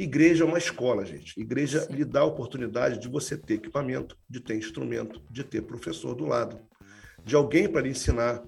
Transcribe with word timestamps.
Igreja 0.00 0.44
é 0.44 0.46
uma 0.46 0.56
escola, 0.56 1.04
gente. 1.04 1.38
Igreja 1.38 1.80
Sim. 1.80 1.92
lhe 1.92 2.06
dá 2.06 2.20
a 2.20 2.24
oportunidade 2.24 2.98
de 2.98 3.06
você 3.06 3.36
ter 3.36 3.54
equipamento, 3.54 4.16
de 4.26 4.40
ter 4.40 4.54
instrumento, 4.56 5.20
de 5.30 5.44
ter 5.44 5.60
professor 5.60 6.14
do 6.14 6.24
lado, 6.24 6.58
de 7.22 7.36
alguém 7.36 7.68
para 7.68 7.82
lhe 7.82 7.90
ensinar 7.90 8.42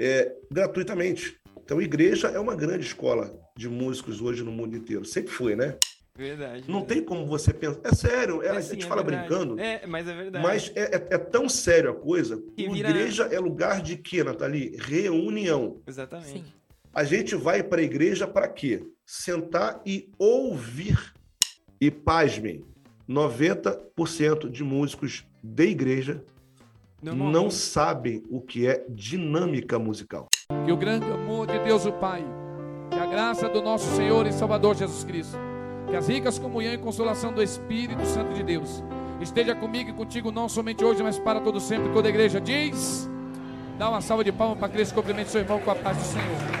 é, 0.00 0.34
gratuitamente. 0.50 1.38
Então, 1.62 1.80
igreja 1.80 2.26
é 2.26 2.40
uma 2.40 2.56
grande 2.56 2.84
escola 2.84 3.32
de 3.56 3.68
músicos 3.68 4.20
hoje 4.20 4.42
no 4.42 4.50
mundo 4.50 4.76
inteiro. 4.76 5.04
Sempre 5.04 5.30
foi, 5.30 5.54
né? 5.54 5.78
Verdade. 6.12 6.64
Não 6.68 6.84
tem 6.84 7.04
como 7.04 7.24
você 7.24 7.54
pensar. 7.54 7.80
É 7.84 7.94
sério, 7.94 8.42
é, 8.42 8.48
é 8.48 8.50
a 8.50 8.60
gente 8.60 8.84
é 8.84 8.88
fala 8.88 9.04
verdade. 9.04 9.28
brincando. 9.28 9.60
É, 9.60 9.86
mas 9.86 10.08
é 10.08 10.14
verdade. 10.16 10.44
Mas 10.44 10.72
é, 10.74 10.96
é, 10.96 11.14
é 11.14 11.18
tão 11.18 11.48
sério 11.48 11.90
a 11.90 11.94
coisa. 11.94 12.42
Que 12.56 12.68
vira... 12.68 12.90
Igreja 12.90 13.28
é 13.30 13.38
lugar 13.38 13.80
de 13.80 13.96
quê, 13.96 14.24
Nathalie? 14.24 14.76
Reunião. 14.76 15.80
Exatamente. 15.86 16.30
Sim. 16.32 16.44
A 16.92 17.04
gente 17.04 17.36
vai 17.36 17.62
para 17.62 17.80
a 17.80 17.84
igreja 17.84 18.26
para 18.26 18.48
quê? 18.48 18.84
Sentar 19.06 19.80
e 19.86 20.10
ouvir. 20.18 21.14
E 21.80 21.88
pasmem, 21.88 22.64
90% 23.08 24.50
de 24.50 24.64
músicos 24.64 25.24
de 25.42 25.68
igreja 25.68 26.22
não, 27.00 27.14
não 27.14 27.50
sabem 27.50 28.24
o 28.28 28.40
que 28.40 28.66
é 28.66 28.84
dinâmica 28.88 29.78
musical. 29.78 30.28
Que 30.66 30.72
o 30.72 30.76
grande 30.76 31.06
amor 31.06 31.46
de 31.46 31.58
Deus 31.60 31.86
o 31.86 31.92
Pai, 31.92 32.24
que 32.90 32.98
a 32.98 33.06
graça 33.06 33.48
do 33.48 33.62
nosso 33.62 33.86
Senhor 33.94 34.26
e 34.26 34.32
Salvador 34.32 34.74
Jesus 34.74 35.04
Cristo, 35.04 35.38
que 35.88 35.96
as 35.96 36.08
ricas 36.08 36.40
comunhão 36.40 36.74
e 36.74 36.78
consolação 36.78 37.32
do 37.32 37.40
Espírito 37.40 38.04
Santo 38.04 38.34
de 38.34 38.42
Deus 38.42 38.82
esteja 39.20 39.54
comigo 39.54 39.90
e 39.90 39.92
contigo 39.92 40.32
não 40.32 40.48
somente 40.48 40.84
hoje, 40.84 41.04
mas 41.04 41.20
para 41.20 41.40
todo 41.40 41.60
sempre. 41.60 41.92
Toda 41.92 42.08
a 42.08 42.10
igreja 42.10 42.40
diz: 42.40 43.08
dá 43.78 43.88
uma 43.88 44.00
salva 44.00 44.24
de 44.24 44.32
palmas 44.32 44.58
para 44.58 44.68
Cristo, 44.68 44.94
cumprimente 44.94 45.30
seu 45.30 45.40
irmão 45.40 45.60
com 45.60 45.70
a 45.70 45.74
paz 45.76 45.96
do 45.96 46.02
Senhor. 46.02 46.59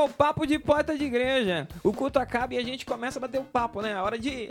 Com 0.00 0.06
o 0.06 0.08
papo 0.08 0.46
de 0.46 0.58
porta 0.58 0.96
de 0.96 1.04
igreja. 1.04 1.68
O 1.84 1.92
culto 1.92 2.18
acaba 2.18 2.54
e 2.54 2.58
a 2.58 2.62
gente 2.62 2.86
começa 2.86 3.18
a 3.18 3.20
bater 3.20 3.38
o 3.38 3.44
papo, 3.44 3.82
né? 3.82 3.92
A 3.92 4.02
hora 4.02 4.18
de 4.18 4.48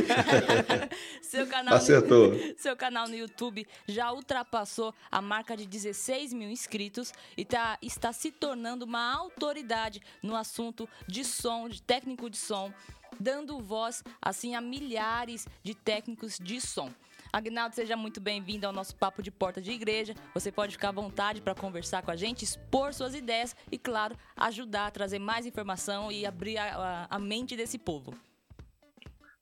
seu 1.22 1.48
canal 1.48 1.76
Acertou. 1.76 2.32
No, 2.32 2.60
seu 2.60 2.76
canal 2.76 3.08
no 3.08 3.16
YouTube 3.16 3.68
já 3.88 4.12
ultrapassou 4.12 4.94
a 5.12 5.22
marca 5.22 5.58
de 5.58 5.66
16 5.66 6.34
mil 6.34 6.50
inscritos 6.50 7.12
e 7.36 7.44
tá, 7.44 7.78
está 7.82 8.14
se 8.14 8.32
tornando 8.32 8.86
uma 8.86 9.14
autoridade 9.14 10.02
no 10.22 10.36
assunto 10.36 10.88
de 11.08 11.24
som, 11.24 11.68
de 11.68 11.82
técnico 11.82 12.30
de 12.30 12.38
som 12.38 12.72
dando 13.20 13.60
voz 13.60 14.04
assim 14.22 14.56
a 14.56 14.62
milhares 14.62 15.48
de 15.62 15.76
técnicos 15.76 16.40
de 16.42 16.60
som. 16.60 16.90
Agnaldo, 17.32 17.76
seja 17.76 17.96
muito 17.96 18.20
bem-vindo 18.20 18.68
ao 18.68 18.74
nosso 18.74 18.96
papo 18.96 19.22
de 19.22 19.32
porta 19.32 19.62
de 19.62 19.72
igreja. 19.72 20.14
Você 20.34 20.52
pode 20.52 20.74
ficar 20.74 20.90
à 20.90 20.92
vontade 20.92 21.40
para 21.40 21.56
conversar 21.56 22.02
com 22.02 22.12
a 22.12 22.16
gente, 22.16 22.44
expor 22.44 22.94
suas 22.94 23.16
ideias 23.16 23.56
e, 23.72 23.78
claro, 23.78 24.18
ajudar 24.36 24.88
a 24.88 24.92
trazer 24.92 25.20
mais 25.20 25.46
informação 25.46 26.12
e 26.12 26.26
abrir 26.26 26.58
a, 26.58 27.08
a, 27.10 27.16
a 27.16 27.20
mente 27.20 27.56
desse 27.56 27.78
povo. 27.78 28.14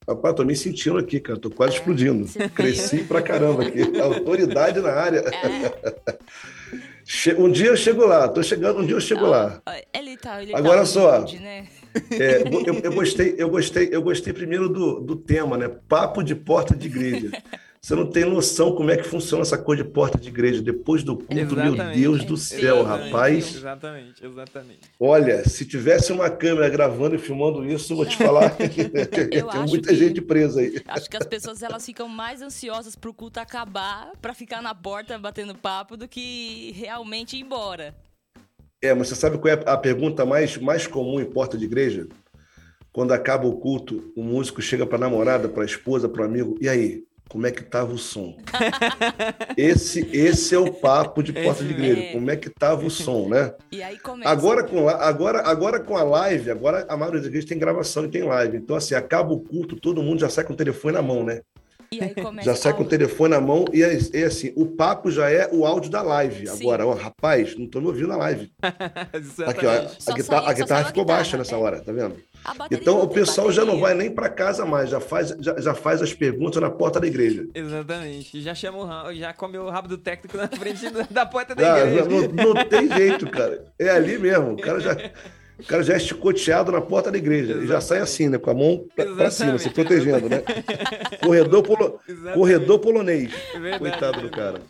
Rapaz, 0.09 0.33
tô 0.33 0.43
me 0.43 0.55
sentindo 0.55 0.97
aqui, 0.97 1.19
cara. 1.19 1.39
Tô 1.39 1.51
quase 1.51 1.75
é, 1.75 1.77
explodindo. 1.77 2.27
Cresci 2.55 3.03
pra 3.03 3.21
caramba 3.21 3.61
aqui. 3.61 3.81
Autoridade 4.01 4.79
na 4.79 4.91
área. 4.91 5.19
É. 5.19 7.33
Um 7.37 7.51
dia 7.51 7.67
eu 7.67 7.77
chego 7.77 8.05
lá, 8.05 8.27
tô 8.27 8.41
chegando, 8.41 8.79
um 8.79 8.85
dia 8.85 8.95
eu 8.95 9.01
chego 9.01 9.25
lá. 9.25 9.61
Ele 9.93 10.17
tá, 10.17 10.41
ele 10.41 10.55
Agora 10.55 10.79
tá 10.79 10.85
só. 10.85 11.21
né? 11.21 11.67
É, 12.11 12.41
eu, 12.41 12.81
eu, 12.83 12.93
gostei, 12.93 13.35
eu 13.37 13.49
gostei, 13.49 13.89
eu 13.91 14.01
gostei 14.01 14.33
primeiro 14.33 14.69
do, 14.69 14.99
do 14.99 15.15
tema, 15.15 15.57
né? 15.57 15.69
Papo 15.87 16.23
de 16.23 16.35
porta 16.35 16.75
de 16.75 16.87
igreja. 16.87 17.31
Você 17.81 17.95
não 17.95 18.05
tem 18.05 18.25
noção 18.25 18.75
como 18.75 18.91
é 18.91 18.97
que 18.97 19.03
funciona 19.03 19.41
essa 19.41 19.57
coisa 19.57 19.83
de 19.83 19.89
porta 19.89 20.17
de 20.17 20.27
igreja 20.27 20.61
depois 20.61 21.01
do 21.01 21.15
culto, 21.15 21.33
exatamente, 21.33 21.77
meu 21.77 21.93
Deus 21.93 22.25
do 22.25 22.35
céu, 22.35 22.81
exatamente, 22.81 23.05
rapaz. 23.05 23.55
Exatamente, 23.55 24.25
exatamente. 24.25 24.79
Olha, 24.99 25.47
se 25.47 25.65
tivesse 25.65 26.11
uma 26.11 26.29
câmera 26.29 26.67
gravando 26.67 27.15
e 27.15 27.17
filmando 27.17 27.65
isso, 27.65 27.93
eu 27.93 27.97
vou 27.97 28.05
te 28.05 28.17
falar 28.17 28.49
que 28.67 28.83
tem 29.07 29.65
muita 29.65 29.89
que, 29.89 29.95
gente 29.95 30.21
presa 30.21 30.59
aí. 30.59 30.81
Acho 30.89 31.09
que 31.09 31.15
as 31.15 31.25
pessoas 31.25 31.63
elas 31.63 31.85
ficam 31.85 32.09
mais 32.09 32.41
ansiosas 32.41 32.97
para 32.97 33.09
o 33.09 33.13
culto 33.13 33.39
acabar, 33.39 34.11
para 34.21 34.33
ficar 34.33 34.61
na 34.61 34.75
porta 34.75 35.17
batendo 35.17 35.55
papo, 35.55 35.95
do 35.95 36.05
que 36.05 36.73
realmente 36.75 37.37
ir 37.37 37.41
embora. 37.41 37.95
É, 38.81 38.93
mas 38.93 39.07
você 39.07 39.15
sabe 39.15 39.37
qual 39.37 39.53
é 39.53 39.63
a 39.65 39.77
pergunta 39.77 40.25
mais, 40.25 40.57
mais 40.57 40.85
comum 40.85 41.21
em 41.21 41.25
porta 41.25 41.57
de 41.57 41.63
igreja? 41.63 42.07
Quando 42.91 43.13
acaba 43.13 43.47
o 43.47 43.57
culto, 43.57 44.11
o 44.17 44.23
músico 44.23 44.61
chega 44.61 44.85
para 44.85 44.97
a 44.97 45.01
namorada, 45.01 45.47
para 45.47 45.63
a 45.63 45.65
esposa, 45.65 46.09
para 46.09 46.23
o 46.23 46.25
amigo, 46.25 46.57
e 46.59 46.67
aí? 46.67 47.03
Como 47.29 47.45
é 47.45 47.51
que 47.51 47.63
tava 47.63 47.93
o 47.93 47.97
som. 47.97 48.35
esse, 49.55 50.09
esse 50.11 50.55
é 50.55 50.57
o 50.57 50.73
papo 50.73 51.21
de 51.21 51.31
porta 51.31 51.63
de 51.63 51.69
igreja, 51.69 52.01
é. 52.01 52.11
como 52.11 52.29
é 52.29 52.35
que 52.35 52.49
tava 52.49 52.85
o 52.85 52.89
som, 52.89 53.29
né? 53.29 53.53
E 53.71 53.83
aí 53.83 53.99
começa. 53.99 54.29
Agora 54.29 54.63
com, 54.63 54.89
agora, 54.89 55.41
agora 55.47 55.79
com 55.79 55.95
a 55.95 56.01
live, 56.01 56.49
agora 56.49 56.85
a 56.89 56.97
maioria 56.97 57.19
das 57.19 57.27
igrejas 57.27 57.47
tem 57.47 57.57
gravação 57.57 58.05
e 58.05 58.09
tem 58.09 58.23
live. 58.23 58.57
Então, 58.57 58.75
assim, 58.75 58.95
acaba 58.95 59.31
o 59.31 59.39
culto, 59.39 59.75
todo 59.75 60.01
mundo 60.01 60.19
já 60.19 60.29
sai 60.29 60.43
com 60.43 60.53
o 60.53 60.55
telefone 60.55 60.95
na 60.95 61.01
mão, 61.03 61.23
né? 61.23 61.41
já 62.43 62.55
sai 62.55 62.73
com 62.73 62.83
o 62.83 62.87
telefone 62.87 63.31
na 63.31 63.41
mão 63.41 63.65
e 63.73 63.81
é, 63.81 63.97
é, 64.13 64.23
assim, 64.23 64.53
o 64.55 64.65
papo 64.65 65.09
já 65.09 65.29
é 65.29 65.49
o 65.51 65.65
áudio 65.65 65.89
da 65.89 66.01
live. 66.01 66.47
Sim. 66.47 66.61
Agora, 66.61 66.85
ó, 66.85 66.93
rapaz, 66.93 67.57
não 67.57 67.67
tô 67.67 67.81
me 67.81 67.87
ouvindo 67.87 68.09
na 68.09 68.17
live. 68.17 68.51
aqui, 68.61 69.65
ó, 69.65 69.71
a, 70.11 70.13
guitarra, 70.13 70.49
a 70.49 70.53
guitarra 70.53 70.85
ficou 70.85 71.03
baixa 71.03 71.37
nessa 71.37 71.55
é. 71.55 71.57
hora, 71.57 71.81
tá 71.81 71.91
vendo? 71.91 72.15
Então 72.71 73.01
o 73.01 73.07
pessoal 73.07 73.51
já 73.51 73.65
não 73.65 73.79
vai 73.79 73.93
nem 73.93 74.09
para 74.09 74.29
casa 74.29 74.65
mais, 74.65 74.89
já 74.89 74.99
faz, 74.99 75.35
já, 75.39 75.59
já, 75.59 75.73
faz 75.73 76.01
as 76.01 76.13
perguntas 76.13 76.61
na 76.61 76.69
porta 76.69 76.99
da 76.99 77.07
igreja. 77.07 77.47
Exatamente. 77.53 78.41
Já 78.41 78.55
chama 78.55 79.07
o 79.07 79.13
já 79.13 79.33
comeu 79.33 79.63
o 79.63 79.69
rabo 79.69 79.87
do 79.87 79.97
técnico 79.97 80.37
na 80.37 80.47
frente 80.47 80.89
da 81.11 81.25
porta 81.25 81.53
da 81.53 81.73
ah, 81.73 81.79
igreja. 81.79 82.05
Não, 82.05 82.53
não, 82.53 82.65
tem 82.65 82.87
jeito, 82.91 83.29
cara. 83.29 83.65
É 83.77 83.89
ali 83.89 84.17
mesmo. 84.17 84.53
O 84.53 84.57
cara 84.57 84.79
já, 84.79 84.97
o 85.59 85.63
cara 85.65 85.83
já 85.83 85.93
é 85.93 85.99
chicoteado 85.99 86.71
na 86.71 86.81
porta 86.81 87.11
da 87.11 87.17
igreja. 87.17 87.51
Exatamente. 87.51 87.65
E 87.65 87.67
já 87.67 87.81
sai 87.81 87.99
assim, 87.99 88.29
né? 88.29 88.37
Com 88.37 88.49
a 88.49 88.53
mão 88.53 88.85
para 88.95 89.29
cima, 89.29 89.59
se 89.59 89.69
protegendo, 89.69 90.29
né? 90.29 90.41
Corredor, 91.23 91.63
polo... 91.63 91.99
Corredor 92.33 92.79
polonês. 92.79 93.31
É 93.53 93.59
verdade, 93.59 93.79
Coitado 93.79 94.21
do 94.21 94.29
cara. 94.29 94.61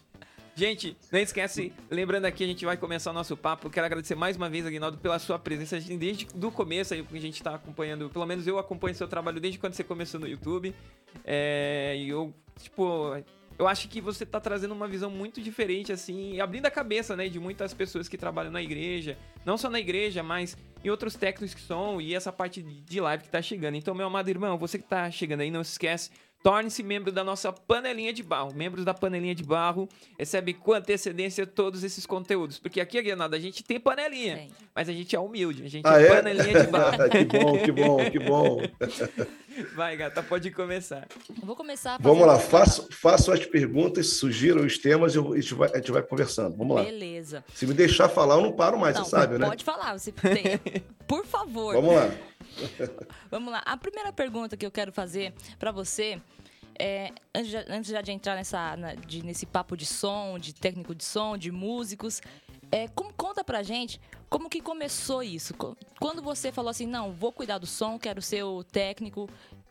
Gente, 0.60 0.98
não 1.10 1.22
esquece, 1.22 1.72
lembrando 1.90 2.26
aqui, 2.26 2.44
a 2.44 2.48
gente 2.48 2.66
vai 2.66 2.76
começar 2.76 3.12
o 3.12 3.14
nosso 3.14 3.38
papo. 3.38 3.70
Quero 3.70 3.86
agradecer 3.86 4.14
mais 4.14 4.36
uma 4.36 4.50
vez, 4.50 4.66
Aguinaldo, 4.66 4.98
pela 4.98 5.18
sua 5.18 5.40
presença. 5.40 5.78
A 5.78 5.80
gente, 5.80 5.96
desde 5.96 6.28
o 6.36 6.52
começo 6.52 6.94
aí, 6.94 7.08
a 7.10 7.18
gente 7.18 7.36
está 7.36 7.56
acompanhando, 7.56 8.10
pelo 8.10 8.26
menos 8.26 8.46
eu 8.46 8.60
acompanho 8.60 8.94
seu 8.94 9.08
trabalho 9.08 9.40
desde 9.40 9.58
quando 9.58 9.72
você 9.72 9.86
começou 9.86 10.20
no 10.20 10.28
YouTube. 10.28 10.76
É, 11.24 11.96
e 11.98 12.10
eu, 12.10 12.34
tipo, 12.62 13.16
eu 13.58 13.70
acho 13.70 13.88
que 13.88 14.02
você 14.02 14.26
está 14.26 14.38
trazendo 14.38 14.74
uma 14.74 14.86
visão 14.86 15.10
muito 15.10 15.42
diferente, 15.42 15.94
assim, 15.94 16.42
abrindo 16.42 16.66
a 16.66 16.72
cabeça, 16.72 17.16
né, 17.16 17.30
de 17.30 17.40
muitas 17.40 17.74
pessoas 17.74 18.10
que 18.10 18.18
trabalham 18.18 18.52
na 18.52 18.62
igreja, 18.62 19.18
não 19.46 19.58
só 19.58 19.70
na 19.70 19.80
igreja, 19.80 20.22
mas 20.22 20.58
em 20.84 20.90
outros 20.90 21.16
técnicos 21.16 21.54
que 21.54 21.62
são, 21.62 22.02
e 22.02 22.14
essa 22.14 22.34
parte 22.34 22.62
de 22.62 23.00
live 23.00 23.24
que 23.24 23.30
está 23.30 23.42
chegando. 23.42 23.76
Então, 23.76 23.96
meu 23.96 24.08
amado 24.08 24.30
irmão, 24.30 24.58
você 24.58 24.78
que 24.78 24.84
está 24.84 25.10
chegando 25.10 25.40
aí, 25.40 25.52
não 25.52 25.64
se 25.64 25.72
esquece, 25.72 26.10
Torne-se 26.42 26.82
membro 26.82 27.12
da 27.12 27.24
nossa 27.24 27.52
panelinha 27.52 28.14
de 28.14 28.24
barro. 28.24 28.54
Membros 28.54 28.86
da 28.86 28.94
panelinha 28.94 29.36
de 29.36 29.44
barro 29.44 29.90
recebem 30.18 30.54
com 30.54 30.74
antecedência 30.74 31.46
todos 31.46 31.84
esses 31.84 32.06
conteúdos. 32.06 32.58
Porque 32.58 32.80
aqui, 32.80 32.98
Aguinaldo, 32.98 33.36
a 33.36 33.40
gente 33.40 33.64
tem 33.64 33.80
panelinha. 33.80 34.38
Tem. 34.38 34.52
Mas 34.74 34.88
a 34.88 34.94
gente 34.94 35.14
é 35.16 35.20
humilde. 35.20 35.66
A 35.66 35.70
gente 35.70 35.86
ah, 35.86 36.02
é, 36.02 36.06
é 36.06 36.16
panelinha 36.16 36.62
de 36.62 36.68
barro. 36.68 36.98
que 37.10 37.26
bom, 37.26 37.60
que 37.60 37.72
bom, 37.72 38.12
que 38.12 38.20
bom. 38.20 38.62
Vai, 39.76 39.98
gata, 39.98 40.24
pode 40.24 40.50
começar. 40.52 41.08
vou 41.44 41.56
começar. 41.56 41.98
Vamos 42.00 42.26
lá, 42.26 42.40
faço, 42.40 42.88
faço 42.92 43.32
as 43.32 43.46
perguntas, 43.46 44.14
sugiram 44.14 44.66
os 44.66 44.78
temas 44.78 45.16
e 45.16 45.20
a 45.20 45.22
gente, 45.36 45.54
vai, 45.54 45.70
a 45.74 45.78
gente 45.78 45.92
vai 45.92 46.02
conversando. 46.02 46.56
Vamos 46.56 46.78
lá. 46.78 46.84
Beleza. 46.84 47.44
Se 47.54 47.68
me 47.68 47.74
deixar 47.74 48.08
falar, 48.08 48.36
eu 48.36 48.42
não 48.42 48.52
paro 48.54 48.80
mais, 48.80 48.96
não, 48.96 49.04
você 49.04 49.12
sabe, 49.12 49.34
pode 49.34 49.40
né? 49.42 49.48
Pode 49.48 49.64
falar, 49.64 49.98
você 49.98 50.12
tem. 50.12 50.60
Por 51.08 51.26
favor. 51.26 51.74
Vamos 51.74 51.96
lá. 51.96 52.10
Vamos 53.30 53.52
lá. 53.52 53.62
A 53.66 53.78
primeira 53.78 54.12
pergunta 54.12 54.58
que 54.58 54.66
eu 54.66 54.72
quero 54.72 54.92
fazer 54.92 55.34
para 55.58 55.72
você 55.72 56.22
é, 56.78 57.12
antes, 57.36 57.50
de, 57.50 57.58
antes 57.58 58.04
de 58.04 58.12
entrar 58.12 58.36
nessa, 58.36 58.76
na, 58.78 58.96
de, 58.96 59.24
nesse 59.24 59.46
papo 59.46 59.76
de 59.76 59.86
som, 59.86 60.38
de 60.40 60.54
técnico 60.54 60.96
de 60.96 61.04
som, 61.04 61.38
de 61.38 61.52
músicos, 61.52 62.22
é, 62.72 62.88
como, 62.90 63.14
conta 63.14 63.44
pra 63.44 63.64
gente 63.64 64.00
como 64.30 64.48
que 64.48 64.62
começou 64.62 65.24
isso? 65.24 65.56
Quando 66.00 66.22
você 66.22 66.52
falou 66.52 66.70
assim, 66.70 66.86
não, 66.86 67.12
vou 67.12 67.32
cuidar 67.32 67.58
do 67.58 67.66
som, 67.66 67.98
quero 67.98 68.22
ser 68.22 68.44
o 68.44 68.64
técnico. 68.64 69.28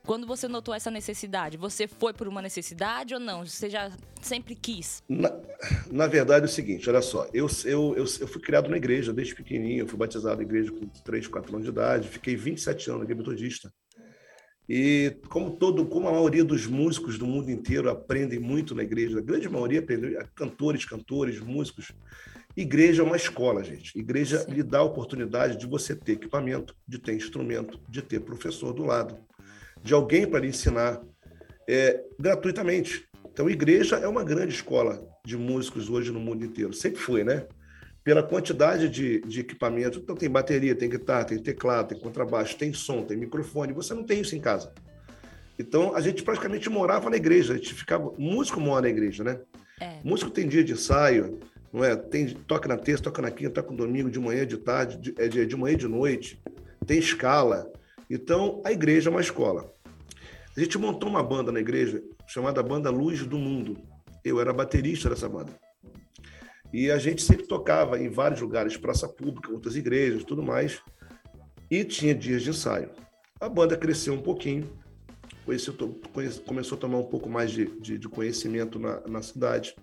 Quando 0.09 0.27
você 0.27 0.49
notou 0.49 0.75
essa 0.75 0.91
necessidade, 0.91 1.59
você 1.59 1.87
foi 1.87 2.15
por 2.15 2.27
uma 2.27 2.41
necessidade 2.41 3.13
ou 3.13 3.21
não? 3.21 3.45
Você 3.45 3.69
já 3.69 3.93
sempre 4.23 4.55
quis? 4.55 5.03
Na, 5.07 5.31
na 5.93 6.07
verdade 6.07 6.47
é 6.47 6.49
o 6.49 6.51
seguinte, 6.51 6.89
olha 6.89 7.03
só, 7.03 7.29
eu, 7.31 7.47
eu, 7.67 7.95
eu, 7.95 8.07
eu, 8.21 8.27
fui 8.27 8.41
criado 8.41 8.71
na 8.71 8.79
igreja 8.79 9.13
desde 9.13 9.35
pequenininho, 9.35 9.87
fui 9.87 9.99
batizado 9.99 10.39
na 10.39 10.45
igreja 10.45 10.73
com 10.73 10.87
3, 10.87 11.27
4 11.27 11.55
anos 11.55 11.67
de 11.67 11.71
idade, 11.71 12.09
fiquei 12.09 12.35
27 12.37 12.89
anos 12.89 13.01
na 13.01 13.05
igreja 13.05 13.19
metodista. 13.19 13.71
E 14.67 15.15
como 15.29 15.51
todo, 15.51 15.85
como 15.85 16.09
a 16.09 16.13
maioria 16.13 16.43
dos 16.43 16.67
músicos 16.67 17.19
do 17.19 17.27
mundo 17.27 17.51
inteiro 17.51 17.91
aprendem 17.91 18.39
muito 18.39 18.75
na 18.75 18.85
igreja, 18.85 19.19
a 19.19 19.23
grande 19.23 19.47
maioria 19.47 19.81
aprende, 19.81 20.17
cantores, 20.35 20.87
cantores, 20.87 21.39
músicos. 21.39 21.93
Igreja 22.57 23.03
é 23.03 23.05
uma 23.05 23.17
escola, 23.17 23.63
gente. 23.63 23.97
Igreja 23.99 24.39
Sim. 24.39 24.53
lhe 24.53 24.63
dá 24.63 24.79
a 24.79 24.85
oportunidade 24.85 25.59
de 25.59 25.67
você 25.67 25.95
ter 25.95 26.13
equipamento, 26.13 26.75
de 26.89 26.99
ter 26.99 27.13
instrumento, 27.13 27.79
de 27.87 28.01
ter 28.01 28.21
professor 28.21 28.73
do 28.73 28.85
lado, 28.85 29.19
de 29.83 29.95
alguém 29.95 30.27
para 30.27 30.41
lhe 30.41 30.49
ensinar 30.49 31.01
é, 31.69 32.03
gratuitamente. 32.19 33.07
Então, 33.33 33.49
igreja 33.49 33.97
é 33.97 34.09
uma 34.09 34.25
grande 34.25 34.55
escola 34.55 35.01
de 35.25 35.37
músicos 35.37 35.89
hoje 35.89 36.11
no 36.11 36.21
mundo 36.21 36.45
inteiro. 36.45 36.73
Sempre 36.73 37.01
foi, 37.01 37.23
né? 37.23 37.47
pela 38.09 38.23
quantidade 38.23 38.89
de, 38.89 39.21
de 39.21 39.41
equipamento. 39.41 39.99
Então, 39.99 40.17
tem 40.17 40.31
bateria, 40.31 40.75
tem 40.75 40.89
guitarra, 40.89 41.25
tem 41.25 41.39
teclado, 41.39 41.89
tem 41.89 42.01
contrabaixo, 42.01 42.57
tem 42.57 42.73
som, 42.73 43.03
tem 43.03 43.19
microfone. 43.19 43.75
Você 43.75 43.93
não 43.93 44.03
tem 44.03 44.23
isso 44.23 44.35
em 44.35 44.41
casa. 44.41 44.73
Então, 45.59 45.95
a 45.95 46.01
gente 46.01 46.23
praticamente 46.23 46.71
morava 46.71 47.11
na 47.11 47.17
igreja. 47.17 47.53
A 47.53 47.57
gente 47.57 47.75
ficava. 47.75 48.11
Músico 48.17 48.61
mora 48.63 48.81
na 48.81 48.89
igreja, 48.89 49.23
né? 49.23 49.39
É. 49.79 49.99
Músico 50.03 50.31
tem 50.31 50.49
dia 50.49 50.65
de 50.65 50.73
ensaio, 50.73 51.39
não 51.71 51.85
é? 51.85 51.95
Tem, 51.97 52.29
toca 52.29 52.67
na 52.67 52.79
terça, 52.79 53.03
toca 53.03 53.21
na 53.21 53.31
quinta, 53.31 53.51
toca 53.51 53.71
no 53.73 53.77
domingo, 53.77 54.11
de 54.11 54.19
manhã, 54.19 54.47
de 54.47 54.57
tarde, 54.57 54.97
de, 54.97 55.15
é 55.23 55.29
de, 55.29 55.45
de 55.45 55.55
manhã 55.55 55.75
e 55.75 55.77
de 55.77 55.87
noite. 55.87 56.41
Tem 56.87 56.99
escala. 56.99 57.71
Então, 58.11 58.63
a 58.65 58.73
igreja 58.73 59.11
é 59.11 59.13
uma 59.13 59.21
escola. 59.21 59.73
A 60.57 60.61
gente 60.61 60.79
montou 60.79 61.09
uma 61.09 61.23
banda 61.23 61.53
na 61.53 61.61
igreja 61.61 62.03
chamada 62.27 62.63
Banda 62.63 62.91
Luz 62.91 63.25
do 63.25 63.39
Mundo. 63.39 63.77
Eu 64.25 64.41
era 64.41 64.53
baterista 64.53 65.09
dessa 65.09 65.29
banda. 65.29 65.53
E 66.73 66.91
a 66.91 66.99
gente 66.99 67.23
sempre 67.23 67.47
tocava 67.47 67.99
em 67.99 68.09
vários 68.09 68.41
lugares, 68.41 68.77
praça 68.77 69.09
pública, 69.09 69.53
outras 69.53 69.77
igrejas, 69.77 70.25
tudo 70.25 70.43
mais. 70.43 70.83
E 71.71 71.85
tinha 71.85 72.15
dias 72.15 72.43
de 72.43 72.51
ensaio. 72.51 72.91
A 73.41 73.49
banda 73.49 73.77
cresceu 73.77 74.15
um 74.15 74.21
pouquinho, 74.21 74.69
conheceu, 75.45 75.75
começou 76.45 76.77
a 76.77 76.81
tomar 76.81 76.99
um 76.99 77.07
pouco 77.07 77.29
mais 77.29 77.51
de, 77.51 77.67
de, 77.81 77.99
de 77.99 78.09
conhecimento 78.09 78.79
na, 78.79 79.01
na, 79.07 79.23
cidade. 79.23 79.77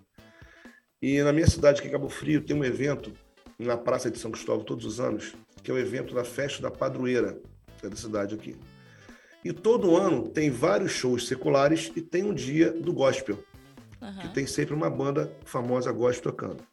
E 1.02 1.22
na 1.24 1.32
minha 1.32 1.48
cidade, 1.48 1.82
que 1.82 1.88
é 1.88 1.92
Cabo 1.92 2.10
Frio, 2.10 2.44
tem 2.44 2.56
um 2.56 2.64
evento 2.64 3.14
na 3.58 3.78
Praça 3.78 4.12
de 4.12 4.20
São 4.20 4.30
Cristóvão 4.30 4.66
todos 4.66 4.86
os 4.86 5.00
anos, 5.00 5.34
que 5.64 5.72
é 5.72 5.74
o 5.74 5.78
evento 5.78 6.14
da 6.14 6.24
Festa 6.24 6.62
da 6.62 6.70
Padroeira, 6.70 7.42
que 7.80 7.86
é 7.86 7.90
da 7.90 7.96
cidade 7.96 8.36
aqui. 8.36 8.56
E 9.44 9.54
todo 9.54 9.96
ano 9.96 10.28
tem 10.28 10.50
vários 10.50 10.92
shows 10.92 11.28
seculares 11.28 11.92
e 11.96 12.02
tem 12.02 12.24
um 12.24 12.34
dia 12.34 12.72
do 12.72 12.92
gospel, 12.92 13.38
uhum. 14.02 14.18
que 14.20 14.34
tem 14.34 14.48
sempre 14.48 14.74
uma 14.74 14.90
banda 14.90 15.32
famosa 15.46 15.92
gospel 15.92 16.32
tocando. 16.32 16.64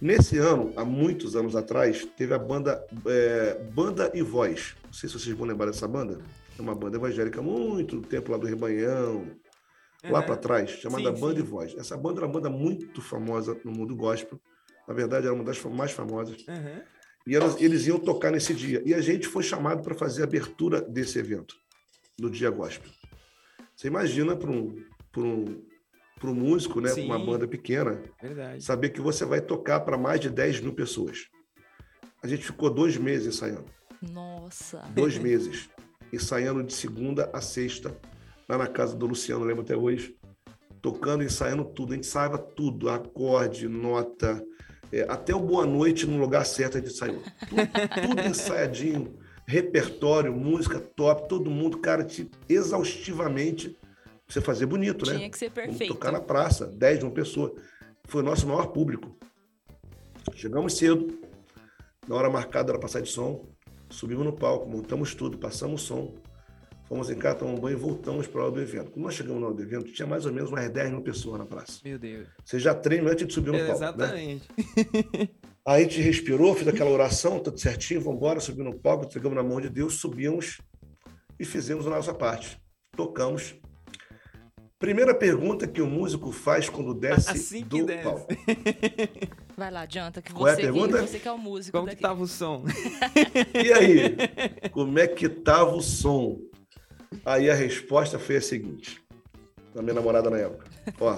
Nesse 0.00 0.38
ano, 0.38 0.72
há 0.76 0.84
muitos 0.84 1.34
anos 1.34 1.56
atrás, 1.56 2.06
teve 2.16 2.32
a 2.32 2.38
banda 2.38 2.86
é, 3.04 3.54
Banda 3.74 4.10
e 4.14 4.22
Voz. 4.22 4.76
Não 4.84 4.92
sei 4.92 5.08
se 5.08 5.18
vocês 5.18 5.36
vão 5.36 5.46
lembrar 5.46 5.66
dessa 5.66 5.88
banda. 5.88 6.18
É 6.56 6.62
uma 6.62 6.74
banda 6.74 6.96
evangélica 6.96 7.42
muito 7.42 8.00
tempo 8.00 8.30
lá 8.30 8.38
do 8.38 8.46
Rebanhão, 8.46 9.26
uhum. 10.04 10.10
lá 10.10 10.22
para 10.22 10.36
trás, 10.36 10.70
chamada 10.70 11.14
sim, 11.14 11.20
Banda 11.20 11.34
sim. 11.34 11.40
e 11.40 11.42
Voz. 11.42 11.74
Essa 11.76 11.96
banda 11.96 12.20
era 12.20 12.26
uma 12.26 12.32
banda 12.32 12.48
muito 12.48 13.02
famosa 13.02 13.58
no 13.64 13.72
mundo 13.72 13.94
gospel. 13.94 14.40
Na 14.86 14.94
verdade, 14.94 15.26
era 15.26 15.34
uma 15.34 15.44
das 15.44 15.62
mais 15.64 15.90
famosas. 15.90 16.38
Uhum. 16.48 16.80
E 17.28 17.36
elas, 17.36 17.60
eles 17.60 17.86
iam 17.86 17.98
tocar 17.98 18.32
nesse 18.32 18.54
dia. 18.54 18.82
E 18.86 18.94
a 18.94 19.02
gente 19.02 19.28
foi 19.28 19.42
chamado 19.42 19.82
para 19.82 19.94
fazer 19.94 20.22
a 20.22 20.24
abertura 20.24 20.80
desse 20.80 21.18
evento, 21.18 21.54
do 22.18 22.30
Dia 22.30 22.48
Gospel. 22.48 22.90
Você 23.76 23.86
imagina 23.86 24.34
para 24.34 24.50
um, 24.50 24.82
um 25.18 25.62
para 26.18 26.30
o 26.30 26.34
músico, 26.34 26.80
né, 26.80 26.92
uma 26.94 27.18
banda 27.18 27.46
pequena, 27.46 28.02
Verdade. 28.20 28.64
saber 28.64 28.88
que 28.88 29.00
você 29.00 29.24
vai 29.24 29.40
tocar 29.40 29.80
para 29.80 29.96
mais 29.96 30.20
de 30.20 30.30
10 30.30 30.60
mil 30.60 30.74
pessoas. 30.74 31.28
A 32.22 32.26
gente 32.26 32.44
ficou 32.44 32.70
dois 32.70 32.96
meses 32.96 33.36
ensaiando. 33.36 33.66
Nossa! 34.02 34.78
Dois 34.94 35.16
meses. 35.18 35.68
Ensaiando 36.12 36.64
de 36.64 36.72
segunda 36.72 37.30
a 37.32 37.42
sexta, 37.42 37.96
lá 38.48 38.56
na 38.56 38.66
casa 38.66 38.96
do 38.96 39.06
Luciano, 39.06 39.44
lembro 39.44 39.62
até 39.62 39.76
hoje. 39.76 40.16
Tocando, 40.80 41.22
ensaiando 41.22 41.64
tudo. 41.64 41.92
A 41.92 41.94
gente 41.96 42.08
ensaiava 42.08 42.38
tudo, 42.38 42.88
acorde, 42.88 43.68
nota, 43.68 44.42
é, 44.92 45.06
até 45.08 45.34
o 45.34 45.40
Boa 45.40 45.66
Noite 45.66 46.06
no 46.06 46.18
lugar 46.18 46.44
certo 46.44 46.78
a 46.78 46.80
gente 46.80 46.92
ensaiou. 46.92 47.22
Tudo, 47.48 47.62
tudo 48.08 48.28
ensaiadinho, 48.28 49.18
repertório, 49.46 50.32
música 50.34 50.80
top, 50.80 51.28
todo 51.28 51.50
mundo, 51.50 51.78
cara, 51.78 52.06
exaustivamente 52.48 53.76
você 54.26 54.40
fazer 54.40 54.66
bonito, 54.66 55.04
Tinha 55.04 55.14
né? 55.14 55.18
Tinha 55.20 55.30
que 55.30 55.38
ser 55.38 55.50
perfeito. 55.50 55.78
Vamos 55.78 55.94
tocar 55.94 56.12
na 56.12 56.20
praça, 56.20 56.66
10 56.66 56.98
de 56.98 57.04
uma 57.04 57.12
pessoa. 57.12 57.54
Foi 58.04 58.22
o 58.22 58.24
nosso 58.24 58.46
maior 58.46 58.66
público. 58.68 59.16
Chegamos 60.34 60.76
cedo, 60.76 61.18
na 62.06 62.14
hora 62.14 62.28
marcada 62.28 62.72
era 62.72 62.78
passar 62.78 63.00
de 63.00 63.10
som, 63.10 63.46
subimos 63.88 64.24
no 64.24 64.32
palco, 64.32 64.68
montamos 64.68 65.14
tudo, 65.14 65.38
passamos 65.38 65.82
o 65.82 65.86
som, 65.86 66.14
fomos 66.88 67.10
em 67.10 67.14
casa, 67.16 67.36
tomamos 67.36 67.58
um 67.58 67.62
banho 67.62 67.76
e 67.76 67.80
voltamos 67.80 68.26
para 68.26 68.40
a 68.40 68.44
hora 68.44 68.54
do 68.54 68.60
evento. 68.60 68.90
Quando 68.90 69.04
nós 69.04 69.14
chegamos 69.14 69.40
na 69.40 69.46
hora 69.46 69.56
do 69.56 69.62
evento, 69.62 69.92
tinha 69.92 70.06
mais 70.06 70.24
ou 70.24 70.32
menos 70.32 70.50
umas 70.50 70.70
10 70.70 70.90
mil 70.90 71.02
pessoas 71.02 71.38
na 71.38 71.46
praça. 71.46 71.80
Meu 71.84 71.98
Deus. 71.98 72.26
Você 72.44 72.58
já 72.58 72.74
treina 72.74 73.10
antes 73.10 73.26
de 73.26 73.32
subir 73.32 73.52
no 73.52 73.58
é, 73.58 73.66
palco. 73.66 73.80
Né? 73.80 73.86
Exatamente. 73.88 74.48
Né? 74.56 75.28
Aí 75.66 75.82
a 75.82 75.84
gente 75.84 76.00
respirou, 76.00 76.54
fez 76.54 76.66
aquela 76.66 76.90
oração, 76.90 77.38
tudo 77.40 77.60
certinho, 77.60 78.00
vamos 78.00 78.16
embora, 78.16 78.40
subimos 78.40 78.72
no 78.72 78.80
palco, 78.80 79.04
entregamos 79.04 79.36
na 79.36 79.42
mão 79.42 79.60
de 79.60 79.68
Deus, 79.68 80.00
subimos 80.00 80.62
e 81.38 81.44
fizemos 81.44 81.86
a 81.86 81.90
nossa 81.90 82.14
parte. 82.14 82.58
Tocamos 82.96 83.54
Primeira 84.78 85.12
pergunta 85.12 85.66
que 85.66 85.82
o 85.82 85.88
músico 85.88 86.30
faz 86.30 86.68
quando 86.68 86.94
desce 86.94 87.30
assim 87.30 87.64
do 87.64 87.84
desce. 87.84 88.04
palco. 88.04 88.28
Vai 89.58 89.72
lá, 89.72 89.80
adianta, 89.80 90.22
que 90.22 90.32
Qual 90.32 90.46
é 90.46 90.54
você, 90.54 90.60
a 90.60 90.64
pergunta? 90.64 91.00
você 91.04 91.18
que 91.18 91.26
é 91.26 91.32
o 91.32 91.38
músico. 91.38 91.76
Como 91.76 91.86
daqui. 91.86 91.96
que 91.96 92.02
tava 92.02 92.22
o 92.22 92.28
som? 92.28 92.62
E 93.60 93.72
aí? 93.72 94.70
Como 94.70 94.96
é 95.00 95.08
que 95.08 95.28
tava 95.28 95.74
o 95.74 95.82
som? 95.82 96.38
Aí 97.24 97.50
a 97.50 97.54
resposta 97.54 98.18
foi 98.18 98.36
a 98.36 98.40
seguinte, 98.40 99.02
da 99.74 99.82
minha 99.82 99.94
namorada 99.94 100.30
na 100.30 100.38
época. 100.38 100.66
Ó, 101.00 101.16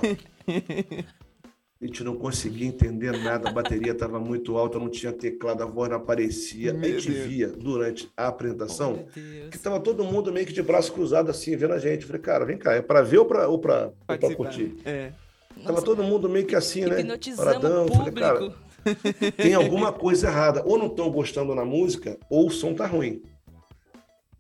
a 1.83 1.87
gente 1.87 2.05
não 2.05 2.15
conseguia 2.15 2.67
entender 2.67 3.13
nada, 3.19 3.49
a 3.49 3.53
bateria 3.53 3.93
estava 3.93 4.21
muito 4.21 4.57
alta, 4.59 4.79
não 4.79 4.89
tinha 4.89 5.13
teclado, 5.13 5.63
a 5.63 5.67
voz 5.67 5.89
não 5.89 5.97
aparecia. 5.97 6.75
Meu 6.75 6.91
a 6.91 6.93
gente 6.93 7.11
Deus. 7.11 7.27
via 7.27 7.49
durante 7.49 8.11
a 8.17 8.29
apresentação 8.29 9.07
oh, 9.07 9.49
que 9.49 9.57
estava 9.57 9.81
todo 9.81 10.05
mundo 10.05 10.31
meio 10.33 10.47
que 10.47 10.53
de 10.53 10.63
braço 10.63 10.93
cruzado 10.93 11.31
assim, 11.31 11.57
vendo 11.57 11.73
a 11.73 11.79
gente. 11.79 12.05
falei, 12.05 12.21
cara, 12.21 12.45
vem 12.45 12.59
cá, 12.59 12.75
é 12.75 12.83
para 12.83 13.01
ver 13.01 13.19
ou 13.19 13.25
para 13.59 13.91
curtir? 14.37 14.77
É. 14.85 15.13
Tava 15.65 15.83
todo 15.83 16.03
mundo 16.03 16.29
meio 16.29 16.47
que 16.47 16.55
assim, 16.55 16.85
né? 16.85 16.97
Paradão. 17.37 17.89
Falei, 17.89 18.13
cara, 18.13 18.55
tem 19.37 19.55
alguma 19.55 19.93
coisa 19.93 20.29
errada. 20.29 20.63
Ou 20.65 20.79
não 20.79 20.87
estão 20.87 21.11
gostando 21.11 21.55
na 21.55 21.65
música, 21.65 22.19
ou 22.31 22.47
o 22.47 22.51
som 22.51 22.75
tá 22.75 22.87
ruim. 22.87 23.23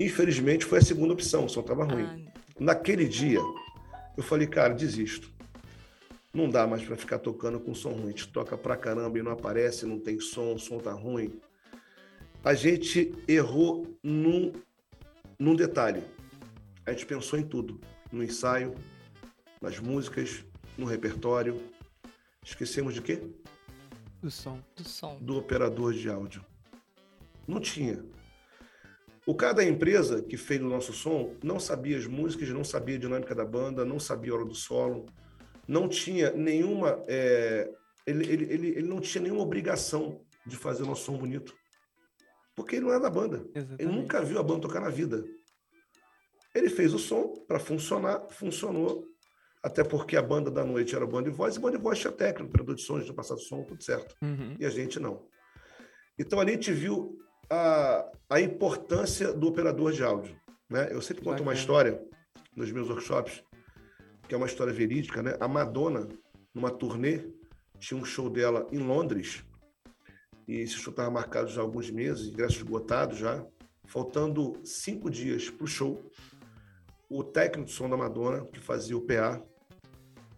Infelizmente 0.00 0.64
foi 0.64 0.78
a 0.78 0.82
segunda 0.82 1.12
opção, 1.12 1.44
o 1.44 1.48
som 1.48 1.62
tava 1.62 1.84
ruim. 1.84 2.04
Ah. 2.04 2.40
Naquele 2.58 3.06
dia, 3.06 3.38
eu 4.16 4.22
falei, 4.22 4.46
cara, 4.46 4.72
desisto 4.72 5.30
Não 6.32 6.48
dá 6.48 6.66
mais 6.66 6.82
para 6.82 6.96
ficar 6.96 7.18
tocando 7.18 7.60
com 7.60 7.74
som 7.74 7.90
ruim. 7.90 8.06
A 8.06 8.10
gente 8.10 8.28
toca 8.28 8.56
pra 8.56 8.78
caramba 8.78 9.18
e 9.18 9.22
não 9.22 9.30
aparece, 9.30 9.84
não 9.84 9.98
tem 9.98 10.18
som, 10.18 10.54
o 10.54 10.58
som 10.58 10.78
tá 10.78 10.92
ruim. 10.92 11.38
A 12.42 12.54
gente 12.54 13.12
errou 13.28 13.94
num, 14.02 14.52
num 15.38 15.54
detalhe. 15.54 16.02
A 16.86 16.92
gente 16.92 17.04
pensou 17.04 17.38
em 17.38 17.42
tudo. 17.42 17.78
No 18.10 18.24
ensaio, 18.24 18.74
nas 19.60 19.78
músicas, 19.78 20.42
no 20.78 20.86
repertório. 20.86 21.60
Esquecemos 22.42 22.94
de 22.94 23.02
quê? 23.02 23.22
Do 24.22 24.30
som. 24.30 24.58
Do 24.74 24.84
som. 24.84 25.18
Do 25.20 25.36
operador 25.36 25.92
de 25.92 26.08
áudio. 26.08 26.42
Não 27.46 27.60
tinha. 27.60 28.02
O 29.30 29.34
cara 29.36 29.52
da 29.52 29.64
empresa 29.64 30.20
que 30.20 30.36
fez 30.36 30.60
o 30.60 30.68
nosso 30.68 30.92
som 30.92 31.36
não 31.40 31.60
sabia 31.60 31.96
as 31.96 32.04
músicas, 32.04 32.48
não 32.48 32.64
sabia 32.64 32.96
a 32.96 32.98
dinâmica 32.98 33.32
da 33.32 33.44
banda, 33.44 33.84
não 33.84 34.00
sabia 34.00 34.32
a 34.32 34.34
hora 34.34 34.44
do 34.44 34.56
solo, 34.56 35.06
não 35.68 35.88
tinha 35.88 36.32
nenhuma. 36.32 37.00
É, 37.06 37.70
ele, 38.04 38.26
ele, 38.28 38.52
ele, 38.52 38.68
ele, 38.70 38.88
não 38.88 38.98
tinha 38.98 39.22
nenhuma 39.22 39.42
obrigação 39.42 40.20
de 40.44 40.56
fazer 40.56 40.82
o 40.82 40.86
nosso 40.86 41.04
som 41.04 41.16
bonito. 41.16 41.54
Porque 42.56 42.74
ele 42.74 42.86
não 42.86 42.92
é 42.92 42.98
da 42.98 43.08
banda. 43.08 43.46
Exatamente. 43.54 43.80
Ele 43.80 43.92
nunca 43.92 44.20
viu 44.20 44.36
a 44.36 44.42
banda 44.42 44.62
tocar 44.62 44.80
na 44.80 44.90
vida. 44.90 45.24
Ele 46.52 46.68
fez 46.68 46.92
o 46.92 46.98
som 46.98 47.32
para 47.46 47.60
funcionar, 47.60 48.26
funcionou. 48.30 49.06
Até 49.62 49.84
porque 49.84 50.16
a 50.16 50.22
banda 50.22 50.50
da 50.50 50.64
noite 50.64 50.96
era 50.96 51.06
banda 51.06 51.30
de 51.30 51.36
voz, 51.36 51.54
e 51.54 51.60
banda 51.60 51.76
de 51.76 51.84
voz 51.84 52.00
tinha 52.00 52.12
técnico, 52.12 52.48
operador 52.48 52.74
de 52.74 52.82
som, 52.82 53.00
tinha 53.00 53.14
passado 53.14 53.38
som, 53.38 53.62
tudo 53.62 53.80
certo. 53.80 54.16
Uhum. 54.20 54.56
E 54.58 54.66
a 54.66 54.70
gente 54.70 54.98
não. 54.98 55.24
Então 56.18 56.40
ali 56.40 56.50
a 56.50 56.54
gente 56.54 56.72
viu 56.72 57.16
a, 57.50 58.08
a 58.30 58.40
importância 58.40 59.32
do 59.32 59.48
operador 59.48 59.92
de 59.92 60.04
áudio. 60.04 60.38
Né? 60.68 60.88
Eu 60.92 61.02
sempre 61.02 61.24
conto 61.24 61.42
uma 61.42 61.52
história 61.52 62.00
nos 62.54 62.70
meus 62.70 62.88
workshops, 62.88 63.42
que 64.28 64.34
é 64.34 64.36
uma 64.36 64.46
história 64.46 64.72
verídica. 64.72 65.22
Né? 65.22 65.36
A 65.40 65.48
Madonna, 65.48 66.08
numa 66.54 66.70
turnê, 66.70 67.28
tinha 67.78 68.00
um 68.00 68.04
show 68.04 68.30
dela 68.30 68.68
em 68.70 68.78
Londres, 68.78 69.44
e 70.46 70.58
esse 70.58 70.74
show 70.74 70.90
estava 70.90 71.10
marcado 71.10 71.48
já 71.48 71.60
há 71.60 71.64
alguns 71.64 71.90
meses, 71.90 72.28
ingressos 72.28 72.56
esgotados 72.56 73.18
já. 73.18 73.44
Faltando 73.86 74.60
cinco 74.64 75.10
dias 75.10 75.50
para 75.50 75.64
o 75.64 75.66
show, 75.66 76.00
o 77.08 77.24
técnico 77.24 77.68
de 77.68 77.74
som 77.74 77.88
da 77.88 77.96
Madonna, 77.96 78.44
que 78.46 78.60
fazia 78.60 78.96
o 78.96 79.00
PA, 79.00 79.42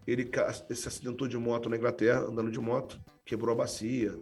ele 0.07 0.28
se 0.75 0.88
acidentou 0.88 1.28
de 1.28 1.37
moto 1.37 1.69
na 1.69 1.76
Inglaterra, 1.76 2.21
andando 2.21 2.50
de 2.50 2.59
moto, 2.59 2.99
quebrou 3.25 3.52
a 3.52 3.57
bacia, 3.57 4.19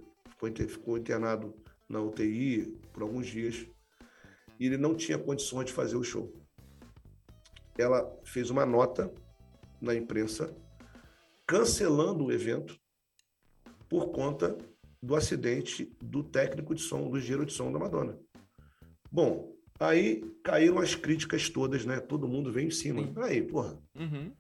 ficou 0.69 0.99
internado 0.99 1.55
na 1.91 2.01
UTI 2.01 2.79
por 2.93 3.03
alguns 3.03 3.27
dias 3.27 3.67
e 4.59 4.67
ele 4.67 4.79
não 4.79 4.95
tinha 4.95 5.19
condições 5.19 5.67
de 5.67 5.73
fazer 5.73 5.97
o 5.97 6.05
show. 6.05 6.33
Ela 7.77 8.17
fez 8.25 8.49
uma 8.49 8.65
nota 8.65 9.13
na 9.81 9.95
imprensa 9.95 10.55
cancelando 11.47 12.27
o 12.27 12.33
evento 12.33 12.79
por 13.89 14.11
conta 14.13 14.57
do 15.03 15.17
acidente 15.17 15.91
do 16.01 16.23
técnico 16.23 16.75
de 16.75 16.83
som, 16.83 17.09
do 17.11 17.19
engenheiro 17.19 17.47
de 17.47 17.53
som 17.53 17.73
da 17.73 17.79
Madonna. 17.79 18.17
Bom, 19.11 19.53
aí 19.81 20.23
caíram 20.45 20.79
as 20.79 20.95
críticas 20.95 21.49
todas, 21.49 21.85
né? 21.85 21.99
Todo 21.99 22.29
mundo 22.29 22.53
veio 22.53 22.69
em 22.69 22.71
cima. 22.71 23.03
Sim. 23.03 23.15
Aí, 23.17 23.43
porra. 23.43 23.77
Uhum. 23.97 24.31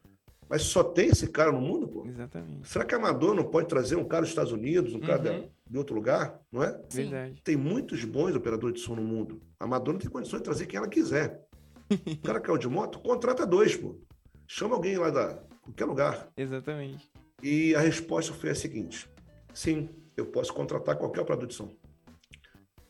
Mas 0.48 0.62
só 0.62 0.84
tem 0.84 1.08
esse 1.08 1.28
cara 1.28 1.50
no 1.50 1.60
mundo, 1.60 1.88
pô? 1.88 2.06
Exatamente. 2.06 2.68
Será 2.68 2.84
que 2.84 2.94
a 2.94 2.98
Madonna 2.98 3.42
não 3.42 3.50
pode 3.50 3.68
trazer 3.68 3.96
um 3.96 4.04
cara 4.04 4.22
dos 4.22 4.30
Estados 4.30 4.52
Unidos, 4.52 4.92
um 4.92 4.96
uhum. 4.96 5.06
cara 5.06 5.50
de, 5.70 5.78
outro 5.78 5.94
lugar, 5.94 6.40
não 6.50 6.62
é? 6.62 6.78
Verdade. 6.92 7.40
Tem 7.44 7.56
muitos 7.56 8.04
bons 8.04 8.34
operadores 8.34 8.80
de 8.80 8.86
som 8.86 8.96
no 8.96 9.02
mundo. 9.02 9.40
A 9.58 9.66
Madonna 9.66 9.98
tem 9.98 10.10
condições 10.10 10.40
de 10.40 10.44
trazer 10.44 10.66
quem 10.66 10.78
ela 10.78 10.88
quiser. 10.88 11.46
o 11.90 12.22
cara 12.22 12.40
caiu 12.40 12.58
de 12.58 12.68
moto, 12.68 12.98
contrata 13.00 13.46
dois, 13.46 13.76
pô. 13.76 13.98
Chama 14.46 14.74
alguém 14.74 14.96
lá 14.96 15.10
da 15.10 15.34
qualquer 15.62 15.84
lugar. 15.84 16.28
Exatamente. 16.36 17.10
E 17.42 17.74
a 17.74 17.80
resposta 17.80 18.32
foi 18.32 18.50
a 18.50 18.54
seguinte: 18.54 19.08
sim, 19.54 19.88
eu 20.16 20.26
posso 20.26 20.52
contratar 20.52 20.96
qualquer 20.96 21.20
operador 21.20 21.46
de 21.46 21.54
som. 21.54 21.70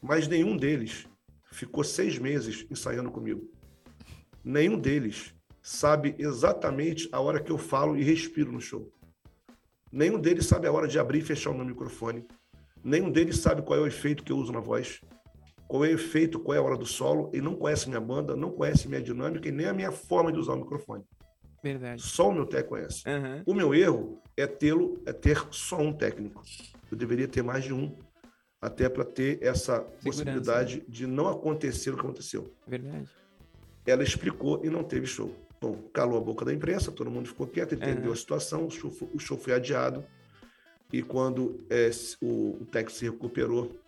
Mas 0.00 0.26
nenhum 0.26 0.56
deles 0.56 1.06
ficou 1.52 1.84
seis 1.84 2.18
meses 2.18 2.66
ensaiando 2.70 3.10
comigo. 3.10 3.50
Nenhum 4.42 4.78
deles 4.78 5.34
sabe 5.62 6.14
exatamente 6.18 7.08
a 7.12 7.20
hora 7.20 7.42
que 7.42 7.52
eu 7.52 7.58
falo 7.58 7.96
e 7.96 8.02
respiro 8.02 8.50
no 8.50 8.60
show. 8.60 8.90
Nenhum 9.92 10.18
deles 10.20 10.46
sabe 10.46 10.66
a 10.66 10.72
hora 10.72 10.88
de 10.88 10.98
abrir 10.98 11.18
e 11.18 11.24
fechar 11.24 11.50
o 11.50 11.54
meu 11.54 11.64
microfone. 11.64 12.26
Nenhum 12.82 13.10
deles 13.10 13.38
sabe 13.38 13.62
qual 13.62 13.78
é 13.78 13.82
o 13.82 13.86
efeito 13.86 14.22
que 14.22 14.32
eu 14.32 14.36
uso 14.36 14.52
na 14.52 14.60
voz. 14.60 15.00
Qual 15.68 15.84
é 15.84 15.88
o 15.88 15.92
efeito, 15.92 16.40
qual 16.40 16.56
é 16.56 16.58
a 16.58 16.62
hora 16.62 16.76
do 16.76 16.86
solo. 16.86 17.30
Ele 17.32 17.42
não 17.42 17.54
conhece 17.54 17.88
minha 17.88 18.00
banda, 18.00 18.34
não 18.34 18.50
conhece 18.50 18.88
minha 18.88 19.02
dinâmica 19.02 19.48
e 19.48 19.52
nem 19.52 19.66
a 19.66 19.72
minha 19.72 19.92
forma 19.92 20.32
de 20.32 20.38
usar 20.38 20.54
o 20.54 20.56
microfone. 20.56 21.04
Verdade. 21.62 22.02
Só 22.02 22.28
o 22.28 22.32
meu 22.32 22.46
técnico 22.46 22.70
conhece. 22.70 23.02
Uhum. 23.08 23.42
O 23.46 23.54
meu 23.54 23.74
erro 23.74 24.20
é 24.36 24.46
tê-lo, 24.46 25.00
é 25.06 25.12
ter 25.12 25.46
só 25.50 25.78
um 25.78 25.92
técnico. 25.92 26.42
Eu 26.90 26.96
deveria 26.96 27.28
ter 27.28 27.42
mais 27.42 27.64
de 27.64 27.72
um, 27.72 27.94
até 28.60 28.88
para 28.88 29.04
ter 29.04 29.38
essa 29.42 29.76
Segurança. 29.76 29.98
possibilidade 30.02 30.84
de 30.88 31.06
não 31.06 31.28
acontecer 31.28 31.90
o 31.90 31.94
que 31.94 32.00
aconteceu. 32.00 32.54
Verdade. 32.66 33.08
Ela 33.86 34.02
explicou 34.02 34.64
e 34.64 34.70
não 34.70 34.82
teve 34.82 35.06
show. 35.06 35.34
Bom, 35.60 35.76
calou 35.92 36.16
a 36.16 36.20
boca 36.20 36.44
da 36.44 36.52
imprensa, 36.52 36.90
todo 36.90 37.10
mundo 37.10 37.28
ficou 37.28 37.46
quieto, 37.46 37.74
entendeu 37.74 38.06
uhum. 38.06 38.12
a 38.12 38.16
situação, 38.16 38.66
o 38.66 38.70
show, 38.70 38.90
o 39.12 39.18
show, 39.18 39.36
foi 39.36 39.52
adiado. 39.52 40.04
E 40.92 41.02
quando 41.02 41.64
é, 41.70 41.90
o, 42.20 42.62
o 42.62 42.66
técnico 42.66 42.98
se 42.98 43.04
recuperou, 43.04 43.78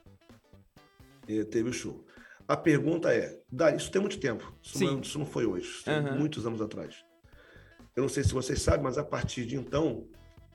é, 1.28 1.44
teve 1.44 1.70
o 1.70 1.72
show. 1.72 2.04
A 2.46 2.56
pergunta 2.56 3.12
é: 3.12 3.40
dá, 3.50 3.74
isso 3.74 3.90
tem 3.90 4.00
muito 4.00 4.18
tempo, 4.18 4.52
isso, 4.62 4.84
não, 4.84 5.00
isso 5.00 5.18
não, 5.18 5.26
foi 5.26 5.46
hoje, 5.46 5.68
isso 5.68 5.90
uhum. 5.90 6.18
muitos 6.18 6.46
anos 6.46 6.60
atrás. 6.60 7.04
Eu 7.94 8.02
não 8.02 8.08
sei 8.08 8.24
se 8.24 8.32
vocês 8.32 8.60
sabem, 8.60 8.82
mas 8.82 8.98
a 8.98 9.04
partir 9.04 9.44
de 9.46 9.56
então, 9.56 10.06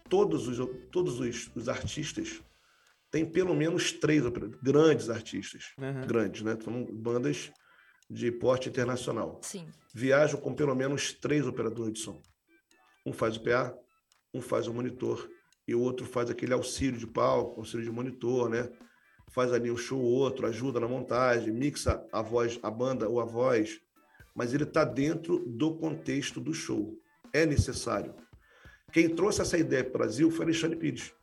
todos 0.10 0.48
os, 0.48 0.58
todos 0.92 1.20
os, 1.20 1.52
os 1.56 1.70
artistas 1.70 2.42
têm 3.12 3.26
pelo 3.26 3.56
menos 3.56 3.92
três 3.92 4.24
grandes 4.62 5.10
artistas, 5.10 5.74
uhum. 5.78 6.08
grandes, 6.08 6.42
né? 6.42 6.58
Falando 6.60 6.92
bandas 6.94 7.52
de 8.10 8.32
porte 8.32 8.70
internacional. 8.70 9.40
Sim. 9.44 9.68
Viajam 9.94 10.40
com 10.40 10.54
pelo 10.54 10.76
menos 10.76 11.14
três 11.14 11.46
operadores 11.46 11.94
de 11.94 12.00
som. 12.00 12.22
Um 13.06 13.14
faz 13.14 13.38
o 13.38 13.42
PA, 13.42 13.78
um 14.34 14.42
faz 14.42 14.68
o 14.68 14.74
monitor 14.74 15.30
e 15.68 15.76
o 15.76 15.82
outro 15.82 16.06
faz 16.06 16.30
aquele 16.30 16.54
auxílio 16.54 17.00
de 17.00 17.06
palco, 17.06 17.60
auxílio 17.60 17.86
de 17.86 17.92
monitor, 17.92 18.50
né? 18.50 18.70
Faz 19.30 19.52
ali 19.52 19.70
um 19.70 19.78
show, 19.78 20.02
outro 20.02 20.48
ajuda 20.48 20.80
na 20.80 20.88
montagem, 20.88 21.52
mixa 21.52 22.06
a 22.12 22.22
voz, 22.22 22.60
a 22.64 22.72
banda 22.72 23.10
ou 23.10 23.20
a 23.20 23.26
voz, 23.26 23.82
mas 24.34 24.54
ele 24.54 24.64
está 24.64 24.86
dentro 24.86 25.40
do 25.40 25.76
contexto 25.76 26.40
do 26.40 26.54
show. 26.54 26.98
É 27.34 27.46
necessário. 27.46 28.16
Quem 28.92 29.10
trouxe 29.10 29.42
essa 29.42 29.58
ideia 29.58 29.84
para 29.84 29.90
o 29.90 29.98
Brasil 29.98 30.32
foi 30.32 30.46
Alexandre 30.46 30.78
Pires. 30.78 31.14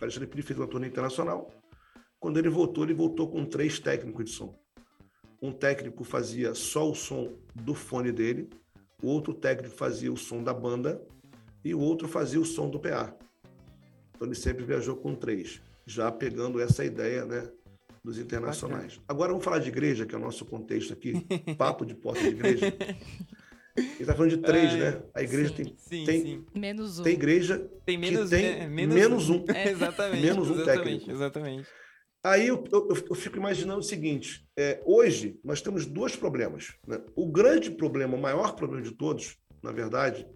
Alexandre 0.00 0.28
Pires 0.28 0.46
fez 0.46 0.58
uma 0.58 0.68
turnê 0.68 0.86
internacional. 0.86 1.50
Quando 2.20 2.38
ele 2.38 2.48
voltou, 2.48 2.84
ele 2.84 2.94
voltou 2.94 3.28
com 3.28 3.44
três 3.44 3.80
técnicos 3.80 4.26
de 4.26 4.30
som 4.30 4.62
um 5.42 5.50
técnico 5.50 6.04
fazia 6.04 6.54
só 6.54 6.88
o 6.88 6.94
som 6.94 7.36
do 7.52 7.74
fone 7.74 8.12
dele, 8.12 8.48
o 9.02 9.08
outro 9.08 9.34
técnico 9.34 9.74
fazia 9.74 10.12
o 10.12 10.16
som 10.16 10.40
da 10.40 10.54
banda 10.54 11.04
e 11.64 11.74
o 11.74 11.80
outro 11.80 12.06
fazia 12.06 12.40
o 12.40 12.44
som 12.44 12.70
do 12.70 12.78
PA. 12.78 13.12
Então 14.22 14.30
ele 14.30 14.38
sempre 14.38 14.64
viajou 14.64 14.94
com 14.94 15.16
três, 15.16 15.60
já 15.84 16.08
pegando 16.12 16.60
essa 16.60 16.84
ideia, 16.84 17.24
né, 17.24 17.50
dos 18.04 18.20
internacionais. 18.20 19.00
Agora 19.08 19.30
vamos 19.30 19.44
falar 19.44 19.58
de 19.58 19.66
igreja, 19.68 20.06
que 20.06 20.14
é 20.14 20.18
o 20.18 20.20
nosso 20.20 20.44
contexto 20.44 20.92
aqui, 20.92 21.26
papo 21.58 21.84
de 21.84 21.96
porta 21.96 22.20
de 22.20 22.28
igreja. 22.28 22.72
Ele 23.76 23.96
está 23.98 24.14
falando 24.14 24.30
de 24.30 24.36
três, 24.36 24.74
né? 24.74 25.02
A 25.12 25.24
igreja 25.24 25.48
sim, 25.48 25.54
tem, 25.56 25.74
sim, 25.76 26.04
tem, 26.04 26.22
sim. 26.22 26.46
menos 26.54 27.00
um. 27.00 27.02
Tem 27.02 27.14
igreja 27.14 27.68
tem 27.84 27.98
menos, 27.98 28.30
que 28.30 28.36
tem 28.36 28.60
né? 28.60 28.68
menos, 28.68 28.94
menos 28.94 29.28
um. 29.28 29.38
um. 29.38 29.44
É, 29.52 29.70
exatamente. 29.70 30.22
menos 30.22 30.50
um 30.50 30.54
exatamente, 30.54 30.84
técnico. 30.84 31.10
Exatamente. 31.10 31.68
Aí 32.22 32.46
eu, 32.46 32.62
eu, 32.70 32.88
eu, 33.10 33.14
fico 33.16 33.38
imaginando 33.38 33.80
o 33.80 33.82
seguinte: 33.82 34.46
é, 34.56 34.80
hoje 34.84 35.40
nós 35.42 35.60
temos 35.60 35.84
dois 35.84 36.14
problemas. 36.14 36.74
Né? 36.86 37.00
O 37.16 37.26
grande 37.26 37.72
problema, 37.72 38.16
o 38.16 38.20
maior 38.20 38.54
problema 38.54 38.82
de 38.84 38.92
todos, 38.92 39.36
na 39.60 39.72
verdade, 39.72 40.28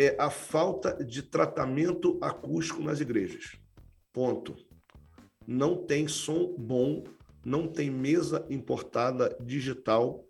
é 0.00 0.16
a 0.18 0.30
falta 0.30 1.04
de 1.04 1.22
tratamento 1.22 2.18
acústico 2.22 2.82
nas 2.82 3.00
igrejas. 3.00 3.58
Ponto. 4.10 4.56
Não 5.46 5.76
tem 5.76 6.08
som 6.08 6.54
bom, 6.56 7.04
não 7.44 7.68
tem 7.68 7.90
mesa 7.90 8.46
importada 8.48 9.36
digital 9.38 10.24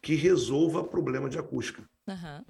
que 0.00 0.14
resolva 0.14 0.84
problema 0.84 1.28
de 1.28 1.40
acústica. 1.40 1.82
Uhum. 2.06 2.44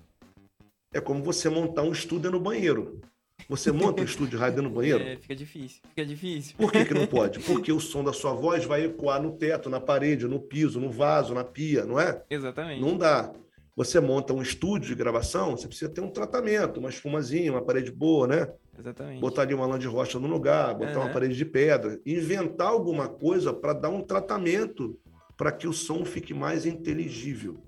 É 0.93 1.01
como 1.01 1.23
você 1.23 1.49
montar 1.49 1.83
um 1.83 1.93
estúdio 1.93 2.31
no 2.31 2.39
banheiro. 2.39 3.01
Você 3.49 3.73
monta 3.73 4.03
um 4.03 4.05
estúdio 4.05 4.33
de 4.33 4.37
rádio 4.37 4.63
no 4.63 4.69
banheiro? 4.69 5.01
É, 5.09 5.17
fica 5.17 5.35
difícil. 5.35 5.81
Fica 5.89 6.05
difícil. 6.05 6.57
Por 6.59 6.71
que, 6.71 6.85
que 6.85 6.93
não 6.93 7.07
pode? 7.09 7.41
Porque 7.41 7.73
o 7.73 7.81
som 7.81 8.05
da 8.05 8.13
sua 8.13 8.35
voz 8.35 8.67
vai 8.67 8.85
ecoar 8.85 9.23
no 9.23 9.33
teto, 9.33 9.71
na 9.71 9.81
parede, 9.81 10.29
no 10.29 10.39
piso, 10.39 10.79
no 10.79 10.91
vaso, 10.91 11.33
na 11.33 11.43
pia, 11.43 11.87
não 11.87 11.99
é? 11.99 12.23
Exatamente. 12.29 12.83
Não 12.83 12.99
dá. 12.99 13.33
Você 13.77 14.01
monta 14.01 14.33
um 14.33 14.43
estúdio 14.43 14.89
de 14.89 14.95
gravação, 14.95 15.53
você 15.53 15.67
precisa 15.67 15.91
ter 15.91 16.01
um 16.01 16.11
tratamento, 16.11 16.81
uma 16.81 16.91
espumazinha, 16.91 17.53
uma 17.53 17.63
parede 17.63 17.91
boa, 17.91 18.27
né? 18.27 18.53
Exatamente. 18.79 19.21
Botar 19.21 19.43
ali 19.43 19.55
uma 19.55 19.67
lã 19.67 19.79
de 19.79 19.87
rocha 19.87 20.19
no 20.19 20.27
lugar, 20.27 20.75
botar 20.75 20.99
uhum. 20.99 21.05
uma 21.05 21.13
parede 21.13 21.37
de 21.37 21.45
pedra, 21.45 22.01
inventar 22.05 22.69
alguma 22.69 23.09
coisa 23.09 23.53
para 23.53 23.73
dar 23.73 23.91
um 23.91 24.03
tratamento 24.03 24.99
para 25.37 25.53
que 25.53 25.67
o 25.67 25.73
som 25.73 26.05
fique 26.05 26.35
mais 26.35 26.67
inteligível. 26.67 27.63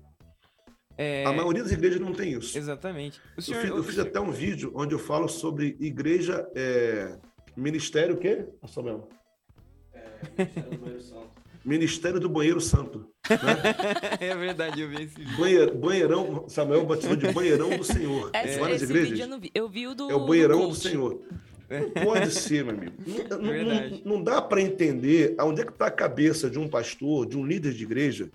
É... 0.97 1.25
A 1.25 1.33
maioria 1.33 1.63
das 1.63 1.71
igrejas 1.71 1.99
não 1.99 2.13
tem 2.13 2.33
isso. 2.33 2.57
Exatamente. 2.57 3.19
Senhor, 3.39 3.57
eu, 3.57 3.61
fiz, 3.61 3.75
eu 3.77 3.83
fiz 3.83 3.99
até 3.99 4.19
um 4.19 4.31
vídeo 4.31 4.71
onde 4.75 4.93
eu 4.93 4.99
falo 4.99 5.27
sobre 5.27 5.75
igreja, 5.79 6.47
é... 6.55 7.17
ministério 7.55 8.15
o 8.15 8.17
quê, 8.17 8.47
Samuel? 8.67 9.09
É, 9.93 10.03
Ministério 10.37 10.77
do 10.77 11.42
Banheiro 12.29 12.61
Santo. 12.61 13.07
Né? 13.29 13.37
é 14.19 14.35
verdade, 14.35 14.81
eu 14.81 14.89
vi 14.89 15.03
esse 15.03 15.15
vídeo. 15.15 15.37
Banheiro, 15.37 15.77
banheirão, 15.77 16.49
Samuel 16.49 16.85
batizou 16.85 17.15
de 17.15 17.31
banheirão 17.31 17.69
do 17.77 17.83
Senhor. 17.83 18.29
É, 18.33 18.57
Várias 18.57 18.81
esse 18.81 18.91
igrejas. 18.91 19.09
Vídeo 19.11 19.23
eu, 19.23 19.27
não 19.27 19.39
vi. 19.39 19.51
eu 19.53 19.69
vi 19.69 19.87
o 19.87 19.95
do. 19.95 20.11
É 20.11 20.15
o 20.15 20.25
banheirão 20.25 20.61
do, 20.61 20.67
do 20.69 20.75
Senhor. 20.75 21.21
Não 21.69 21.89
pode 21.89 22.31
ser, 22.31 22.63
meu 22.63 22.75
amigo. 22.75 22.93
Não, 23.29 23.39
não, 23.39 24.01
não 24.05 24.23
dá 24.23 24.41
para 24.41 24.61
entender 24.61 25.33
aonde 25.37 25.61
é 25.61 25.65
que 25.65 25.71
está 25.71 25.87
a 25.87 25.91
cabeça 25.91 26.49
de 26.49 26.59
um 26.59 26.67
pastor, 26.67 27.25
de 27.25 27.37
um 27.37 27.45
líder 27.45 27.73
de 27.73 27.83
igreja, 27.83 28.29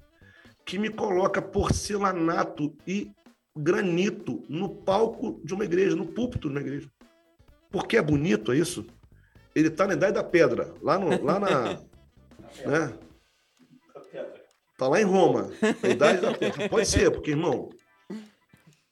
que 0.65 0.79
me 0.79 0.89
coloca 0.89 1.41
porcelanato 1.41 2.75
e 2.87 3.11
granito 3.57 4.43
no 4.49 4.69
palco 4.69 5.41
de 5.45 5.55
uma 5.55 5.65
igreja, 5.65 5.95
no 5.95 6.07
púlpito 6.07 6.49
de 6.49 6.55
uma 6.55 6.61
igreja. 6.61 6.89
Porque 7.71 7.97
é 7.97 8.03
bonito, 8.03 8.53
é 8.53 8.57
isso? 8.57 8.87
Ele 9.55 9.69
está 9.69 9.87
na 9.87 9.95
idade 9.95 10.15
da 10.15 10.25
pedra, 10.25 10.73
lá, 10.83 10.99
no, 10.99 11.23
lá 11.23 11.39
na. 11.39 11.81
né? 12.67 12.93
Tá 14.79 14.87
lá 14.87 15.01
em 15.01 15.05
Roma, 15.05 15.51
a 15.83 15.89
idade 15.89 16.21
da 16.21 16.33
pedra. 16.33 16.69
Pode 16.69 16.87
ser, 16.87 17.11
porque, 17.11 17.33
irmão, 17.33 17.69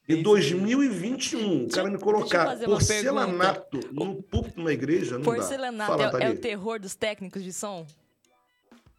em 0.09 0.21
2021, 0.21 1.66
o 1.66 1.69
cara 1.69 1.88
me 1.88 1.97
colocar 1.97 2.59
porcelanato 2.59 3.78
no 3.93 4.21
púlpito 4.21 4.57
de 4.57 4.61
uma 4.62 4.73
igreja, 4.73 5.16
não 5.16 5.23
porcelanato 5.23 5.97
dá. 5.97 6.11
Fala, 6.11 6.25
é, 6.25 6.26
é 6.26 6.31
o 6.31 6.38
terror 6.38 6.81
dos 6.81 6.97
técnicos 6.97 7.45
de 7.45 7.52
som? 7.52 7.87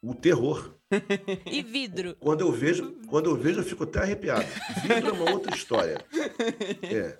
O 0.02 0.16
terror. 0.16 0.74
E 1.46 1.62
vidro? 1.62 2.16
Quando 2.22 2.40
eu 2.40 2.52
vejo, 2.54 2.96
quando 3.10 3.30
eu 3.30 3.36
vejo, 3.36 3.60
eu 3.60 3.66
fico 3.66 3.84
até 3.84 4.00
arrepiado. 4.00 4.46
Vidro 4.84 5.10
é 5.10 5.12
uma 5.12 5.32
outra 5.32 5.54
história. 5.54 5.98
É. 6.84 7.18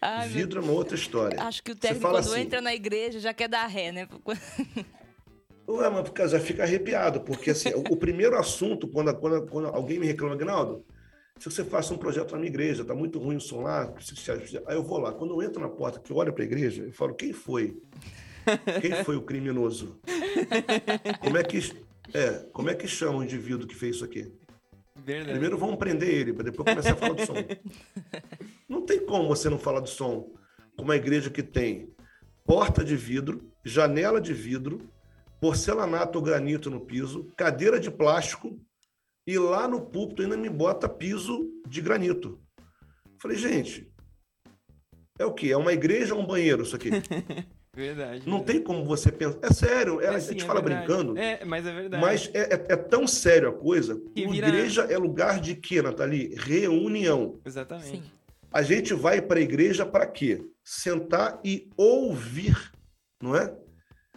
Ai, 0.00 0.28
vidro 0.28 0.60
é 0.60 0.64
uma 0.64 0.72
outra 0.72 0.96
história. 0.96 1.40
Acho 1.40 1.62
que 1.62 1.70
o 1.70 1.76
técnico, 1.76 2.08
quando 2.08 2.16
assim, 2.16 2.40
entra 2.40 2.60
na 2.60 2.74
igreja, 2.74 3.20
já 3.20 3.32
quer 3.32 3.48
dar 3.48 3.64
ré, 3.66 3.92
né? 3.92 4.08
Ué, 5.68 5.88
mas 5.88 6.30
já 6.30 6.40
fica 6.40 6.62
arrepiado, 6.62 7.20
porque 7.20 7.50
assim, 7.50 7.70
o, 7.74 7.96
primeiro 7.96 8.36
assunto, 8.36 8.88
quando, 8.88 9.14
quando, 9.16 9.46
quando 9.46 9.68
alguém 9.68 9.98
me 9.98 10.06
reclama, 10.06 10.36
Gnaldo, 10.36 10.84
se 11.38 11.50
você 11.50 11.64
faça 11.64 11.94
um 11.94 11.98
projeto 11.98 12.32
na 12.32 12.38
minha 12.38 12.50
igreja, 12.50 12.82
está 12.82 12.94
muito 12.94 13.18
ruim 13.18 13.36
o 13.36 13.40
som 13.40 13.62
lá, 13.62 13.92
Aí 14.66 14.76
eu 14.76 14.82
vou 14.82 14.98
lá. 14.98 15.12
Quando 15.12 15.34
eu 15.34 15.42
entro 15.42 15.60
na 15.60 15.68
porta, 15.68 15.98
que 15.98 16.10
eu 16.12 16.16
olho 16.16 16.32
para 16.32 16.42
a 16.42 16.46
igreja, 16.46 16.84
eu 16.84 16.92
falo, 16.92 17.14
quem 17.14 17.32
foi? 17.32 17.80
Quem 18.80 19.04
foi 19.04 19.16
o 19.16 19.22
criminoso? 19.22 20.00
Como 21.20 21.36
é 21.36 21.42
que, 21.42 21.58
é, 22.12 22.30
como 22.52 22.70
é 22.70 22.74
que 22.74 22.86
chama 22.86 23.18
o 23.18 23.24
indivíduo 23.24 23.66
que 23.66 23.74
fez 23.74 23.96
isso 23.96 24.04
aqui? 24.04 24.32
Verdade. 25.04 25.30
Primeiro 25.30 25.58
vamos 25.58 25.76
prender 25.76 26.08
ele, 26.08 26.32
para 26.32 26.44
depois 26.44 26.68
começar 26.68 26.92
a 26.92 26.96
falar 26.96 27.14
do 27.14 27.26
som. 27.26 27.34
Não 28.68 28.82
tem 28.82 29.04
como 29.04 29.28
você 29.28 29.48
não 29.48 29.58
falar 29.58 29.80
do 29.80 29.88
som 29.88 30.32
com 30.76 30.84
uma 30.84 30.96
igreja 30.96 31.30
que 31.30 31.42
tem 31.42 31.92
porta 32.44 32.84
de 32.84 32.96
vidro, 32.96 33.50
janela 33.64 34.20
de 34.20 34.32
vidro, 34.32 34.80
porcelanato 35.42 36.20
ou 36.20 36.24
granito 36.24 36.70
no 36.70 36.80
piso, 36.80 37.24
cadeira 37.36 37.80
de 37.80 37.90
plástico, 37.90 38.56
e 39.26 39.36
lá 39.36 39.66
no 39.66 39.80
púlpito 39.80 40.22
ainda 40.22 40.36
me 40.36 40.48
bota 40.48 40.88
piso 40.88 41.50
de 41.66 41.80
granito. 41.80 42.40
Falei, 43.20 43.36
gente, 43.36 43.92
é 45.18 45.26
o 45.26 45.32
quê? 45.32 45.50
É 45.50 45.56
uma 45.56 45.72
igreja 45.72 46.14
ou 46.14 46.20
um 46.20 46.26
banheiro 46.26 46.62
isso 46.62 46.76
aqui? 46.76 46.90
verdade. 47.74 48.22
Não 48.24 48.38
verdade. 48.38 48.44
tem 48.44 48.62
como 48.62 48.84
você 48.84 49.10
pensar. 49.10 49.40
É 49.42 49.52
sério, 49.52 50.00
é, 50.00 50.04
é, 50.04 50.08
a 50.10 50.18
gente 50.20 50.44
é 50.44 50.46
fala 50.46 50.60
verdade. 50.60 50.86
brincando. 50.86 51.18
É, 51.18 51.44
mas 51.44 51.66
é 51.66 51.72
verdade. 51.74 52.00
Mas 52.00 52.30
é, 52.32 52.54
é, 52.54 52.66
é 52.68 52.76
tão 52.76 53.08
sério 53.08 53.48
a 53.48 53.52
coisa. 53.52 54.00
Que 54.14 54.24
vira... 54.28 54.46
Igreja 54.46 54.82
é 54.82 54.96
lugar 54.96 55.40
de 55.40 55.56
quê, 55.56 55.82
Nathalie? 55.82 56.36
Reunião. 56.36 57.40
Exatamente. 57.44 57.88
Sim. 57.88 58.02
A 58.52 58.62
gente 58.62 58.94
vai 58.94 59.20
para 59.20 59.40
a 59.40 59.42
igreja 59.42 59.84
para 59.84 60.06
quê? 60.06 60.40
Sentar 60.62 61.40
e 61.44 61.68
ouvir, 61.76 62.72
não 63.20 63.34
é? 63.34 63.52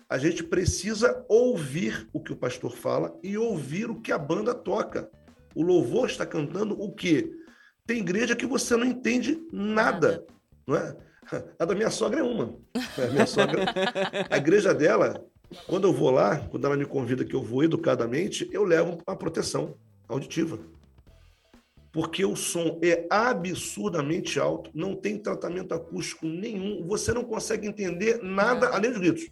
A 0.08 0.20
gente 0.20 0.44
precisa 0.44 1.26
ouvir 1.28 2.08
o 2.14 2.20
que 2.20 2.32
o 2.32 2.36
pastor 2.36 2.76
fala 2.76 3.18
e 3.24 3.38
ouvir 3.38 3.90
o 3.90 4.00
que 4.00 4.12
a 4.12 4.20
banda 4.20 4.54
toca. 4.54 5.10
O 5.56 5.64
louvor 5.64 6.08
está 6.08 6.26
cantando 6.26 6.80
o 6.80 6.94
quê? 6.94 7.32
Tem 7.88 8.00
igreja 8.00 8.36
que 8.36 8.46
você 8.46 8.76
não 8.76 8.86
entende 8.86 9.42
nada, 9.52 10.24
não 10.68 10.76
é? 10.76 10.96
A 11.58 11.66
da 11.66 11.74
minha 11.74 11.90
sogra 11.90 12.20
é 12.20 12.24
uma. 12.24 12.56
A 12.76 13.12
minha 13.12 13.26
sogra, 13.26 13.66
a 14.30 14.38
igreja 14.38 14.76
dela, 14.76 15.26
quando 15.66 15.88
eu 15.88 15.94
vou 15.94 16.12
lá, 16.12 16.38
quando 16.38 16.66
ela 16.66 16.78
me 16.78 16.86
convida 16.86 17.26
que 17.26 17.36
eu 17.36 17.42
vou 17.42 17.64
educadamente, 17.64 18.48
eu 18.52 18.64
levo 18.64 19.02
a 19.08 19.16
proteção 19.16 19.76
auditiva. 20.08 20.60
Porque 21.92 22.24
o 22.26 22.36
som 22.36 22.80
é 22.84 23.08
absurdamente 23.10 24.40
alto, 24.40 24.70
não 24.74 24.96
tem 24.96 25.18
tratamento 25.18 25.74
acústico 25.74 26.28
nenhum, 26.28 26.86
você 26.86 27.12
não 27.14 27.24
consegue 27.24 27.68
entender 27.68 28.22
nada 28.22 28.70
além 28.70 28.92
dos 28.92 29.00
gritos. 29.00 29.32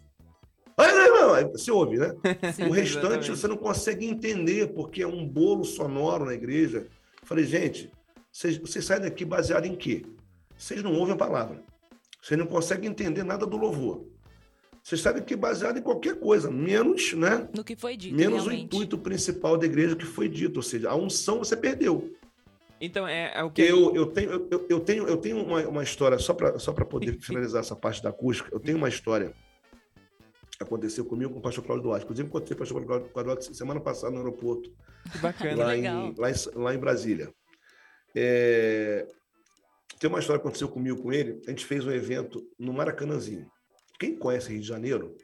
Aí 0.76 1.44
você 1.44 1.70
ouve, 1.70 1.96
né? 1.98 2.14
Sim, 2.52 2.64
o 2.64 2.70
restante 2.70 2.96
exatamente. 2.96 3.30
você 3.30 3.48
não 3.48 3.56
consegue 3.56 4.06
entender, 4.06 4.68
porque 4.68 5.02
é 5.02 5.06
um 5.06 5.26
bolo 5.26 5.64
sonoro 5.64 6.24
na 6.24 6.34
igreja. 6.34 6.86
Eu 7.20 7.26
falei, 7.26 7.44
gente, 7.44 7.90
vocês, 8.32 8.56
vocês 8.58 8.84
saem 8.84 9.02
daqui 9.02 9.24
baseado 9.24 9.66
em 9.66 9.74
quê? 9.74 10.04
Vocês 10.56 10.82
não 10.82 10.94
ouvem 10.94 11.14
a 11.14 11.18
palavra. 11.18 11.62
Vocês 12.20 12.38
não 12.38 12.46
conseguem 12.46 12.90
entender 12.90 13.22
nada 13.22 13.46
do 13.46 13.56
louvor. 13.56 14.06
Vocês 14.82 15.00
saem 15.00 15.16
daqui 15.16 15.36
baseado 15.36 15.78
em 15.78 15.82
qualquer 15.82 16.18
coisa, 16.18 16.50
menos, 16.50 17.12
né? 17.14 17.48
No 17.54 17.64
que 17.64 17.76
foi 17.76 17.96
dito. 17.96 18.14
Menos 18.14 18.44
realmente. 18.44 18.62
o 18.62 18.64
intuito 18.64 18.98
principal 18.98 19.56
da 19.56 19.66
igreja 19.66 19.96
que 19.96 20.04
foi 20.04 20.28
dito. 20.28 20.56
Ou 20.56 20.62
seja, 20.62 20.90
a 20.90 20.96
unção 20.96 21.38
você 21.38 21.56
perdeu. 21.56 22.14
Então, 22.80 23.06
é, 23.06 23.32
é 23.34 23.42
o 23.42 23.50
que. 23.50 23.62
Eu, 23.62 23.94
eu 23.94 24.06
tenho, 24.06 24.30
eu, 24.50 24.66
eu 24.68 24.80
tenho, 24.80 25.08
eu 25.08 25.16
tenho 25.16 25.42
uma, 25.42 25.60
uma 25.68 25.82
história, 25.82 26.18
só 26.18 26.34
para 26.34 26.58
só 26.58 26.72
poder 26.72 27.16
finalizar 27.22 27.60
essa 27.60 27.74
parte 27.74 28.02
da 28.02 28.10
acústica, 28.10 28.50
eu 28.52 28.60
tenho 28.60 28.76
uma 28.76 28.88
história 28.88 29.32
aconteceu 30.62 31.04
comigo 31.04 31.32
com 31.32 31.38
o 31.38 31.42
pastor 31.42 31.64
Cláudio 31.64 31.84
Duarte. 31.84 32.04
Inclusive, 32.04 32.28
encontrei 32.28 32.54
o 32.54 32.58
pastor 32.58 32.84
Cláudio 32.84 33.10
Duarte 33.12 33.56
semana 33.56 33.80
passada 33.80 34.12
no 34.12 34.18
aeroporto. 34.18 34.70
Que 35.10 35.18
bacana, 35.18 35.64
lá. 35.64 35.76
Em, 35.76 36.14
lá, 36.16 36.30
em, 36.30 36.34
lá 36.54 36.74
em 36.74 36.78
Brasília. 36.78 37.34
É... 38.14 39.06
Tem 39.98 40.08
uma 40.08 40.18
história 40.18 40.40
que 40.40 40.46
aconteceu 40.46 40.68
comigo 40.68 41.02
com 41.02 41.12
ele. 41.12 41.40
A 41.46 41.50
gente 41.50 41.64
fez 41.64 41.86
um 41.86 41.90
evento 41.90 42.46
no 42.58 42.72
Maracanãzinho. 42.72 43.50
Quem 43.98 44.16
conhece 44.16 44.50
Rio 44.50 44.60
de 44.60 44.66
Janeiro 44.66 45.16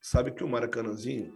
sabe 0.00 0.30
que 0.30 0.44
o 0.44 0.48
Maracanãzinho 0.48 1.32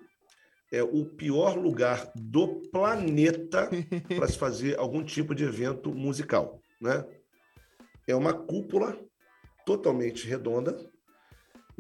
é 0.73 0.83
o 0.83 1.05
pior 1.05 1.57
lugar 1.57 2.11
do 2.15 2.63
planeta 2.71 3.69
para 4.17 4.29
se 4.29 4.39
fazer 4.39 4.79
algum 4.79 5.05
tipo 5.05 5.35
de 5.35 5.45
evento 5.45 5.93
musical, 5.93 6.61
né? 6.81 7.05
É 8.07 8.15
uma 8.15 8.33
cúpula 8.33 8.99
totalmente 9.67 10.27
redonda, 10.27 10.77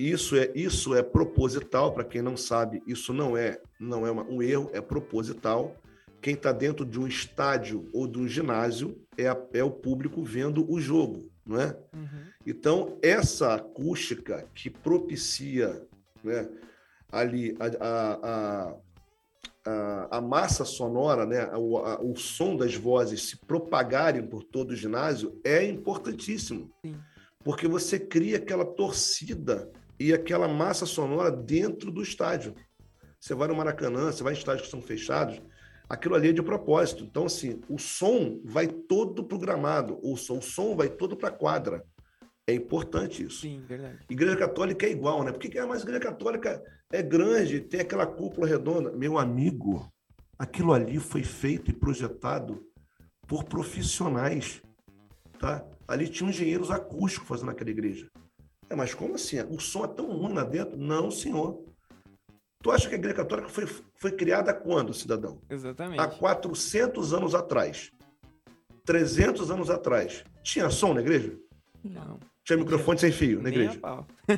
isso 0.08 0.36
é, 0.36 0.50
isso 0.54 0.94
é 0.94 1.02
proposital, 1.02 1.92
para 1.92 2.04
quem 2.04 2.22
não 2.22 2.36
sabe, 2.36 2.82
isso 2.86 3.12
não 3.12 3.36
é, 3.36 3.60
não 3.78 4.06
é 4.06 4.10
uma, 4.10 4.22
um 4.22 4.42
erro, 4.42 4.70
é 4.72 4.80
proposital. 4.80 5.76
Quem 6.22 6.34
está 6.34 6.52
dentro 6.52 6.84
de 6.84 6.98
um 6.98 7.06
estádio 7.06 7.88
ou 7.92 8.06
de 8.06 8.18
um 8.18 8.28
ginásio 8.28 8.96
é, 9.16 9.28
a, 9.28 9.36
é 9.52 9.64
o 9.64 9.70
público 9.70 10.22
vendo 10.22 10.70
o 10.70 10.80
jogo, 10.80 11.30
não 11.44 11.60
é? 11.60 11.76
Uhum. 11.94 12.30
Então, 12.46 12.98
essa 13.02 13.54
acústica 13.54 14.46
que 14.54 14.70
propicia 14.70 15.86
né, 16.22 16.48
ali 17.10 17.56
a, 17.58 17.66
a, 17.86 18.76
a, 19.64 20.18
a, 20.18 20.20
massa 20.20 20.64
sonora, 20.64 21.26
né, 21.26 21.50
o, 21.56 21.78
a, 21.78 22.00
o 22.00 22.16
som 22.16 22.56
das 22.56 22.74
vozes 22.74 23.28
se 23.28 23.36
propagarem 23.36 24.26
por 24.26 24.44
todo 24.44 24.70
o 24.70 24.76
ginásio 24.76 25.38
é 25.44 25.64
importantíssimo. 25.64 26.70
Sim. 26.84 26.96
Porque 27.42 27.66
você 27.66 27.98
cria 27.98 28.36
aquela 28.36 28.64
torcida 28.64 29.70
e 30.00 30.14
aquela 30.14 30.48
massa 30.48 30.86
sonora 30.86 31.30
dentro 31.30 31.90
do 31.92 32.02
estádio. 32.02 32.54
Você 33.20 33.34
vai 33.34 33.46
no 33.48 33.54
Maracanã, 33.54 34.10
você 34.10 34.22
vai 34.22 34.32
em 34.32 34.36
estádios 34.36 34.64
que 34.64 34.70
são 34.70 34.80
fechados, 34.80 35.42
aquilo 35.86 36.14
ali 36.14 36.30
é 36.30 36.32
de 36.32 36.42
propósito. 36.42 37.04
Então, 37.04 37.26
assim, 37.26 37.60
o 37.68 37.78
som 37.78 38.40
vai 38.42 38.66
todo 38.66 39.22
programado, 39.22 40.00
o 40.02 40.16
som, 40.16 40.38
o 40.38 40.42
som 40.42 40.74
vai 40.74 40.88
todo 40.88 41.18
para 41.18 41.28
a 41.28 41.32
quadra. 41.32 41.84
É 42.46 42.54
importante 42.54 43.24
isso. 43.26 43.42
Sim, 43.42 43.62
verdade. 43.68 43.98
Igreja 44.08 44.36
Católica 44.36 44.86
é 44.86 44.90
igual, 44.90 45.22
né? 45.22 45.32
Por 45.32 45.38
que, 45.38 45.58
é 45.58 45.66
mais 45.66 45.82
Igreja 45.82 46.00
Católica 46.00 46.62
é 46.90 47.02
grande, 47.02 47.60
tem 47.60 47.80
aquela 47.80 48.06
cúpula 48.06 48.46
redonda? 48.46 48.90
Meu 48.92 49.18
amigo, 49.18 49.86
aquilo 50.38 50.72
ali 50.72 50.98
foi 50.98 51.22
feito 51.22 51.70
e 51.70 51.74
projetado 51.74 52.66
por 53.28 53.44
profissionais, 53.44 54.62
tá? 55.38 55.62
Ali 55.86 56.08
tinha 56.08 56.30
engenheiros 56.30 56.70
acústicos 56.70 57.28
fazendo 57.28 57.50
aquela 57.50 57.70
igreja. 57.70 58.08
É, 58.70 58.76
mas 58.76 58.94
como 58.94 59.16
assim? 59.16 59.40
O 59.50 59.58
som 59.58 59.84
é 59.84 59.88
tão 59.88 60.06
ruim 60.16 60.32
lá 60.32 60.44
dentro? 60.44 60.76
Não, 60.78 61.10
senhor. 61.10 61.60
Tu 62.62 62.70
acha 62.70 62.88
que 62.88 62.94
a 62.94 62.98
Igreja 62.98 63.16
Católica 63.16 63.48
foi, 63.48 63.66
foi 63.96 64.12
criada 64.12 64.54
quando, 64.54 64.94
cidadão? 64.94 65.40
Exatamente. 65.50 66.00
Há 66.00 66.06
400 66.06 67.12
anos 67.12 67.34
atrás. 67.34 67.90
300 68.84 69.50
anos 69.50 69.70
atrás. 69.70 70.24
Tinha 70.42 70.70
som 70.70 70.94
na 70.94 71.00
igreja? 71.00 71.36
Não. 71.82 72.18
Tinha 72.44 72.58
microfone 72.58 72.98
sem 72.98 73.12
fio 73.12 73.42
na 73.42 73.48
igreja? 73.48 73.78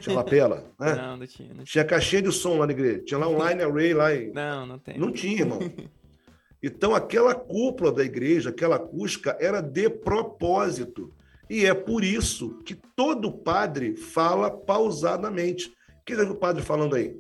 Tinha 0.01 0.17
lapela? 0.17 0.65
Né? 0.79 0.95
Não, 0.95 1.17
não 1.17 1.27
tinha, 1.27 1.49
não 1.49 1.55
tinha. 1.57 1.65
Tinha 1.65 1.85
caixinha 1.85 2.23
de 2.23 2.33
som 2.33 2.59
lá 2.59 2.67
na 2.67 2.73
igreja? 2.73 3.03
Tinha 3.05 3.19
lá 3.19 3.29
um 3.29 3.49
line 3.49 3.63
array 3.63 3.95
lá? 3.95 4.15
E... 4.15 4.33
Não, 4.33 4.67
não 4.67 4.79
tem. 4.79 4.99
Não 4.99 5.13
tinha, 5.13 5.41
irmão. 5.41 5.59
Então, 6.65 6.95
aquela 6.95 7.35
cúpula 7.35 7.91
da 7.91 8.05
igreja, 8.05 8.51
aquela 8.51 8.77
acústica, 8.77 9.37
era 9.41 9.61
de 9.61 9.91
propósito. 9.91 11.13
E 11.53 11.67
é 11.67 11.75
por 11.75 12.03
isso 12.03 12.55
que 12.65 12.75
todo 12.75 13.31
padre 13.31 13.95
fala 13.95 14.51
pausadamente. 14.51 15.71
Quem 16.03 16.17
já 16.17 16.25
viu 16.25 16.33
o 16.33 16.39
padre 16.39 16.63
falando 16.63 16.97
aí? 16.97 17.15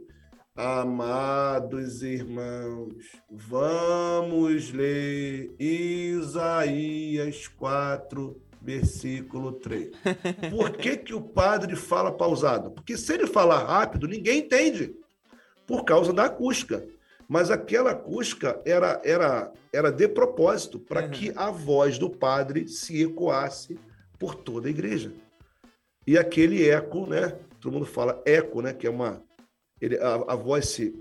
Amados 0.56 2.02
irmãos, 2.02 2.94
vamos 3.30 4.72
ler 4.72 5.54
Isaías 5.60 7.46
4, 7.46 8.40
versículo 8.62 9.52
3. 9.52 9.90
Por 10.50 10.78
que, 10.78 10.96
que 10.96 11.12
o 11.12 11.20
padre 11.20 11.76
fala 11.76 12.10
pausado? 12.10 12.70
Porque 12.70 12.96
se 12.96 13.12
ele 13.12 13.26
falar 13.26 13.66
rápido, 13.66 14.08
ninguém 14.08 14.38
entende, 14.38 14.94
por 15.66 15.84
causa 15.84 16.10
da 16.10 16.24
acústica. 16.24 16.82
Mas 17.28 17.50
aquela 17.50 17.90
acústica 17.90 18.58
era, 18.64 18.98
era, 19.04 19.52
era 19.70 19.92
de 19.92 20.08
propósito, 20.08 20.78
para 20.78 21.02
uhum. 21.02 21.10
que 21.10 21.32
a 21.36 21.50
voz 21.50 21.98
do 21.98 22.08
padre 22.08 22.66
se 22.66 23.02
ecoasse 23.02 23.78
por 24.22 24.36
toda 24.36 24.68
a 24.68 24.70
igreja. 24.70 25.12
E 26.06 26.16
aquele 26.16 26.68
eco, 26.68 27.08
né? 27.08 27.36
Todo 27.60 27.72
mundo 27.72 27.86
fala 27.86 28.22
eco, 28.24 28.62
né? 28.62 28.72
Que 28.72 28.86
é 28.86 28.90
uma. 28.90 29.20
Ele, 29.80 29.98
a, 29.98 30.14
a 30.28 30.36
voz 30.36 30.68
se, 30.68 30.94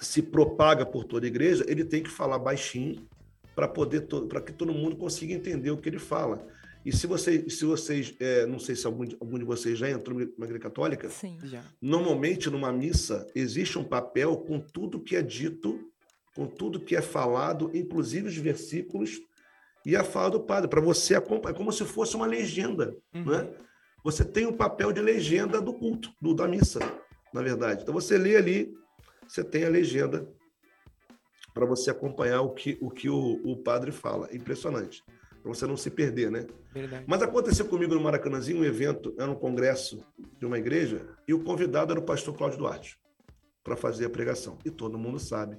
se 0.00 0.20
propaga 0.20 0.84
por 0.84 1.04
toda 1.04 1.26
a 1.26 1.28
igreja, 1.28 1.64
ele 1.68 1.84
tem 1.84 2.02
que 2.02 2.10
falar 2.10 2.40
baixinho 2.40 3.06
para 3.54 3.68
poder 3.68 4.08
para 4.28 4.40
que 4.40 4.52
todo 4.52 4.74
mundo 4.74 4.96
consiga 4.96 5.32
entender 5.32 5.70
o 5.70 5.76
que 5.76 5.88
ele 5.88 6.00
fala. 6.00 6.44
E 6.84 6.90
se, 6.90 7.06
você, 7.06 7.48
se 7.48 7.64
vocês, 7.64 8.12
é, 8.18 8.46
não 8.46 8.58
sei 8.58 8.74
se 8.74 8.84
algum, 8.84 9.04
algum 9.20 9.38
de 9.38 9.44
vocês 9.44 9.78
já 9.78 9.88
entrou 9.88 10.18
na 10.18 10.44
Igreja 10.44 10.58
Católica, 10.58 11.08
Sim. 11.08 11.38
Já. 11.44 11.62
normalmente 11.80 12.50
numa 12.50 12.72
missa 12.72 13.28
existe 13.32 13.78
um 13.78 13.84
papel 13.84 14.36
com 14.38 14.58
tudo 14.58 14.98
que 14.98 15.14
é 15.14 15.22
dito, 15.22 15.88
com 16.34 16.46
tudo 16.46 16.80
que 16.80 16.96
é 16.96 17.02
falado, 17.02 17.70
inclusive 17.74 18.26
os 18.26 18.36
versículos 18.36 19.20
e 19.84 19.96
a 19.96 20.04
fala 20.04 20.30
do 20.30 20.40
padre, 20.40 20.68
para 20.68 20.80
você 20.80 21.14
acompanhar, 21.14 21.54
é 21.54 21.56
como 21.56 21.72
se 21.72 21.84
fosse 21.84 22.16
uma 22.16 22.26
legenda, 22.26 22.96
uhum. 23.14 23.24
né? 23.24 23.50
Você 24.04 24.24
tem 24.24 24.46
o 24.46 24.52
papel 24.52 24.92
de 24.92 25.00
legenda 25.00 25.60
do 25.60 25.74
culto, 25.74 26.12
do, 26.20 26.34
da 26.34 26.46
missa, 26.46 26.78
na 27.32 27.42
verdade. 27.42 27.82
Então 27.82 27.92
você 27.92 28.16
lê 28.16 28.36
ali, 28.36 28.74
você 29.26 29.42
tem 29.42 29.64
a 29.64 29.68
legenda 29.68 30.28
para 31.52 31.66
você 31.66 31.90
acompanhar 31.90 32.42
o 32.42 32.50
que 32.50 32.78
o, 32.80 32.90
que 32.90 33.08
o, 33.08 33.40
o 33.44 33.56
padre 33.56 33.90
fala. 33.90 34.28
Impressionante 34.34 35.02
para 35.42 35.54
você 35.54 35.66
não 35.66 35.76
se 35.76 35.90
perder, 35.90 36.30
né? 36.30 36.46
Verdade. 36.72 37.04
Mas 37.06 37.22
aconteceu 37.22 37.66
comigo 37.66 37.94
no 37.94 38.00
Maracanãzinho 38.00 38.60
um 38.60 38.64
evento, 38.64 39.14
era 39.18 39.30
um 39.30 39.34
congresso 39.34 40.04
de 40.38 40.46
uma 40.46 40.58
igreja, 40.58 41.06
e 41.26 41.32
o 41.32 41.42
convidado 41.42 41.92
era 41.92 42.00
o 42.00 42.04
pastor 42.04 42.36
Cláudio 42.36 42.58
Duarte 42.58 42.98
para 43.64 43.76
fazer 43.76 44.06
a 44.06 44.10
pregação. 44.10 44.58
E 44.64 44.70
todo 44.70 44.98
mundo 44.98 45.18
sabe 45.18 45.58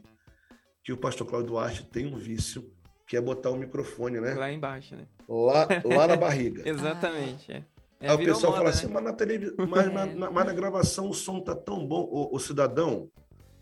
que 0.83 0.93
o 0.93 0.97
pastor 0.97 1.27
Cláudio 1.27 1.51
Duarte 1.51 1.85
tem 1.85 2.05
um 2.05 2.17
vício 2.17 2.71
que 3.09 3.17
é 3.17 3.21
botar 3.21 3.49
o 3.49 3.55
microfone, 3.55 4.21
né? 4.21 4.35
Lá 4.35 4.51
embaixo, 4.51 4.95
né? 4.95 5.07
Lá, 5.27 5.67
lá 5.83 6.07
na 6.07 6.15
barriga. 6.15 6.61
Exatamente. 6.69 7.51
É. 7.51 7.63
É, 7.99 8.07
Aí 8.07 8.15
o 8.15 8.19
pessoal 8.19 8.51
moda, 8.51 8.57
fala 8.57 8.69
assim, 8.69 8.85
né? 8.85 8.93
mas 8.93 9.03
na 9.03 9.13
televisão, 9.13 9.55
mas, 9.67 9.91
na, 9.91 10.05
na, 10.05 10.31
mas 10.31 10.45
na 10.45 10.53
gravação 10.53 11.09
o 11.09 11.13
som 11.13 11.41
tá 11.41 11.55
tão 11.55 11.87
bom. 11.87 12.07
O, 12.11 12.35
o 12.35 12.39
cidadão, 12.39 13.09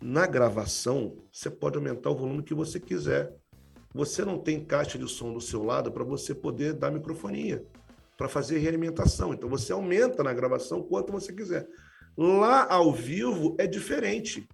na 0.02 0.28
gravação, 0.28 1.16
você 1.32 1.50
pode 1.50 1.78
aumentar 1.78 2.10
o 2.10 2.16
volume 2.16 2.44
que 2.44 2.54
você 2.54 2.78
quiser. 2.78 3.34
Você 3.96 4.26
não 4.26 4.38
tem 4.38 4.64
caixa 4.64 4.98
de 4.98 5.08
som 5.08 5.32
do 5.32 5.40
seu 5.40 5.64
lado 5.64 5.94
para 5.94 6.04
você 6.04 6.36
poder 6.36 6.74
dar 6.74 6.92
microfonia, 6.92 7.64
para 8.18 8.28
fazer 8.28 8.58
realimentação. 8.58 9.34
Então 9.34 9.48
você 9.48 9.72
aumenta 9.72 10.24
na 10.24 10.34
gravação 10.34 10.84
quanto 10.84 11.14
você 11.14 11.32
quiser. 11.32 11.66
Lá 12.18 12.68
ao 12.70 12.92
vivo 12.92 13.56
é 13.58 13.66
diferente. 13.66 14.46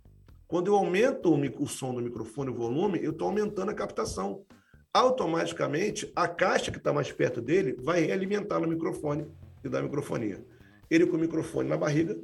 Quando 0.47 0.67
eu 0.67 0.75
aumento 0.75 1.33
o, 1.33 1.63
o 1.63 1.67
som 1.67 1.95
do 1.95 1.99
microfone, 1.99 2.51
o 2.51 2.53
volume, 2.53 3.03
eu 3.03 3.09
estou 3.09 3.27
aumentando 3.27 3.71
a 3.71 3.73
captação. 3.73 4.45
Automaticamente, 4.93 6.11
a 6.15 6.27
caixa 6.27 6.71
que 6.71 6.77
está 6.77 6.93
mais 6.93 7.11
perto 7.11 7.41
dele 7.41 7.75
vai 7.79 8.01
realimentar 8.01 8.61
no 8.61 8.67
microfone 8.67 9.27
e 9.63 9.69
dar 9.69 9.81
microfonia. 9.81 10.45
Ele 10.89 11.07
com 11.07 11.17
o 11.17 11.19
microfone 11.19 11.67
na 11.67 11.77
barriga, 11.77 12.15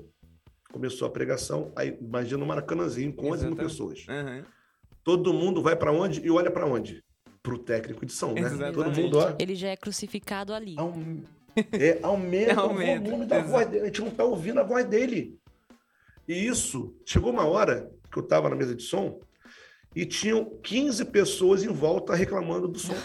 começou 0.72 1.08
a 1.08 1.12
pregação, 1.12 1.72
aí 1.76 1.98
imagina 2.00 2.44
um 2.44 2.48
maracanãzinho 2.48 3.12
com 3.14 3.32
11 3.32 3.48
mil 3.48 3.56
pessoas. 3.56 4.06
Uhum 4.08 4.44
todo 5.10 5.34
mundo 5.34 5.62
vai 5.62 5.76
para 5.76 5.92
onde 5.92 6.22
e 6.24 6.30
olha 6.30 6.52
para 6.52 6.68
onde? 6.68 7.04
Para 7.42 7.56
o 7.56 7.58
técnico 7.58 8.06
de 8.06 8.12
som, 8.12 8.34
né? 8.34 8.42
Exatamente. 8.42 8.76
Todo 8.76 8.92
mundo 8.92 9.18
olha. 9.18 9.36
Ele 9.40 9.56
já 9.56 9.70
é 9.70 9.76
crucificado 9.76 10.54
ali. 10.54 10.76
É, 11.74 12.00
aumenta, 12.04 12.62
aumenta, 12.62 13.02
o 13.02 13.04
volume 13.04 13.26
da 13.26 13.38
Exato. 13.38 13.52
voz 13.52 13.68
dele. 13.68 13.82
A 13.82 13.86
gente 13.88 14.02
não 14.02 14.08
está 14.10 14.24
ouvindo 14.24 14.60
a 14.60 14.64
voz 14.64 14.86
dele. 14.86 15.38
E 16.28 16.46
isso, 16.46 16.96
chegou 17.04 17.32
uma 17.32 17.44
hora 17.44 17.92
que 18.12 18.20
eu 18.20 18.24
estava 18.24 18.50
na 18.50 18.56
mesa 18.56 18.76
de 18.76 18.84
som 18.84 19.20
e 19.95 20.06
tinham 20.06 20.45
15 20.62 21.06
pessoas 21.06 21.63
em 21.63 21.67
volta 21.67 22.15
reclamando 22.15 22.67
do 22.67 22.80
som. 22.80 22.95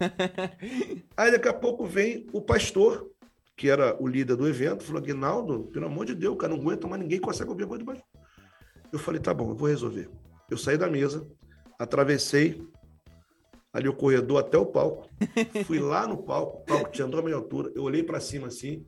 Aí 1.16 1.30
daqui 1.30 1.48
a 1.48 1.54
pouco 1.54 1.84
vem 1.84 2.26
o 2.32 2.40
pastor, 2.40 3.10
que 3.56 3.68
era 3.68 4.00
o 4.02 4.06
líder 4.06 4.36
do 4.36 4.48
evento, 4.48 4.84
falou: 4.84 5.02
Aguinaldo, 5.02 5.64
pelo 5.72 5.86
amor 5.86 6.06
de 6.06 6.14
Deus, 6.14 6.36
cara, 6.36 6.52
não 6.54 6.60
aguenta 6.60 6.86
mais 6.86 7.00
ninguém 7.00 7.20
consegue 7.20 7.50
ouvir 7.50 7.64
a 7.64 7.66
voz 7.66 7.78
de 7.78 7.84
baixo. 7.84 8.02
Eu 8.92 8.98
falei: 8.98 9.20
tá 9.20 9.32
bom, 9.32 9.50
eu 9.50 9.54
vou 9.54 9.68
resolver. 9.68 10.10
Eu 10.50 10.58
saí 10.58 10.76
da 10.76 10.88
mesa, 10.88 11.26
atravessei 11.78 12.62
ali 13.72 13.88
o 13.88 13.94
corredor 13.94 14.38
até 14.38 14.56
o 14.56 14.64
palco, 14.64 15.08
fui 15.66 15.78
lá 15.78 16.06
no 16.06 16.16
palco, 16.16 16.62
o 16.62 16.64
palco 16.64 16.90
tinha 16.90 17.06
a 17.06 17.22
minha 17.22 17.36
altura, 17.36 17.70
eu 17.74 17.82
olhei 17.82 18.02
para 18.02 18.20
cima 18.20 18.46
assim, 18.46 18.86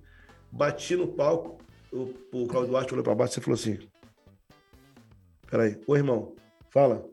bati 0.50 0.96
no 0.96 1.08
palco, 1.08 1.58
o, 1.92 2.14
o 2.32 2.46
Claudio 2.46 2.70
Duarte 2.70 2.92
olhou 2.92 3.04
para 3.04 3.14
baixo 3.14 3.38
e 3.38 3.42
falou 3.42 3.58
assim: 3.58 3.78
Peraí, 5.50 5.78
ô 5.86 5.96
irmão, 5.96 6.34
fala. 6.70 7.06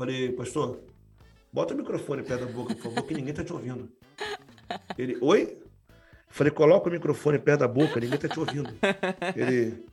Falei, 0.00 0.32
pastor, 0.32 0.80
bota 1.52 1.74
o 1.74 1.76
microfone 1.76 2.22
perto 2.22 2.46
da 2.46 2.50
boca, 2.50 2.74
por 2.74 2.84
favor, 2.84 3.02
que 3.02 3.12
ninguém 3.12 3.34
tá 3.34 3.44
te 3.44 3.52
ouvindo. 3.52 3.86
Ele, 4.96 5.18
oi? 5.20 5.58
Falei, 6.30 6.50
coloca 6.50 6.88
o 6.88 6.92
microfone 6.92 7.38
perto 7.38 7.60
da 7.60 7.68
boca, 7.68 8.00
ninguém 8.00 8.18
tá 8.18 8.26
te 8.26 8.40
ouvindo. 8.40 8.72
Ele. 9.36 9.84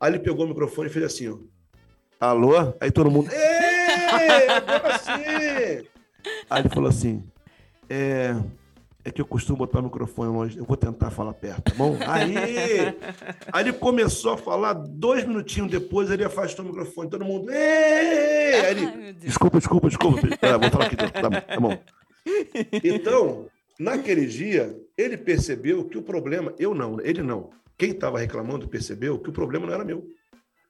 Aí 0.00 0.10
ele 0.10 0.18
pegou 0.18 0.46
o 0.46 0.48
microfone 0.48 0.88
e 0.88 0.90
fez 0.90 1.04
assim, 1.04 1.28
ó. 1.28 1.36
Alô? 2.18 2.72
Aí 2.80 2.90
todo 2.90 3.10
mundo. 3.10 3.30
Ei, 3.30 4.46
assim? 4.94 5.86
Aí 6.48 6.62
ele 6.62 6.70
falou 6.70 6.88
assim: 6.88 7.22
é, 7.86 8.34
é 9.08 9.12
que 9.12 9.20
eu 9.20 9.26
costumo 9.26 9.58
botar 9.58 9.80
o 9.80 9.84
microfone 9.84 10.32
longe, 10.32 10.58
eu 10.58 10.64
vou 10.64 10.76
tentar 10.76 11.10
falar 11.10 11.32
perto, 11.32 11.70
tá 11.70 11.74
bom? 11.76 11.96
Aí, 12.06 12.36
aí 13.52 13.62
ele 13.62 13.72
começou 13.72 14.32
a 14.32 14.36
falar, 14.36 14.72
dois 14.74 15.26
minutinhos 15.26 15.70
depois 15.70 16.10
ele 16.10 16.24
afastou 16.24 16.64
o 16.64 16.68
microfone, 16.68 17.10
todo 17.10 17.24
mundo. 17.24 17.50
Aí 17.50 18.70
ele, 18.70 19.12
desculpa, 19.14 19.58
desculpa, 19.58 19.88
desculpa. 19.88 20.20
Ah, 20.42 20.58
vou 20.58 20.70
falar 20.70 20.86
aqui, 20.86 20.96
tá, 20.96 21.10
tá, 21.10 21.40
tá 21.40 21.60
bom. 21.60 21.78
Então, 22.84 23.46
naquele 23.78 24.26
dia, 24.26 24.78
ele 24.96 25.16
percebeu 25.16 25.84
que 25.84 25.96
o 25.96 26.02
problema, 26.02 26.52
eu 26.58 26.74
não, 26.74 27.00
ele 27.00 27.22
não. 27.22 27.50
Quem 27.76 27.90
estava 27.90 28.18
reclamando 28.18 28.68
percebeu 28.68 29.18
que 29.18 29.30
o 29.30 29.32
problema 29.32 29.66
não 29.66 29.74
era 29.74 29.84
meu. 29.84 30.06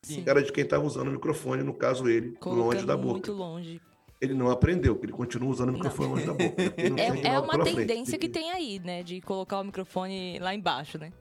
Sim. 0.02 0.22
era 0.26 0.40
de 0.40 0.52
quem 0.52 0.62
estava 0.62 0.84
usando 0.84 1.08
o 1.08 1.12
microfone, 1.12 1.62
no 1.62 1.74
caso 1.74 2.08
ele, 2.08 2.32
Colocando 2.38 2.64
longe 2.64 2.86
da 2.86 2.96
boca. 2.96 3.12
Muito 3.12 3.32
longe. 3.32 3.80
Ele 4.20 4.34
não 4.34 4.50
aprendeu, 4.50 4.98
ele 5.02 5.12
continua 5.12 5.48
usando 5.48 5.68
o 5.68 5.72
microfone 5.72 6.08
longe 6.08 6.26
da 6.26 6.32
boca. 6.32 6.62
É, 6.98 7.34
é 7.34 7.38
uma 7.38 7.62
tendência 7.62 8.04
frente. 8.04 8.18
que 8.18 8.28
tem 8.28 8.50
aí, 8.50 8.80
né? 8.80 9.02
De 9.02 9.20
colocar 9.20 9.60
o 9.60 9.64
microfone 9.64 10.38
lá 10.40 10.54
embaixo, 10.54 10.98
né? 10.98 11.12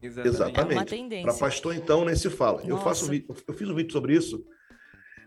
Exatamente. 0.00 0.72
É 0.72 0.76
uma 0.76 0.84
tendência. 0.84 1.24
Para 1.24 1.34
pastor, 1.34 1.74
então, 1.74 2.04
nem 2.04 2.14
se 2.14 2.30
fala. 2.30 2.62
Eu, 2.64 2.78
faço 2.78 3.06
um 3.06 3.08
vídeo, 3.08 3.34
eu 3.46 3.54
fiz 3.54 3.68
um 3.68 3.74
vídeo 3.74 3.92
sobre 3.92 4.14
isso. 4.14 4.44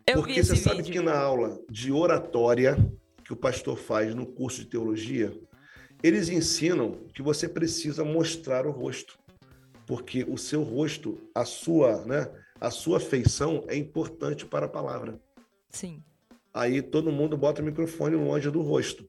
Eu 0.07 0.15
porque 0.15 0.41
você 0.41 0.55
sabe 0.55 0.77
vídeo. 0.77 0.93
que 0.93 1.01
na 1.01 1.17
aula 1.19 1.59
de 1.69 1.91
oratória 1.91 2.77
que 3.23 3.33
o 3.33 3.35
pastor 3.35 3.77
faz 3.77 4.15
no 4.15 4.25
curso 4.25 4.61
de 4.61 4.67
teologia, 4.67 5.37
eles 6.01 6.29
ensinam 6.29 7.03
que 7.13 7.21
você 7.21 7.47
precisa 7.47 8.03
mostrar 8.05 8.65
o 8.65 8.71
rosto. 8.71 9.19
Porque 9.85 10.23
o 10.23 10.37
seu 10.37 10.63
rosto, 10.63 11.19
a 11.35 11.43
sua, 11.43 12.05
né? 12.05 12.31
a 12.61 12.69
sua 12.69 12.99
feição 12.99 13.63
é 13.67 13.75
importante 13.75 14.45
para 14.45 14.67
a 14.67 14.69
palavra. 14.69 15.19
Sim. 15.69 16.03
Aí 16.53 16.81
todo 16.81 17.11
mundo 17.11 17.37
bota 17.37 17.61
o 17.61 17.65
microfone 17.65 18.15
longe 18.15 18.49
do 18.49 18.61
rosto, 18.61 19.07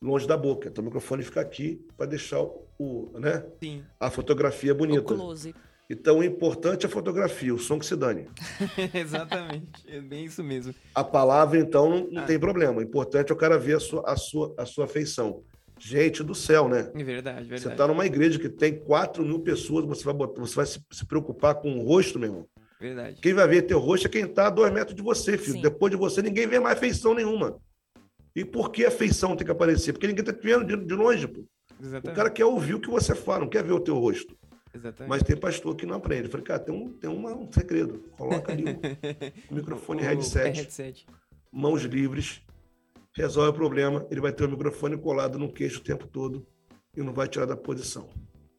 longe 0.00 0.26
da 0.26 0.36
boca. 0.36 0.68
Então 0.68 0.82
o 0.82 0.84
microfone 0.84 1.22
fica 1.22 1.40
aqui 1.40 1.84
para 1.96 2.06
deixar 2.06 2.40
o, 2.40 3.10
né? 3.18 3.44
Sim. 3.62 3.82
A 3.98 4.10
fotografia 4.10 4.74
bonita. 4.74 5.00
O 5.12 5.16
close. 5.16 5.54
Então 5.88 6.18
o 6.18 6.24
importante 6.24 6.86
é 6.86 6.88
a 6.88 6.92
fotografia, 6.92 7.54
o 7.54 7.58
som 7.58 7.78
que 7.78 7.84
se 7.84 7.94
dane. 7.94 8.26
Exatamente, 8.94 9.70
é 9.86 10.00
bem 10.00 10.24
isso 10.24 10.42
mesmo. 10.42 10.74
A 10.94 11.04
palavra, 11.04 11.58
então, 11.58 11.90
não, 11.90 12.10
não 12.10 12.22
ah. 12.22 12.26
tem 12.26 12.38
problema. 12.38 12.78
O 12.78 12.82
importante 12.82 13.30
é 13.30 13.34
o 13.34 13.38
cara 13.38 13.58
ver 13.58 13.76
a 13.76 13.80
sua, 13.80 14.02
a 14.06 14.16
sua, 14.16 14.54
a 14.56 14.64
sua 14.64 14.86
feição. 14.86 15.42
Gente 15.78 16.22
do 16.22 16.34
céu, 16.34 16.68
né? 16.68 16.90
É 16.94 17.04
verdade, 17.04 17.40
verdade. 17.40 17.60
Você 17.60 17.68
está 17.68 17.86
numa 17.86 18.06
igreja 18.06 18.38
que 18.38 18.48
tem 18.48 18.78
4 18.78 19.24
mil 19.24 19.40
pessoas, 19.40 19.84
você 19.84 20.04
vai, 20.04 20.14
botar, 20.14 20.40
você 20.40 20.54
vai 20.54 20.66
se, 20.66 20.80
se 20.90 21.04
preocupar 21.04 21.56
com 21.56 21.78
o 21.78 21.84
rosto, 21.84 22.18
meu 22.18 22.30
irmão. 22.30 22.48
Verdade. 22.84 23.18
Quem 23.22 23.32
vai 23.32 23.48
ver 23.48 23.62
teu 23.62 23.78
rosto 23.78 24.06
é 24.06 24.10
quem 24.10 24.24
está 24.24 24.48
a 24.48 24.50
dois 24.50 24.70
metros 24.70 24.94
de 24.94 25.00
você, 25.00 25.38
filho. 25.38 25.54
Sim. 25.54 25.62
Depois 25.62 25.90
de 25.90 25.96
você, 25.96 26.20
ninguém 26.20 26.46
vê 26.46 26.60
mais 26.60 26.78
feição 26.78 27.14
nenhuma. 27.14 27.58
E 28.36 28.44
por 28.44 28.70
que 28.70 28.84
a 28.84 28.90
feição 28.90 29.34
tem 29.34 29.46
que 29.46 29.50
aparecer? 29.50 29.94
Porque 29.94 30.06
ninguém 30.06 30.20
está 30.20 30.34
te 30.34 30.44
vendo 30.44 30.66
de, 30.66 30.76
de 30.84 30.94
longe, 30.94 31.26
pô. 31.26 31.42
Exatamente. 31.80 32.12
O 32.12 32.14
cara 32.14 32.28
quer 32.28 32.44
ouvir 32.44 32.74
o 32.74 32.80
que 32.80 32.90
você 32.90 33.14
fala, 33.14 33.40
não 33.40 33.48
quer 33.48 33.64
ver 33.64 33.72
o 33.72 33.80
teu 33.80 33.96
rosto. 33.96 34.36
Exatamente. 34.74 35.08
Mas 35.08 35.22
tem 35.22 35.34
pastor 35.34 35.74
que 35.74 35.86
não 35.86 35.94
aprende. 35.94 36.24
Eu 36.24 36.30
falei, 36.30 36.44
cara, 36.44 36.60
tem 36.60 36.74
um, 36.74 36.92
tem 36.92 37.08
uma, 37.08 37.34
um 37.34 37.50
segredo. 37.50 38.04
Coloca 38.18 38.52
ali 38.52 38.64
o, 39.48 39.52
o 39.52 39.54
microfone 39.54 40.02
o, 40.02 40.04
headset, 40.04 40.60
headset, 40.60 41.06
mãos 41.50 41.80
livres, 41.84 42.42
resolve 43.16 43.48
o 43.48 43.54
problema, 43.54 44.06
ele 44.10 44.20
vai 44.20 44.32
ter 44.32 44.44
o 44.44 44.50
microfone 44.50 44.98
colado 44.98 45.38
no 45.38 45.50
queixo 45.50 45.80
o 45.80 45.82
tempo 45.84 46.06
todo 46.06 46.46
e 46.94 47.02
não 47.02 47.14
vai 47.14 47.28
tirar 47.28 47.46
da 47.46 47.56
posição. 47.56 48.10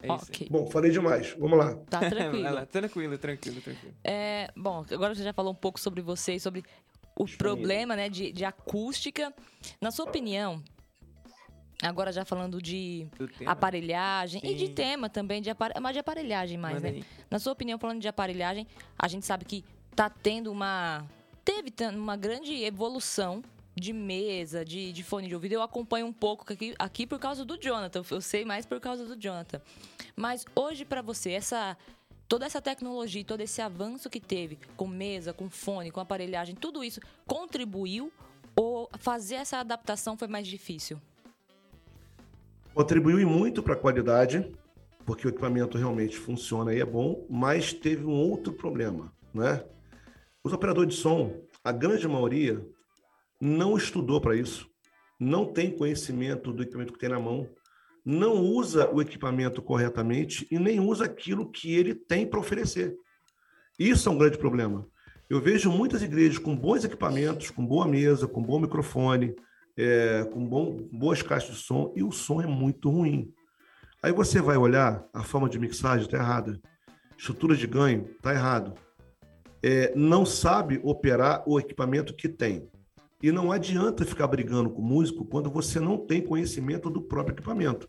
É 0.02 0.12
okay. 0.12 0.48
Bom, 0.50 0.66
falei 0.66 0.90
demais. 0.90 1.34
Vamos 1.38 1.58
lá. 1.58 1.74
Tá 1.88 2.00
tranquilo. 2.10 2.66
tranquilo, 2.66 3.18
tranquilo, 3.18 3.60
tranquilo. 3.60 3.94
É, 4.04 4.48
bom, 4.56 4.84
agora 4.90 5.14
você 5.14 5.22
já 5.22 5.32
falou 5.32 5.52
um 5.52 5.56
pouco 5.56 5.80
sobre 5.80 6.02
você 6.02 6.34
e 6.34 6.40
sobre 6.40 6.64
o 7.18 7.26
problema 7.26 7.96
né, 7.96 8.08
de, 8.08 8.30
de 8.30 8.44
acústica. 8.44 9.34
Na 9.80 9.90
sua 9.90 10.04
opinião, 10.04 10.62
agora 11.82 12.12
já 12.12 12.24
falando 12.24 12.60
de 12.60 13.08
aparelhagem 13.46 14.40
Sim. 14.40 14.48
e 14.48 14.54
de 14.54 14.68
tema 14.68 15.08
também, 15.08 15.40
de 15.40 15.50
apare... 15.50 15.74
mas 15.80 15.94
de 15.94 15.98
aparelhagem 15.98 16.58
mais, 16.58 16.76
Manda 16.76 16.90
né? 16.90 16.96
Aí. 16.98 17.04
Na 17.30 17.38
sua 17.38 17.52
opinião, 17.52 17.78
falando 17.78 18.00
de 18.00 18.08
aparelhagem, 18.08 18.66
a 18.98 19.08
gente 19.08 19.24
sabe 19.24 19.44
que 19.44 19.64
tá 19.94 20.10
tendo 20.10 20.52
uma. 20.52 21.06
Teve 21.42 21.72
uma 21.94 22.16
grande 22.16 22.64
evolução 22.64 23.42
de 23.76 23.92
mesa, 23.92 24.64
de, 24.64 24.90
de 24.90 25.04
fone 25.04 25.28
de 25.28 25.34
ouvido, 25.34 25.52
eu 25.52 25.62
acompanho 25.62 26.06
um 26.06 26.12
pouco 26.12 26.50
aqui, 26.50 26.74
aqui 26.78 27.06
por 27.06 27.18
causa 27.18 27.44
do 27.44 27.58
Jonathan. 27.60 28.02
Eu 28.10 28.20
sei 28.22 28.44
mais 28.44 28.64
por 28.64 28.80
causa 28.80 29.04
do 29.04 29.20
Jonathan. 29.20 29.60
Mas 30.16 30.46
hoje, 30.54 30.84
para 30.84 31.02
você, 31.02 31.32
essa 31.32 31.76
toda 32.26 32.44
essa 32.44 32.60
tecnologia, 32.60 33.22
todo 33.24 33.40
esse 33.40 33.60
avanço 33.60 34.10
que 34.10 34.18
teve 34.18 34.58
com 34.76 34.88
mesa, 34.88 35.32
com 35.32 35.48
fone, 35.48 35.90
com 35.90 36.00
aparelhagem, 36.00 36.56
tudo 36.56 36.82
isso 36.82 37.00
contribuiu 37.26 38.10
ou 38.56 38.90
fazer 38.98 39.36
essa 39.36 39.58
adaptação 39.58 40.16
foi 40.16 40.26
mais 40.26 40.48
difícil? 40.48 41.00
Contribuiu 42.74 43.20
e 43.20 43.24
muito 43.24 43.62
para 43.62 43.74
a 43.74 43.76
qualidade, 43.76 44.50
porque 45.04 45.26
o 45.26 45.30
equipamento 45.30 45.78
realmente 45.78 46.16
funciona 46.16 46.74
e 46.74 46.80
é 46.80 46.84
bom, 46.84 47.24
mas 47.28 47.72
teve 47.72 48.04
um 48.04 48.12
outro 48.12 48.52
problema, 48.52 49.12
né? 49.32 49.64
Os 50.42 50.52
operadores 50.52 50.94
de 50.94 51.00
som, 51.00 51.42
a 51.62 51.72
grande 51.72 52.08
maioria, 52.08 52.64
não 53.40 53.76
estudou 53.76 54.20
para 54.20 54.36
isso, 54.36 54.68
não 55.18 55.44
tem 55.52 55.70
conhecimento 55.70 56.52
do 56.52 56.62
equipamento 56.62 56.92
que 56.92 56.98
tem 56.98 57.08
na 57.08 57.18
mão, 57.18 57.48
não 58.04 58.34
usa 58.34 58.88
o 58.92 59.02
equipamento 59.02 59.60
corretamente 59.60 60.46
e 60.50 60.58
nem 60.58 60.78
usa 60.78 61.06
aquilo 61.06 61.50
que 61.50 61.74
ele 61.74 61.94
tem 61.94 62.26
para 62.26 62.38
oferecer. 62.38 62.96
Isso 63.78 64.08
é 64.08 64.12
um 64.12 64.18
grande 64.18 64.38
problema. 64.38 64.86
Eu 65.28 65.40
vejo 65.40 65.70
muitas 65.72 66.02
igrejas 66.02 66.38
com 66.38 66.54
bons 66.54 66.84
equipamentos, 66.84 67.50
com 67.50 67.66
boa 67.66 67.86
mesa, 67.86 68.28
com 68.28 68.40
bom 68.40 68.60
microfone, 68.60 69.34
é, 69.76 70.24
com 70.32 70.46
bom, 70.46 70.88
boas 70.92 71.20
caixas 71.20 71.56
de 71.56 71.62
som, 71.62 71.92
e 71.96 72.02
o 72.02 72.12
som 72.12 72.40
é 72.40 72.46
muito 72.46 72.88
ruim. 72.88 73.32
Aí 74.02 74.12
você 74.12 74.40
vai 74.40 74.56
olhar, 74.56 75.04
a 75.12 75.24
forma 75.24 75.48
de 75.48 75.58
mixagem 75.58 76.04
está 76.04 76.16
errada, 76.16 76.60
estrutura 77.18 77.56
de 77.56 77.66
ganho 77.66 78.08
está 78.12 78.32
errado. 78.32 78.74
É, 79.62 79.92
não 79.96 80.24
sabe 80.24 80.80
operar 80.84 81.42
o 81.44 81.58
equipamento 81.58 82.14
que 82.14 82.28
tem. 82.28 82.70
E 83.22 83.32
não 83.32 83.50
adianta 83.50 84.04
ficar 84.04 84.26
brigando 84.26 84.68
com 84.68 84.82
o 84.82 84.84
músico 84.84 85.24
quando 85.24 85.50
você 85.50 85.80
não 85.80 85.96
tem 85.96 86.20
conhecimento 86.20 86.90
do 86.90 87.00
próprio 87.00 87.34
equipamento. 87.34 87.88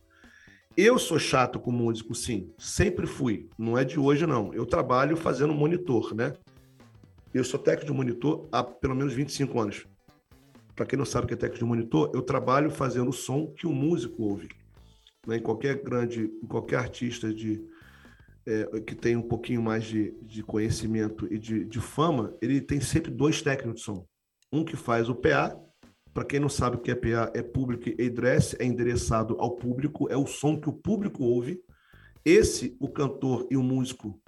Eu 0.75 0.97
sou 0.97 1.19
chato 1.19 1.59
com 1.59 1.71
músico, 1.71 2.15
sim. 2.15 2.53
Sempre 2.57 3.05
fui. 3.05 3.49
Não 3.57 3.77
é 3.77 3.83
de 3.83 3.99
hoje, 3.99 4.25
não. 4.25 4.53
Eu 4.53 4.65
trabalho 4.65 5.17
fazendo 5.17 5.53
monitor, 5.53 6.15
né? 6.15 6.33
Eu 7.33 7.43
sou 7.43 7.59
técnico 7.59 7.91
de 7.91 7.97
monitor 7.97 8.47
há 8.51 8.63
pelo 8.63 8.95
menos 8.95 9.13
25 9.13 9.59
anos. 9.59 9.85
Para 10.75 10.85
quem 10.85 10.97
não 10.97 11.05
sabe 11.05 11.25
o 11.25 11.27
que 11.27 11.33
é 11.33 11.37
técnico 11.37 11.65
de 11.65 11.69
monitor, 11.69 12.11
eu 12.13 12.21
trabalho 12.21 12.71
fazendo 12.71 13.09
o 13.09 13.13
som 13.13 13.47
que 13.47 13.67
o 13.67 13.73
músico 13.73 14.23
ouve. 14.23 14.49
Né? 15.25 15.37
Em 15.37 15.41
qualquer 15.41 15.83
grande, 15.83 16.31
em 16.41 16.47
qualquer 16.47 16.77
artista 16.77 17.33
de, 17.33 17.61
é, 18.45 18.79
que 18.79 18.95
tem 18.95 19.17
um 19.17 19.21
pouquinho 19.21 19.61
mais 19.61 19.83
de, 19.83 20.11
de 20.21 20.41
conhecimento 20.41 21.27
e 21.29 21.37
de, 21.37 21.65
de 21.65 21.81
fama, 21.81 22.33
ele 22.41 22.61
tem 22.61 22.79
sempre 22.79 23.11
dois 23.11 23.41
técnicos 23.41 23.81
de 23.81 23.85
som 23.85 24.07
um 24.51 24.63
que 24.63 24.75
faz 24.75 25.09
o 25.09 25.15
PA. 25.15 25.57
Para 26.13 26.25
quem 26.25 26.39
não 26.39 26.49
sabe 26.49 26.77
o 26.77 26.79
que 26.79 26.91
é 26.91 26.95
PA, 26.95 27.31
é 27.33 27.43
Public 27.43 27.95
Address, 28.03 28.55
é 28.59 28.65
endereçado 28.65 29.35
ao 29.39 29.51
público, 29.51 30.07
é 30.09 30.17
o 30.17 30.25
som 30.25 30.59
que 30.59 30.67
o 30.67 30.73
público 30.73 31.23
ouve. 31.23 31.59
Esse, 32.25 32.75
o 32.79 32.89
cantor 32.89 33.47
e 33.51 33.55
o 33.55 33.63
músico, 33.63 34.19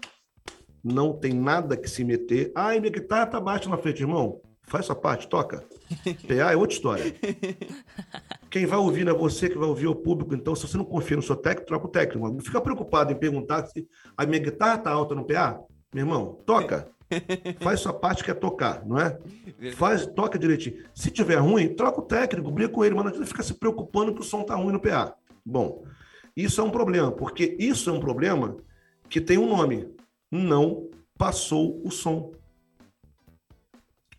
não 0.83 1.13
tem 1.13 1.33
nada 1.33 1.75
que 1.75 1.89
se 1.89 2.03
meter. 2.03 2.51
Ah, 2.55 2.69
minha 2.79 2.91
guitarra 2.91 3.25
tá 3.25 3.39
baixa 3.39 3.69
na 3.69 3.77
frente, 3.77 4.01
irmão. 4.01 4.39
Faz 4.63 4.85
sua 4.85 4.95
parte, 4.95 5.27
toca. 5.27 5.65
PA 6.27 6.51
é 6.51 6.55
outra 6.55 6.75
história. 6.75 7.15
Quem 8.51 8.67
vai 8.67 8.77
ouvir 8.77 9.03
não 9.03 9.15
é 9.15 9.17
você 9.17 9.49
que 9.49 9.57
vai 9.57 9.67
ouvir 9.67 9.87
o 9.87 9.95
público. 9.95 10.35
Então, 10.35 10.55
se 10.55 10.67
você 10.67 10.77
não 10.77 10.85
confia 10.85 11.17
no 11.17 11.23
seu 11.23 11.35
técnico, 11.35 11.67
troca 11.67 11.87
o 11.87 11.89
técnico. 11.89 12.29
Não 12.29 12.39
fica 12.39 12.61
preocupado 12.61 13.11
em 13.11 13.15
perguntar 13.15 13.65
se 13.65 13.87
a 14.15 14.25
minha 14.25 14.39
guitarra 14.39 14.77
tá 14.77 14.91
alta 14.91 15.15
no 15.15 15.25
PA. 15.25 15.59
Meu 15.93 16.05
irmão, 16.05 16.37
toca. 16.45 16.87
Faz 17.61 17.79
sua 17.81 17.93
parte 17.93 18.23
que 18.23 18.31
é 18.31 18.33
tocar, 18.33 18.85
não 18.85 18.99
é? 18.99 19.19
Faz, 19.75 20.05
toca 20.05 20.37
direitinho. 20.37 20.83
Se 20.93 21.09
tiver 21.09 21.37
ruim, 21.37 21.73
troca 21.75 21.99
o 21.99 22.05
técnico, 22.05 22.51
briga 22.51 22.71
com 22.71 22.85
ele, 22.85 22.95
mas 22.95 23.03
não 23.03 23.09
adianta 23.09 23.27
ficar 23.27 23.43
se 23.43 23.53
preocupando 23.53 24.13
que 24.13 24.21
o 24.21 24.23
som 24.23 24.43
tá 24.43 24.55
ruim 24.55 24.73
no 24.73 24.79
PA. 24.79 25.15
Bom, 25.45 25.83
isso 26.35 26.61
é 26.61 26.63
um 26.63 26.71
problema, 26.71 27.11
porque 27.11 27.55
isso 27.59 27.89
é 27.89 27.93
um 27.93 27.99
problema 27.99 28.57
que 29.09 29.19
tem 29.19 29.37
um 29.37 29.49
nome. 29.49 29.93
Não 30.31 30.89
passou 31.17 31.81
o 31.83 31.91
som. 31.91 32.31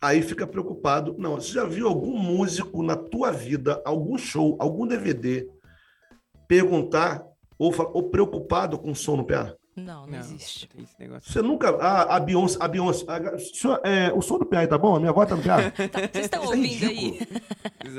Aí 0.01 0.23
fica 0.23 0.47
preocupado. 0.47 1.15
Não, 1.19 1.37
você 1.37 1.53
já 1.53 1.65
viu 1.65 1.87
algum 1.87 2.19
músico 2.19 2.83
na 2.83 2.97
tua 2.97 3.31
vida, 3.31 3.81
algum 3.85 4.19
show, 4.19 4.57
algum 4.59 4.87
DVD, 4.87 5.49
perguntar 6.49 7.25
ou, 7.59 7.73
ou 7.93 8.11
preocupado 8.11 8.79
com 8.79 8.91
o 8.91 8.97
som 8.97 9.17
no 9.17 9.27
PA? 9.27 9.55
Não, 9.81 10.03
não, 10.03 10.07
não 10.07 10.19
existe. 10.19 10.69
Você 11.21 11.43
nunca. 11.43 11.71
A, 11.77 12.17
a 12.17 12.21
Beyoncé. 12.21 12.59
A 12.61 12.69
Beyoncé 12.69 13.05
a, 13.09 13.39
senhor, 13.39 13.81
é, 13.85 14.13
o 14.13 14.21
som 14.21 14.39
do 14.39 14.47
PA 14.47 14.67
tá 14.67 14.79
bom? 14.79 14.97
A 14.97 15.01
minha 15.01 15.13
voz 15.13 15.29
tá 15.29 15.37
no 15.37 15.43
PA? 15.43 15.71
tá, 15.71 15.99
vocês 16.13 16.25
estão 16.27 16.43
Isso 16.43 16.53
é 16.53 16.57
ouvindo 16.57 16.85
é 16.85 16.89
aí? 16.89 17.19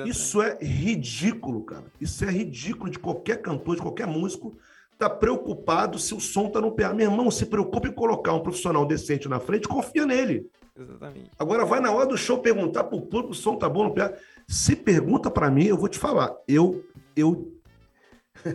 Isso 0.09 0.41
é 0.41 0.57
ridículo, 0.61 1.63
cara. 1.63 1.85
Isso 1.99 2.23
é 2.23 2.29
ridículo 2.29 2.89
de 2.89 2.99
qualquer 2.99 3.41
cantor, 3.41 3.75
de 3.75 3.81
qualquer 3.81 4.07
músico 4.07 4.55
tá 4.97 5.09
preocupado 5.09 5.97
se 5.97 6.13
o 6.13 6.19
som 6.19 6.47
tá 6.47 6.61
no 6.61 6.71
PA. 6.71 6.93
Meu 6.93 7.09
irmão, 7.09 7.31
se 7.31 7.47
preocupe 7.47 7.87
em 7.87 7.91
colocar 7.91 8.33
um 8.33 8.39
profissional 8.39 8.85
decente 8.85 9.27
na 9.27 9.39
frente, 9.39 9.67
confia 9.67 10.05
nele. 10.05 10.47
Exatamente. 10.77 11.31
Agora 11.39 11.65
vai 11.65 11.79
na 11.79 11.91
hora 11.91 12.05
do 12.05 12.15
show 12.15 12.37
perguntar 12.37 12.83
pro 12.83 13.01
público 13.01 13.33
se 13.33 13.39
o 13.39 13.43
som 13.43 13.55
tá 13.55 13.67
bom 13.67 13.85
no 13.85 13.95
PA. 13.95 14.13
Se 14.47 14.75
pergunta 14.75 15.31
para 15.31 15.49
mim, 15.49 15.65
eu 15.65 15.75
vou 15.75 15.89
te 15.89 15.97
falar. 15.97 16.35
Eu 16.47 16.85
eu 17.15 17.51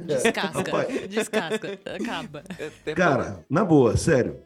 Descasca. 0.06 0.58
Rapaz. 0.58 1.08
Descasca. 1.08 1.78
Acaba. 1.84 2.42
Cara, 2.94 3.44
na 3.48 3.64
boa, 3.64 3.96
sério. 3.96 4.42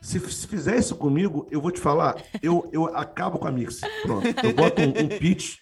Se, 0.00 0.20
se, 0.20 0.46
fizer 0.46 0.76
isso 0.76 0.94
comigo, 0.96 1.48
eu 1.50 1.60
vou 1.62 1.70
te 1.70 1.80
falar, 1.80 2.22
eu, 2.42 2.68
eu 2.72 2.84
acabo 2.94 3.38
com 3.38 3.48
a 3.48 3.52
mix. 3.52 3.80
Pronto. 4.02 4.26
Eu 4.42 4.52
boto 4.52 4.82
um, 4.82 4.88
um 4.88 5.08
pitch, 5.18 5.56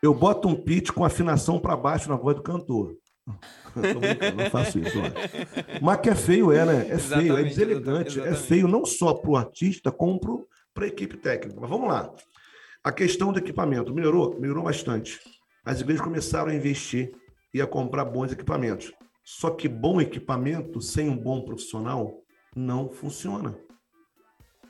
eu 0.00 0.14
boto 0.14 0.46
um 0.46 0.54
pitch 0.54 0.90
com 0.90 1.04
afinação 1.04 1.58
para 1.58 1.76
baixo 1.76 2.08
na 2.08 2.16
voz 2.16 2.36
do 2.36 2.42
cantor. 2.42 2.94
Tô 3.74 3.98
brincando, 3.98 4.36
não 4.36 4.50
faço 4.50 4.78
isso. 4.78 4.96
Ó. 4.98 5.80
Mas 5.82 6.00
que 6.00 6.10
é 6.10 6.14
feio, 6.14 6.52
é, 6.52 6.64
né? 6.64 6.86
É 6.88 6.94
exatamente, 6.94 7.26
feio, 7.26 7.38
é 7.38 7.42
deselegante. 7.42 8.08
É 8.08 8.12
exatamente. 8.12 8.44
É 8.44 8.46
feio 8.46 8.68
não 8.68 8.84
só 8.84 9.14
para 9.14 9.30
o 9.30 9.36
artista, 9.36 9.90
como 9.90 10.20
para 10.72 10.84
a 10.84 10.88
equipe 10.88 11.16
técnica. 11.16 11.60
Mas 11.60 11.68
vamos 11.68 11.88
lá. 11.88 12.08
A 12.84 12.92
questão 12.92 13.32
do 13.32 13.40
equipamento 13.40 13.92
melhorou? 13.92 14.38
Melhorou 14.38 14.62
bastante. 14.62 15.18
As 15.64 15.80
igrejas 15.80 16.04
começaram 16.04 16.52
a 16.52 16.54
investir 16.54 17.10
ia 17.56 17.66
comprar 17.66 18.04
bons 18.04 18.32
equipamentos. 18.32 18.92
Só 19.24 19.50
que 19.50 19.68
bom 19.68 20.00
equipamento 20.00 20.80
sem 20.80 21.08
um 21.08 21.16
bom 21.16 21.42
profissional 21.42 22.22
não 22.54 22.88
funciona. 22.88 23.58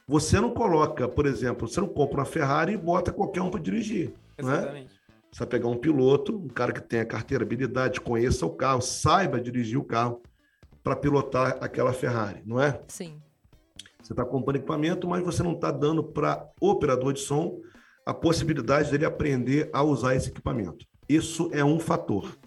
Você 0.08 0.40
não 0.40 0.50
coloca, 0.50 1.08
por 1.08 1.26
exemplo, 1.26 1.68
você 1.68 1.80
não 1.80 1.88
compra 1.88 2.20
uma 2.20 2.24
Ferrari 2.24 2.74
e 2.74 2.78
bota 2.78 3.12
qualquer 3.12 3.42
um 3.42 3.50
para 3.50 3.60
dirigir. 3.60 4.12
É? 4.38 4.42
Exatamente. 4.42 4.94
Né? 4.94 5.00
Você 5.32 5.38
vai 5.40 5.48
pegar 5.48 5.68
um 5.68 5.76
piloto, 5.76 6.36
um 6.36 6.48
cara 6.48 6.72
que 6.72 6.80
tenha 6.80 7.04
carteira, 7.04 7.44
habilidade, 7.44 8.00
conheça 8.00 8.46
o 8.46 8.54
carro, 8.54 8.80
saiba 8.80 9.40
dirigir 9.40 9.78
o 9.78 9.84
carro 9.84 10.22
para 10.82 10.96
pilotar 10.96 11.58
aquela 11.60 11.92
Ferrari, 11.92 12.42
não 12.46 12.60
é? 12.60 12.80
Sim. 12.88 13.20
Você 14.00 14.12
está 14.12 14.24
comprando 14.24 14.56
equipamento, 14.56 15.08
mas 15.08 15.24
você 15.24 15.42
não 15.42 15.52
está 15.52 15.72
dando 15.72 16.02
para 16.02 16.48
o 16.60 16.70
operador 16.70 17.12
de 17.12 17.20
som 17.20 17.60
a 18.06 18.14
possibilidade 18.14 18.90
dele 18.92 19.04
aprender 19.04 19.68
a 19.72 19.82
usar 19.82 20.14
esse 20.14 20.28
equipamento. 20.28 20.86
Isso 21.08 21.50
é 21.52 21.64
um 21.64 21.80
fator. 21.80 22.38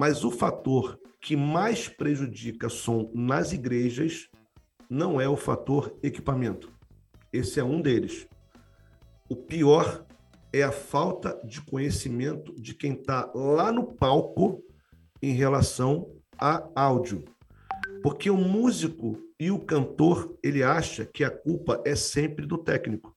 Mas 0.00 0.24
o 0.24 0.30
fator 0.30 0.98
que 1.20 1.36
mais 1.36 1.86
prejudica 1.86 2.70
som 2.70 3.10
nas 3.14 3.52
igrejas 3.52 4.30
não 4.88 5.20
é 5.20 5.28
o 5.28 5.36
fator 5.36 5.94
equipamento. 6.02 6.72
Esse 7.30 7.60
é 7.60 7.64
um 7.64 7.82
deles. 7.82 8.26
O 9.28 9.36
pior 9.36 10.06
é 10.54 10.62
a 10.62 10.72
falta 10.72 11.38
de 11.44 11.60
conhecimento 11.60 12.58
de 12.58 12.72
quem 12.72 12.94
está 12.94 13.30
lá 13.34 13.70
no 13.70 13.92
palco 13.92 14.64
em 15.20 15.34
relação 15.34 16.10
a 16.38 16.66
áudio. 16.74 17.22
Porque 18.02 18.30
o 18.30 18.38
músico 18.38 19.18
e 19.38 19.50
o 19.50 19.58
cantor, 19.58 20.34
ele 20.42 20.62
acha 20.62 21.04
que 21.04 21.22
a 21.22 21.30
culpa 21.30 21.78
é 21.84 21.94
sempre 21.94 22.46
do 22.46 22.56
técnico. 22.56 23.14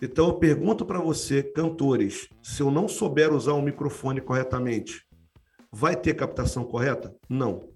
Então 0.00 0.28
eu 0.28 0.38
pergunto 0.38 0.86
para 0.86 0.98
você, 0.98 1.42
cantores, 1.42 2.26
se 2.42 2.62
eu 2.62 2.70
não 2.70 2.88
souber 2.88 3.34
usar 3.34 3.52
o 3.52 3.60
microfone 3.60 4.22
corretamente, 4.22 5.09
Vai 5.72 5.94
ter 5.94 6.14
captação 6.14 6.64
correta? 6.64 7.14
Não. 7.28 7.68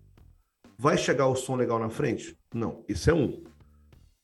Vai 0.77 0.99
chegar 0.99 1.29
o 1.29 1.37
som 1.37 1.55
legal 1.55 1.79
na 1.79 1.89
frente? 1.89 2.37
Não. 2.53 2.85
Isso 2.89 3.09
é 3.09 3.15
um. 3.15 3.43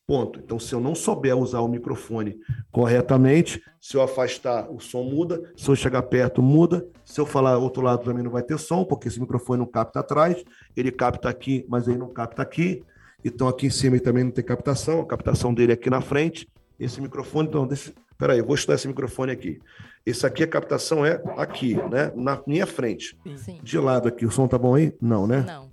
Ponto. 0.07 0.41
Então, 0.41 0.59
se 0.59 0.75
eu 0.75 0.81
não 0.81 0.93
souber 0.93 1.37
usar 1.37 1.61
o 1.61 1.69
microfone 1.69 2.41
corretamente, 2.73 3.63
se 3.81 3.97
eu 3.97 4.03
afastar, 4.03 4.69
o 4.69 4.81
som 4.81 5.05
muda. 5.05 5.53
Se 5.57 5.69
eu 5.69 5.77
chegar 5.77 6.03
perto, 6.03 6.43
muda. 6.43 6.85
Se 7.05 7.21
eu 7.21 7.27
falar 7.27 7.59
outro 7.59 7.81
lado, 7.81 8.03
também 8.03 8.25
não 8.25 8.31
vai 8.31 8.43
ter 8.43 8.59
som, 8.59 8.85
porque 8.85 9.07
esse 9.07 9.21
microfone 9.21 9.61
não 9.61 9.67
capta 9.67 10.01
atrás. 10.01 10.45
Ele 10.77 10.91
capta 10.91 11.29
aqui, 11.29 11.65
mas 11.69 11.87
ele 11.87 11.99
não 11.99 12.09
capta 12.09 12.43
aqui. 12.43 12.83
Então, 13.25 13.47
aqui 13.47 13.67
em 13.67 13.71
cima 13.71 13.95
ele 13.95 14.05
também 14.05 14.25
não 14.25 14.33
tem 14.33 14.45
captação. 14.45 15.01
A 15.01 15.07
captação 15.07 15.55
dele 15.55 15.71
é 15.71 15.75
aqui 15.75 15.89
na 15.89 16.01
frente. 16.01 16.49
Esse 16.79 17.01
microfone, 17.01 17.47
então, 17.47 17.65
deixa. 17.67 17.93
Peraí, 18.21 18.39
eu 18.39 18.45
vou 18.45 18.55
estudar 18.55 18.75
esse 18.75 18.87
microfone 18.87 19.33
aqui. 19.33 19.59
Esse 20.05 20.27
aqui, 20.27 20.43
a 20.43 20.47
captação 20.47 21.07
é 21.07 21.23
aqui, 21.39 21.75
né? 21.75 22.13
Na 22.15 22.43
minha 22.47 22.67
frente. 22.67 23.19
Sim. 23.35 23.59
De 23.63 23.79
lado 23.79 24.09
aqui, 24.09 24.27
o 24.27 24.31
som 24.31 24.47
tá 24.47 24.59
bom 24.59 24.75
aí? 24.75 24.95
Não, 25.01 25.27
né? 25.27 25.41
Não. 25.41 25.71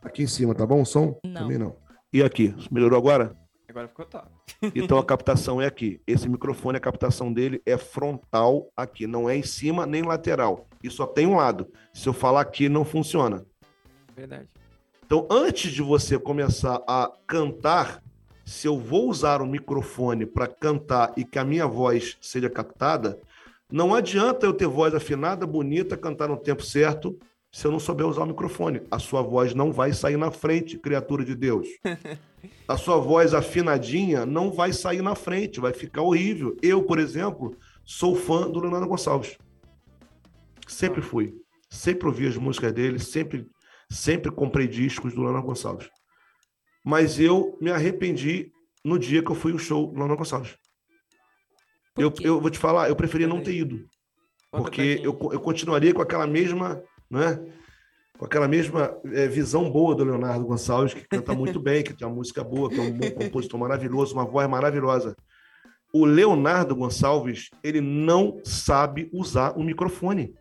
Aqui 0.00 0.22
em 0.22 0.28
cima, 0.28 0.54
tá 0.54 0.64
bom 0.64 0.82
o 0.82 0.86
som? 0.86 1.18
Não. 1.24 1.42
Também 1.42 1.58
não. 1.58 1.74
E 2.12 2.22
aqui, 2.22 2.54
melhorou 2.70 2.96
agora? 2.96 3.36
Agora 3.68 3.88
ficou 3.88 4.06
top. 4.06 4.28
Então 4.76 4.96
a 4.96 5.04
captação 5.04 5.60
é 5.60 5.66
aqui. 5.66 6.00
Esse 6.06 6.28
microfone, 6.28 6.76
a 6.76 6.80
captação 6.80 7.32
dele 7.32 7.60
é 7.66 7.76
frontal 7.76 8.70
aqui, 8.76 9.08
não 9.08 9.28
é 9.28 9.36
em 9.36 9.42
cima 9.42 9.84
nem 9.84 10.02
lateral. 10.02 10.68
E 10.84 10.88
só 10.88 11.04
tem 11.04 11.26
um 11.26 11.34
lado. 11.34 11.66
Se 11.92 12.08
eu 12.08 12.12
falar 12.12 12.42
aqui, 12.42 12.68
não 12.68 12.84
funciona. 12.84 13.44
Verdade. 14.14 14.48
Então, 15.04 15.26
antes 15.28 15.72
de 15.72 15.82
você 15.82 16.16
começar 16.16 16.80
a 16.86 17.10
cantar, 17.26 18.00
se 18.44 18.66
eu 18.66 18.78
vou 18.78 19.08
usar 19.08 19.40
o 19.40 19.46
microfone 19.46 20.26
para 20.26 20.46
cantar 20.46 21.12
e 21.16 21.24
que 21.24 21.38
a 21.38 21.44
minha 21.44 21.66
voz 21.66 22.16
seja 22.20 22.50
captada, 22.50 23.18
não 23.70 23.94
adianta 23.94 24.44
eu 24.44 24.52
ter 24.52 24.66
voz 24.66 24.94
afinada, 24.94 25.46
bonita, 25.46 25.96
cantar 25.96 26.28
no 26.28 26.36
tempo 26.36 26.62
certo, 26.62 27.18
se 27.50 27.66
eu 27.66 27.70
não 27.70 27.78
souber 27.78 28.06
usar 28.06 28.22
o 28.22 28.26
microfone. 28.26 28.82
A 28.90 28.98
sua 28.98 29.22
voz 29.22 29.54
não 29.54 29.70
vai 29.70 29.92
sair 29.92 30.16
na 30.16 30.30
frente, 30.30 30.78
criatura 30.78 31.24
de 31.24 31.34
Deus. 31.34 31.68
A 32.66 32.76
sua 32.76 32.96
voz 32.96 33.34
afinadinha 33.34 34.26
não 34.26 34.50
vai 34.50 34.72
sair 34.72 35.00
na 35.00 35.14
frente, 35.14 35.60
vai 35.60 35.72
ficar 35.72 36.02
horrível. 36.02 36.56
Eu, 36.60 36.82
por 36.82 36.98
exemplo, 36.98 37.56
sou 37.84 38.16
fã 38.16 38.50
do 38.50 38.58
Leonardo 38.58 38.88
Gonçalves. 38.88 39.38
Sempre 40.66 41.00
fui. 41.00 41.36
Sempre 41.70 42.08
ouvi 42.08 42.26
as 42.26 42.36
músicas 42.36 42.72
dele, 42.72 42.98
sempre, 42.98 43.46
sempre 43.88 44.30
comprei 44.32 44.66
discos 44.66 45.14
do 45.14 45.22
Leonardo 45.22 45.46
Gonçalves. 45.46 45.88
Mas 46.84 47.20
eu 47.20 47.56
me 47.60 47.70
arrependi 47.70 48.50
no 48.84 48.98
dia 48.98 49.22
que 49.22 49.30
eu 49.30 49.36
fui 49.36 49.52
ao 49.52 49.58
show 49.58 49.86
do 49.86 49.92
Leonardo 49.92 50.16
Gonçalves. 50.16 50.56
Eu, 51.96 52.12
eu 52.20 52.40
vou 52.40 52.50
te 52.50 52.58
falar, 52.58 52.88
eu 52.88 52.96
preferia 52.96 53.28
não 53.28 53.42
ter 53.42 53.54
ido. 53.54 53.86
Porque 54.50 55.00
eu, 55.02 55.16
eu 55.32 55.40
continuaria 55.40 55.94
com 55.94 56.02
aquela 56.02 56.26
mesma 56.26 56.82
né? 57.10 57.38
com 58.18 58.26
aquela 58.26 58.46
mesma 58.46 58.96
é, 59.12 59.26
visão 59.26 59.70
boa 59.70 59.94
do 59.94 60.04
Leonardo 60.04 60.46
Gonçalves, 60.46 60.94
que 60.94 61.06
canta 61.08 61.34
muito 61.34 61.58
bem, 61.58 61.82
que 61.82 61.92
tem 61.92 62.06
uma 62.06 62.14
música 62.14 62.44
boa, 62.44 62.70
que 62.70 62.78
é 62.78 62.82
um 62.82 63.10
compositor 63.10 63.58
maravilhoso, 63.58 64.14
uma 64.14 64.24
voz 64.24 64.48
maravilhosa. 64.48 65.16
O 65.92 66.04
Leonardo 66.04 66.76
Gonçalves, 66.76 67.50
ele 67.62 67.80
não 67.80 68.40
sabe 68.44 69.10
usar 69.12 69.58
o 69.58 69.62
microfone. 69.62 70.34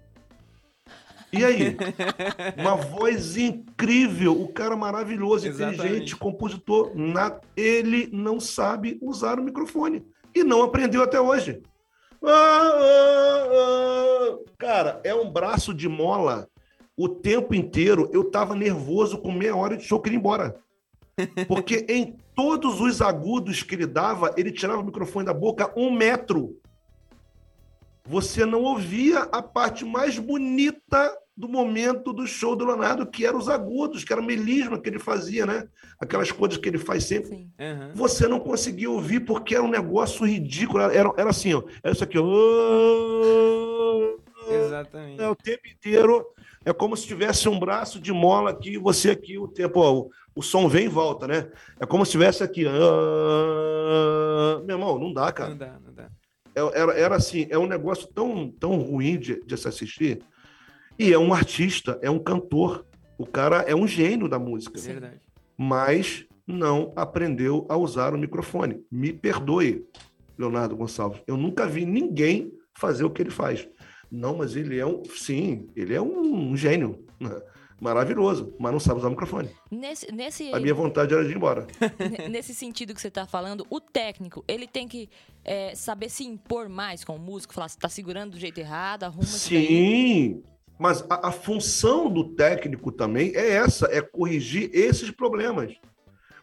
E 1.33 1.43
aí? 1.43 1.77
Uma 2.57 2.75
voz 2.75 3.37
incrível, 3.37 4.39
o 4.39 4.47
cara 4.47 4.75
maravilhoso, 4.75 5.47
Exatamente. 5.47 5.79
inteligente, 5.79 6.15
compositor. 6.15 6.91
Na... 6.95 7.39
Ele 7.55 8.09
não 8.11 8.39
sabe 8.39 8.97
usar 9.01 9.39
o 9.39 9.43
microfone. 9.43 10.05
E 10.35 10.43
não 10.43 10.63
aprendeu 10.63 11.03
até 11.03 11.19
hoje. 11.19 11.61
Ah, 12.23 12.29
ah, 12.29 13.47
ah. 13.53 14.37
Cara, 14.57 15.01
é 15.03 15.13
um 15.13 15.29
braço 15.31 15.73
de 15.73 15.89
mola 15.89 16.47
o 17.01 17.09
tempo 17.09 17.55
inteiro 17.55 18.09
eu 18.13 18.21
estava 18.21 18.55
nervoso 18.55 19.17
com 19.17 19.31
meia 19.31 19.55
hora 19.55 19.75
de 19.75 19.83
show 19.83 19.99
que 19.99 20.09
ir 20.09 20.13
embora. 20.13 20.55
Porque 21.47 21.85
em 21.89 22.15
todos 22.35 22.79
os 22.79 23.01
agudos 23.01 23.63
que 23.63 23.73
ele 23.73 23.87
dava, 23.87 24.31
ele 24.37 24.51
tirava 24.51 24.81
o 24.81 24.85
microfone 24.85 25.25
da 25.25 25.33
boca 25.33 25.73
um 25.75 25.91
metro. 25.91 26.59
Você 28.11 28.45
não 28.45 28.63
ouvia 28.63 29.19
a 29.31 29.41
parte 29.41 29.85
mais 29.85 30.19
bonita 30.19 31.17
do 31.35 31.47
momento 31.47 32.11
do 32.11 32.27
show 32.27 32.57
do 32.57 32.65
Leonardo, 32.65 33.05
que 33.05 33.25
eram 33.25 33.39
os 33.39 33.47
agudos, 33.47 34.03
que 34.03 34.11
era 34.11 34.21
o 34.21 34.25
melisma 34.25 34.77
que 34.77 34.89
ele 34.89 34.99
fazia, 34.99 35.45
né? 35.45 35.65
Aquelas 35.97 36.29
coisas 36.29 36.57
que 36.57 36.67
ele 36.67 36.77
faz 36.77 37.05
sempre. 37.05 37.47
Uhum. 37.57 37.93
Você 37.95 38.27
não 38.27 38.41
conseguia 38.41 38.91
ouvir 38.91 39.21
porque 39.21 39.55
era 39.55 39.63
um 39.63 39.69
negócio 39.69 40.25
ridículo. 40.25 40.81
Era, 40.81 41.09
era 41.15 41.29
assim, 41.29 41.53
ó. 41.53 41.63
Era 41.81 41.93
isso 41.93 42.03
aqui, 42.03 42.19
ó. 42.19 42.25
Exatamente. 44.49 45.21
É, 45.21 45.29
o 45.29 45.35
tempo 45.35 45.69
inteiro 45.69 46.25
é 46.65 46.73
como 46.73 46.97
se 46.97 47.07
tivesse 47.07 47.47
um 47.47 47.57
braço 47.57 47.97
de 47.97 48.11
mola 48.11 48.49
aqui 48.51 48.73
e 48.73 48.77
você 48.77 49.11
aqui 49.11 49.37
o 49.37 49.47
tempo. 49.47 49.79
Ó, 49.79 49.93
o, 49.93 50.09
o 50.35 50.41
som 50.41 50.67
vem 50.67 50.87
e 50.87 50.89
volta, 50.89 51.27
né? 51.27 51.49
É 51.79 51.85
como 51.85 52.05
se 52.05 52.11
tivesse 52.11 52.43
aqui. 52.43 52.65
Uh... 52.65 52.71
Meu 54.65 54.75
irmão, 54.75 54.99
não 54.99 55.13
dá, 55.13 55.31
cara. 55.31 55.51
Não 55.51 55.57
dá, 55.57 55.79
não 55.79 55.93
dá. 55.93 56.09
É, 56.55 56.79
era, 56.79 56.93
era 56.93 57.15
assim, 57.15 57.47
é 57.49 57.57
um 57.57 57.67
negócio 57.67 58.07
tão, 58.07 58.49
tão 58.49 58.77
ruim 58.79 59.17
de, 59.17 59.41
de 59.45 59.57
se 59.57 59.67
assistir. 59.67 60.21
E 60.97 61.11
é 61.11 61.17
um 61.17 61.33
artista, 61.33 61.99
é 62.01 62.09
um 62.09 62.19
cantor. 62.19 62.85
O 63.17 63.25
cara 63.25 63.61
é 63.61 63.75
um 63.75 63.87
gênio 63.87 64.27
da 64.27 64.37
música. 64.37 64.77
Sim. 64.77 64.93
Verdade. 64.93 65.21
Mas 65.57 66.25
não 66.45 66.91
aprendeu 66.95 67.65
a 67.69 67.77
usar 67.77 68.13
o 68.13 68.17
microfone. 68.17 68.83
Me 68.91 69.13
perdoe, 69.13 69.85
Leonardo 70.37 70.75
Gonçalves. 70.75 71.21
Eu 71.25 71.37
nunca 71.37 71.67
vi 71.67 71.85
ninguém 71.85 72.51
fazer 72.73 73.03
o 73.03 73.09
que 73.09 73.21
ele 73.21 73.29
faz. 73.29 73.67
Não, 74.11 74.37
mas 74.37 74.55
ele 74.55 74.77
é 74.77 74.85
um. 74.85 75.03
Sim, 75.05 75.69
ele 75.75 75.93
é 75.93 76.01
um, 76.01 76.55
gênio. 76.57 77.05
Né? 77.19 77.41
Maravilhoso, 77.81 78.53
mas 78.59 78.71
não 78.71 78.79
sabe 78.79 78.99
usar 78.99 79.07
o 79.07 79.09
microfone. 79.11 79.49
Nesse, 79.71 80.11
nesse... 80.11 80.53
A 80.53 80.59
minha 80.59 80.73
vontade 80.73 81.15
era 81.15 81.25
de 81.25 81.31
ir 81.31 81.35
embora. 81.35 81.65
nesse 82.29 82.53
sentido 82.53 82.93
que 82.93 83.01
você 83.01 83.07
está 83.07 83.25
falando, 83.25 83.65
o 83.71 83.81
técnico, 83.81 84.45
ele 84.47 84.67
tem 84.67 84.87
que 84.87 85.09
é, 85.43 85.73
saber 85.73 86.07
se 86.07 86.23
impor 86.23 86.69
mais 86.69 87.03
com 87.03 87.15
o 87.15 87.19
músico, 87.19 87.55
falar 87.55 87.69
se 87.69 87.77
está 87.77 87.89
segurando 87.89 88.33
do 88.33 88.39
jeito 88.39 88.59
errado, 88.59 89.05
arruma 89.05 89.23
Sim, 89.23 90.43
mas 90.77 91.03
a, 91.09 91.29
a, 91.29 91.31
função 91.31 92.07
do 92.07 92.35
técnico 92.35 92.91
também 92.91 93.31
é 93.35 93.49
essa, 93.49 93.87
é 93.87 93.99
corrigir 93.99 94.69
esses 94.73 95.09
problemas. 95.09 95.73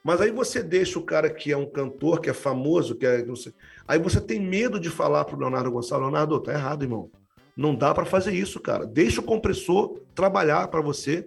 Mas 0.03 0.21
aí 0.21 0.33
você 0.33 0.61
deixa 0.61 0.99
o 0.99 1.05
cara 1.05 1.31
que 1.31 1.53
é 1.53 1.57
um 1.57 1.71
cantor, 1.71 2.21
que 2.21 2.31
é 2.31 2.35
famoso, 2.35 2.97
que 2.97 3.07
é. 3.07 3.25
Aí 3.87 3.99
você 4.01 4.21
tem 4.21 4.41
medo 4.41 4.81
de 4.81 4.91
falar 4.91 5.25
para 5.25 5.37
o 5.37 5.39
Leonardo 5.39 5.71
Gonçalves, 5.71 6.05
Leonardo, 6.09 6.41
tá 6.41 6.53
errado, 6.53 6.83
irmão. 6.83 7.09
Não 7.59 7.75
dá 7.75 7.93
para 7.93 8.05
fazer 8.05 8.33
isso, 8.33 8.61
cara. 8.61 8.87
Deixa 8.87 9.21
o 9.21 9.25
compressor 9.25 9.99
trabalhar 10.15 10.69
para 10.69 10.81
você. 10.81 11.25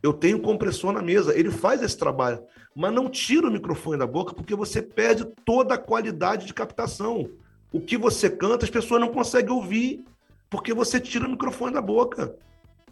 Eu 0.00 0.12
tenho 0.12 0.38
compressor 0.38 0.92
na 0.92 1.02
mesa, 1.02 1.36
ele 1.36 1.50
faz 1.50 1.82
esse 1.82 1.98
trabalho, 1.98 2.40
mas 2.76 2.92
não 2.92 3.08
tira 3.08 3.48
o 3.48 3.50
microfone 3.50 3.98
da 3.98 4.06
boca 4.06 4.32
porque 4.32 4.54
você 4.54 4.80
perde 4.80 5.24
toda 5.44 5.74
a 5.74 5.78
qualidade 5.78 6.46
de 6.46 6.54
captação. 6.54 7.28
O 7.72 7.80
que 7.80 7.96
você 7.96 8.30
canta, 8.30 8.64
as 8.64 8.70
pessoas 8.70 9.00
não 9.00 9.08
conseguem 9.08 9.50
ouvir 9.50 10.04
porque 10.48 10.72
você 10.72 11.00
tira 11.00 11.26
o 11.26 11.30
microfone 11.30 11.74
da 11.74 11.82
boca. 11.82 12.36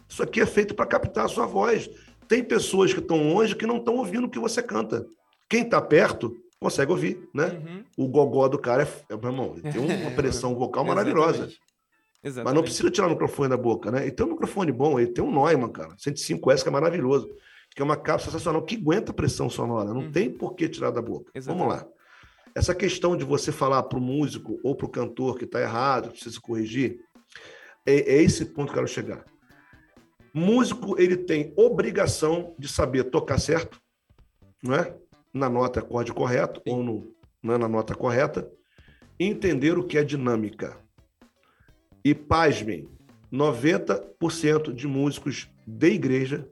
Isso 0.09 0.21
aqui 0.21 0.41
é 0.41 0.45
feito 0.45 0.75
para 0.75 0.85
captar 0.85 1.23
a 1.23 1.29
sua 1.29 1.45
voz. 1.45 1.89
Tem 2.27 2.43
pessoas 2.43 2.93
que 2.93 2.99
estão 2.99 3.31
longe 3.33 3.55
que 3.55 3.65
não 3.65 3.77
estão 3.77 3.95
ouvindo 3.95 4.27
o 4.27 4.29
que 4.29 4.39
você 4.39 4.61
canta. 4.61 5.05
Quem 5.47 5.61
está 5.61 5.81
perto 5.81 6.35
consegue 6.59 6.91
ouvir, 6.91 7.29
né? 7.33 7.45
Uhum. 7.45 7.83
O 8.05 8.07
gogó 8.09 8.49
do 8.49 8.59
cara 8.59 8.83
é, 8.83 9.15
meu 9.15 9.31
irmão, 9.31 9.53
tem 9.53 9.79
uma 9.79 10.11
pressão 10.17 10.53
vocal 10.53 10.83
maravilhosa. 10.83 11.47
Exatamente. 12.23 12.45
Mas 12.45 12.53
não 12.53 12.63
precisa 12.63 12.89
tirar 12.89 13.07
o 13.07 13.09
microfone 13.09 13.49
da 13.49 13.57
boca, 13.57 13.91
né? 13.91 14.07
E 14.07 14.11
tem 14.11 14.25
um 14.25 14.29
microfone 14.29 14.71
bom, 14.71 14.99
ele 14.99 15.11
tem 15.11 15.23
um 15.23 15.31
Neumann, 15.31 15.71
cara, 15.71 15.95
105S, 15.95 16.63
que 16.63 16.69
é 16.69 16.71
maravilhoso, 16.71 17.29
que 17.75 17.81
é 17.81 17.85
uma 17.85 17.97
cápsula 17.97 18.31
sensacional, 18.31 18.63
que 18.63 18.75
aguenta 18.75 19.11
pressão 19.11 19.49
sonora, 19.49 19.93
não 19.93 20.01
hum. 20.01 20.11
tem 20.11 20.31
por 20.31 20.55
que 20.55 20.69
tirar 20.69 20.91
da 20.91 21.01
boca. 21.01 21.31
Exatamente. 21.35 21.67
Vamos 21.67 21.83
lá. 21.83 21.87
Essa 22.55 22.73
questão 22.73 23.17
de 23.17 23.25
você 23.25 23.51
falar 23.51 23.83
para 23.83 23.97
o 23.97 24.01
músico 24.01 24.59
ou 24.63 24.75
para 24.75 24.85
o 24.85 24.89
cantor 24.89 25.37
que 25.37 25.45
está 25.45 25.59
errado, 25.59 26.11
precisa 26.11 26.39
corrigir, 26.39 26.99
é, 27.85 28.15
é 28.15 28.21
esse 28.21 28.45
ponto 28.45 28.71
que 28.71 28.79
eu 28.79 28.83
quero 28.83 28.87
chegar. 28.87 29.25
Músico, 30.33 30.99
ele 30.99 31.17
tem 31.17 31.53
obrigação 31.55 32.55
de 32.57 32.67
saber 32.67 33.05
tocar 33.05 33.39
certo, 33.39 33.79
não 34.63 34.75
é? 34.75 34.95
Na 35.33 35.49
nota 35.49 35.79
acorde 35.79 36.13
correto 36.13 36.61
Sim. 36.65 36.73
ou 36.73 36.83
no, 36.83 37.53
é 37.53 37.57
na 37.57 37.67
nota 37.67 37.93
correta, 37.93 38.49
entender 39.19 39.77
o 39.77 39.83
que 39.83 39.97
é 39.97 40.03
dinâmica. 40.03 40.82
E 42.05 42.13
pasmem, 42.13 42.87
90% 43.31 44.73
de 44.73 44.87
músicos 44.87 45.49
de 45.65 45.87
igreja 45.87 46.45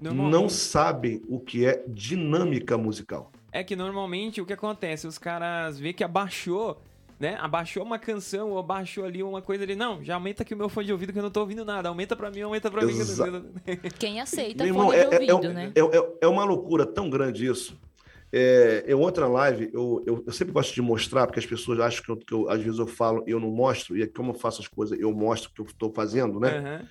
não 0.00 0.48
sabem 0.48 1.20
o 1.28 1.40
que 1.40 1.66
é 1.66 1.82
dinâmica 1.88 2.78
musical. 2.78 3.32
É 3.50 3.64
que 3.64 3.74
normalmente 3.74 4.40
o 4.40 4.46
que 4.46 4.52
acontece? 4.52 5.06
Os 5.06 5.18
caras 5.18 5.80
vê 5.80 5.92
que 5.92 6.04
abaixou, 6.04 6.80
né? 7.18 7.36
Abaixou 7.40 7.82
uma 7.82 7.98
canção 7.98 8.50
ou 8.50 8.58
abaixou 8.58 9.04
ali 9.04 9.20
uma 9.20 9.42
coisa 9.42 9.64
ali. 9.64 9.74
Não, 9.74 10.04
já 10.04 10.14
aumenta 10.14 10.44
aqui 10.44 10.54
o 10.54 10.56
meu 10.56 10.68
fone 10.68 10.86
de 10.86 10.92
ouvido 10.92 11.12
que 11.12 11.18
eu 11.18 11.24
não 11.24 11.30
tô 11.30 11.40
ouvindo 11.40 11.64
nada. 11.64 11.88
Aumenta 11.88 12.14
pra 12.14 12.30
mim, 12.30 12.42
aumenta 12.42 12.70
pra 12.70 12.84
Exa 12.84 13.26
mim. 13.26 13.50
Quem 13.98 14.20
aceita 14.20 14.62
Meu 14.62 14.74
fone 14.74 14.96
irmão, 14.96 15.10
de 15.10 15.16
é, 15.28 15.34
ouvido, 15.34 15.50
é, 15.50 15.54
né? 15.54 15.72
É, 15.74 15.80
é, 15.80 16.12
é 16.22 16.28
uma 16.28 16.44
loucura 16.44 16.86
tão 16.86 17.10
grande 17.10 17.46
isso. 17.46 17.76
É, 18.32 18.84
eu, 18.86 19.00
outra 19.00 19.26
live, 19.26 19.70
eu, 19.72 20.02
eu, 20.06 20.24
eu, 20.26 20.32
sempre 20.32 20.52
gosto 20.52 20.74
de 20.74 20.82
mostrar, 20.82 21.26
porque 21.26 21.38
as 21.38 21.46
pessoas 21.46 21.80
acham 21.80 22.04
que, 22.04 22.10
eu, 22.10 22.16
que 22.16 22.34
eu, 22.34 22.50
às 22.50 22.62
vezes 22.62 22.78
eu 22.78 22.86
falo 22.86 23.24
e 23.26 23.30
eu 23.30 23.40
não 23.40 23.50
mostro, 23.50 23.96
e 23.96 24.06
como 24.06 24.32
eu 24.32 24.34
faço 24.34 24.60
as 24.60 24.68
coisas, 24.68 24.98
eu 24.98 25.12
mostro 25.12 25.50
o 25.50 25.54
que 25.54 25.60
eu 25.62 25.66
estou 25.66 25.92
fazendo, 25.92 26.38
né? 26.38 26.80
Uhum. 26.82 26.86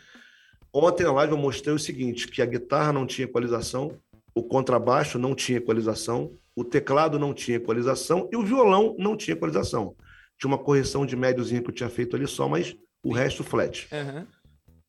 Ontem 0.74 1.04
na 1.04 1.14
live 1.14 1.34
eu 1.34 1.38
mostrei 1.38 1.74
o 1.74 1.80
seguinte, 1.80 2.28
que 2.28 2.42
a 2.42 2.46
guitarra 2.46 2.92
não 2.92 3.06
tinha 3.06 3.26
equalização, 3.26 3.98
o 4.34 4.44
contrabaixo 4.44 5.18
não 5.18 5.34
tinha 5.34 5.58
equalização, 5.58 6.32
o 6.56 6.64
teclado 6.64 7.20
não 7.20 7.34
tinha 7.34 7.58
equalização 7.58 8.28
e 8.32 8.36
o 8.36 8.44
violão 8.44 8.96
não 8.98 9.16
tinha 9.16 9.36
equalização. 9.36 9.96
Tinha 10.40 10.50
uma 10.50 10.58
correção 10.58 11.06
de 11.06 11.16
médiozinho 11.16 11.64
que 11.64 11.70
eu 11.70 11.74
tinha 11.74 11.90
feito 11.90 12.16
ali 12.16 12.28
só, 12.28 12.48
mas 12.48 12.76
o 13.04 13.12
resto 13.12 13.44
flat. 13.44 13.88
Uhum. 13.92 14.26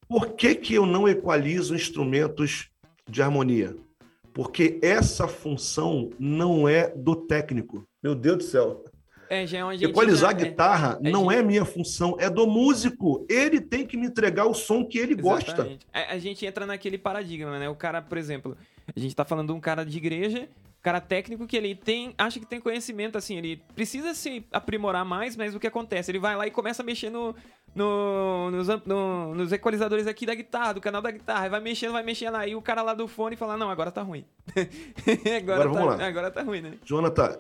Por 0.08 0.34
que, 0.34 0.54
que 0.54 0.74
eu 0.74 0.86
não 0.86 1.06
equalizo 1.06 1.74
instrumentos 1.74 2.70
de 3.08 3.22
harmonia? 3.22 3.76
Porque 4.38 4.78
essa 4.80 5.26
função 5.26 6.10
não 6.16 6.68
é 6.68 6.90
do 6.94 7.16
técnico. 7.16 7.84
Meu 8.00 8.14
Deus 8.14 8.36
do 8.36 8.44
céu. 8.44 8.84
É, 9.28 9.44
já 9.44 9.58
é 9.58 9.64
uma 9.64 9.74
Equalizar 9.74 10.30
já, 10.30 10.36
a 10.36 10.40
guitarra 10.40 11.00
é, 11.02 11.10
não 11.10 11.28
é, 11.28 11.42
minha 11.42 11.64
função, 11.64 12.16
é 12.20 12.30
do 12.30 12.46
músico. 12.46 13.26
Ele 13.28 13.60
tem 13.60 13.84
que 13.84 13.96
me 13.96 14.06
entregar 14.06 14.44
o 14.44 14.54
som 14.54 14.84
que 14.84 14.96
ele 14.96 15.14
Exatamente. 15.14 15.44
gosta. 15.44 15.78
A, 15.92 16.00
é, 16.00 16.12
a, 16.12 16.18
gente 16.20 16.46
entra 16.46 16.64
naquele 16.64 16.96
paradigma, 16.96 17.58
né? 17.58 17.68
O 17.68 17.74
cara, 17.74 18.00
por 18.00 18.16
exemplo, 18.16 18.56
a 18.94 19.00
gente 19.00 19.12
tá 19.12 19.24
falando 19.24 19.48
de 19.48 19.54
um 19.54 19.60
cara 19.60 19.84
de 19.84 19.96
igreja, 19.96 20.48
cara 20.82 21.00
técnico 21.00 21.46
que 21.46 21.56
ele 21.56 21.74
tem, 21.74 22.14
acha 22.16 22.38
que 22.38 22.46
tem 22.46 22.60
conhecimento, 22.60 23.18
assim, 23.18 23.36
ele 23.36 23.62
precisa 23.74 24.14
se 24.14 24.44
aprimorar 24.52 25.04
mais, 25.04 25.36
mas 25.36 25.54
o 25.54 25.60
que 25.60 25.66
acontece? 25.66 26.10
Ele 26.10 26.18
vai 26.18 26.36
lá 26.36 26.46
e 26.46 26.50
começa 26.50 26.82
a 26.82 26.84
mexer 26.84 27.10
no, 27.10 27.34
no, 27.74 28.50
nos, 28.50 28.68
no, 28.86 29.34
nos 29.34 29.52
equalizadores 29.52 30.06
aqui 30.06 30.24
da 30.24 30.34
guitarra, 30.34 30.74
do 30.74 30.80
canal 30.80 31.02
da 31.02 31.10
guitarra, 31.10 31.48
vai 31.48 31.60
mexendo, 31.60 31.92
vai 31.92 32.02
mexendo, 32.02 32.36
aí 32.36 32.54
o 32.54 32.62
cara 32.62 32.82
lá 32.82 32.94
do 32.94 33.08
fone 33.08 33.36
fala, 33.36 33.56
não, 33.56 33.70
agora 33.70 33.90
tá 33.90 34.02
ruim. 34.02 34.24
agora, 35.36 35.38
agora, 35.38 35.62
tá, 35.62 35.68
vamos 35.68 35.98
lá. 35.98 36.06
agora 36.06 36.30
tá 36.30 36.42
ruim, 36.42 36.60
né? 36.60 36.78
Jonathan, 36.84 37.38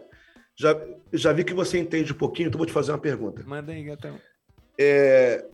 já, 0.56 0.76
já 1.12 1.32
vi 1.32 1.44
que 1.44 1.54
você 1.54 1.78
entende 1.78 2.12
um 2.12 2.16
pouquinho, 2.16 2.48
então 2.48 2.58
vou 2.58 2.66
te 2.66 2.72
fazer 2.72 2.92
uma 2.92 2.98
pergunta. 2.98 3.44
Manda 3.46 3.72
aí, 3.72 3.84
gatão. 3.84 4.18
É, 4.76 5.44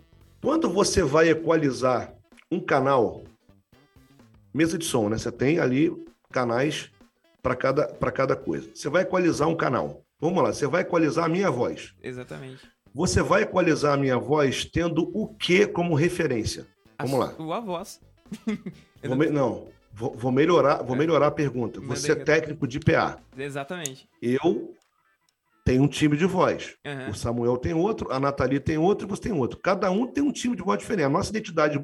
quando 0.42 0.70
você 0.70 1.02
vai 1.02 1.28
equalizar 1.28 2.14
um 2.50 2.60
canal, 2.60 3.24
mesa 4.52 4.78
de 4.78 4.84
som, 4.84 5.08
né? 5.08 5.18
Você 5.18 5.30
tem 5.30 5.58
ali 5.58 5.92
canais 6.30 6.90
para 7.44 7.54
cada, 7.54 7.86
cada 7.86 8.34
coisa. 8.34 8.70
Você 8.74 8.88
vai 8.88 9.02
equalizar 9.02 9.46
um 9.46 9.54
canal. 9.54 10.02
Vamos 10.18 10.42
lá, 10.42 10.50
você 10.50 10.66
vai 10.66 10.80
equalizar 10.80 11.26
a 11.26 11.28
minha 11.28 11.50
voz. 11.50 11.94
Exatamente. 12.02 12.66
Você 12.94 13.22
vai 13.22 13.42
equalizar 13.42 13.92
a 13.92 13.96
minha 13.98 14.16
voz 14.16 14.64
tendo 14.64 15.10
o 15.12 15.28
que 15.28 15.66
como 15.66 15.94
referência? 15.94 16.66
Vamos 16.98 17.16
a 17.16 17.18
lá. 17.18 17.34
Sua 17.34 17.60
voz. 17.60 18.00
vou 19.04 19.16
me... 19.16 19.26
Não, 19.28 19.68
vou, 19.92 20.14
vou, 20.16 20.32
melhorar, 20.32 20.82
vou 20.82 20.96
é. 20.96 20.98
melhorar 20.98 21.26
a 21.26 21.30
pergunta. 21.30 21.80
Você 21.82 22.12
é 22.12 22.14
técnico 22.14 22.66
de 22.66 22.80
PA. 22.80 23.18
Exatamente. 23.36 24.08
Eu 24.22 24.74
tem 25.66 25.78
um 25.80 25.88
time 25.88 26.16
de 26.16 26.24
voz. 26.24 26.76
Uhum. 26.86 27.10
O 27.10 27.14
Samuel 27.14 27.58
tem 27.58 27.74
outro, 27.74 28.10
a 28.10 28.18
Nathalie 28.18 28.60
tem 28.60 28.78
outro 28.78 29.06
e 29.06 29.10
você 29.10 29.22
tem 29.22 29.32
outro. 29.32 29.58
Cada 29.58 29.90
um 29.90 30.06
tem 30.06 30.24
um 30.24 30.32
time 30.32 30.56
de 30.56 30.62
voz 30.62 30.78
diferente. 30.78 31.04
A 31.04 31.10
nossa 31.10 31.30
identidade, 31.30 31.82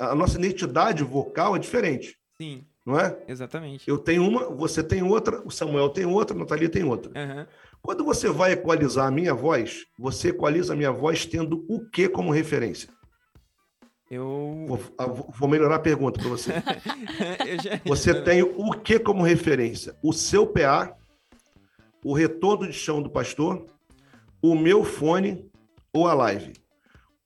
a 0.00 0.14
nossa 0.14 0.38
identidade 0.38 1.04
vocal 1.04 1.56
é 1.56 1.58
diferente. 1.58 2.16
Sim. 2.40 2.64
Não 2.88 2.98
é? 2.98 3.18
Exatamente. 3.28 3.86
Eu 3.86 3.98
tenho 3.98 4.26
uma, 4.26 4.48
você 4.48 4.82
tem 4.82 5.02
outra, 5.02 5.42
o 5.44 5.50
Samuel 5.50 5.90
tem 5.90 6.06
outra, 6.06 6.34
a 6.34 6.38
Nathalie 6.38 6.70
tem 6.70 6.84
outra. 6.84 7.10
Uhum. 7.10 7.46
Quando 7.82 8.02
você 8.02 8.30
vai 8.30 8.52
equalizar 8.52 9.06
a 9.06 9.10
minha 9.10 9.34
voz, 9.34 9.84
você 9.98 10.30
equaliza 10.30 10.72
a 10.72 10.76
minha 10.76 10.90
voz 10.90 11.26
tendo 11.26 11.66
o 11.68 11.86
que 11.90 12.08
como 12.08 12.32
referência? 12.32 12.88
Eu. 14.10 14.64
Vou, 14.66 14.80
vou 15.38 15.48
melhorar 15.50 15.74
a 15.76 15.80
pergunta 15.80 16.18
para 16.18 16.30
você. 16.30 16.50
já... 17.62 17.78
Você 17.84 18.14
tem 18.24 18.42
o 18.42 18.70
que 18.72 18.98
como 18.98 19.22
referência? 19.22 19.94
O 20.02 20.14
seu 20.14 20.46
PA 20.46 20.96
o 22.04 22.14
retorno 22.14 22.66
de 22.66 22.72
chão 22.72 23.02
do 23.02 23.10
pastor, 23.10 23.66
o 24.40 24.54
meu 24.54 24.84
fone 24.84 25.50
ou 25.92 26.06
a 26.06 26.14
live. 26.14 26.52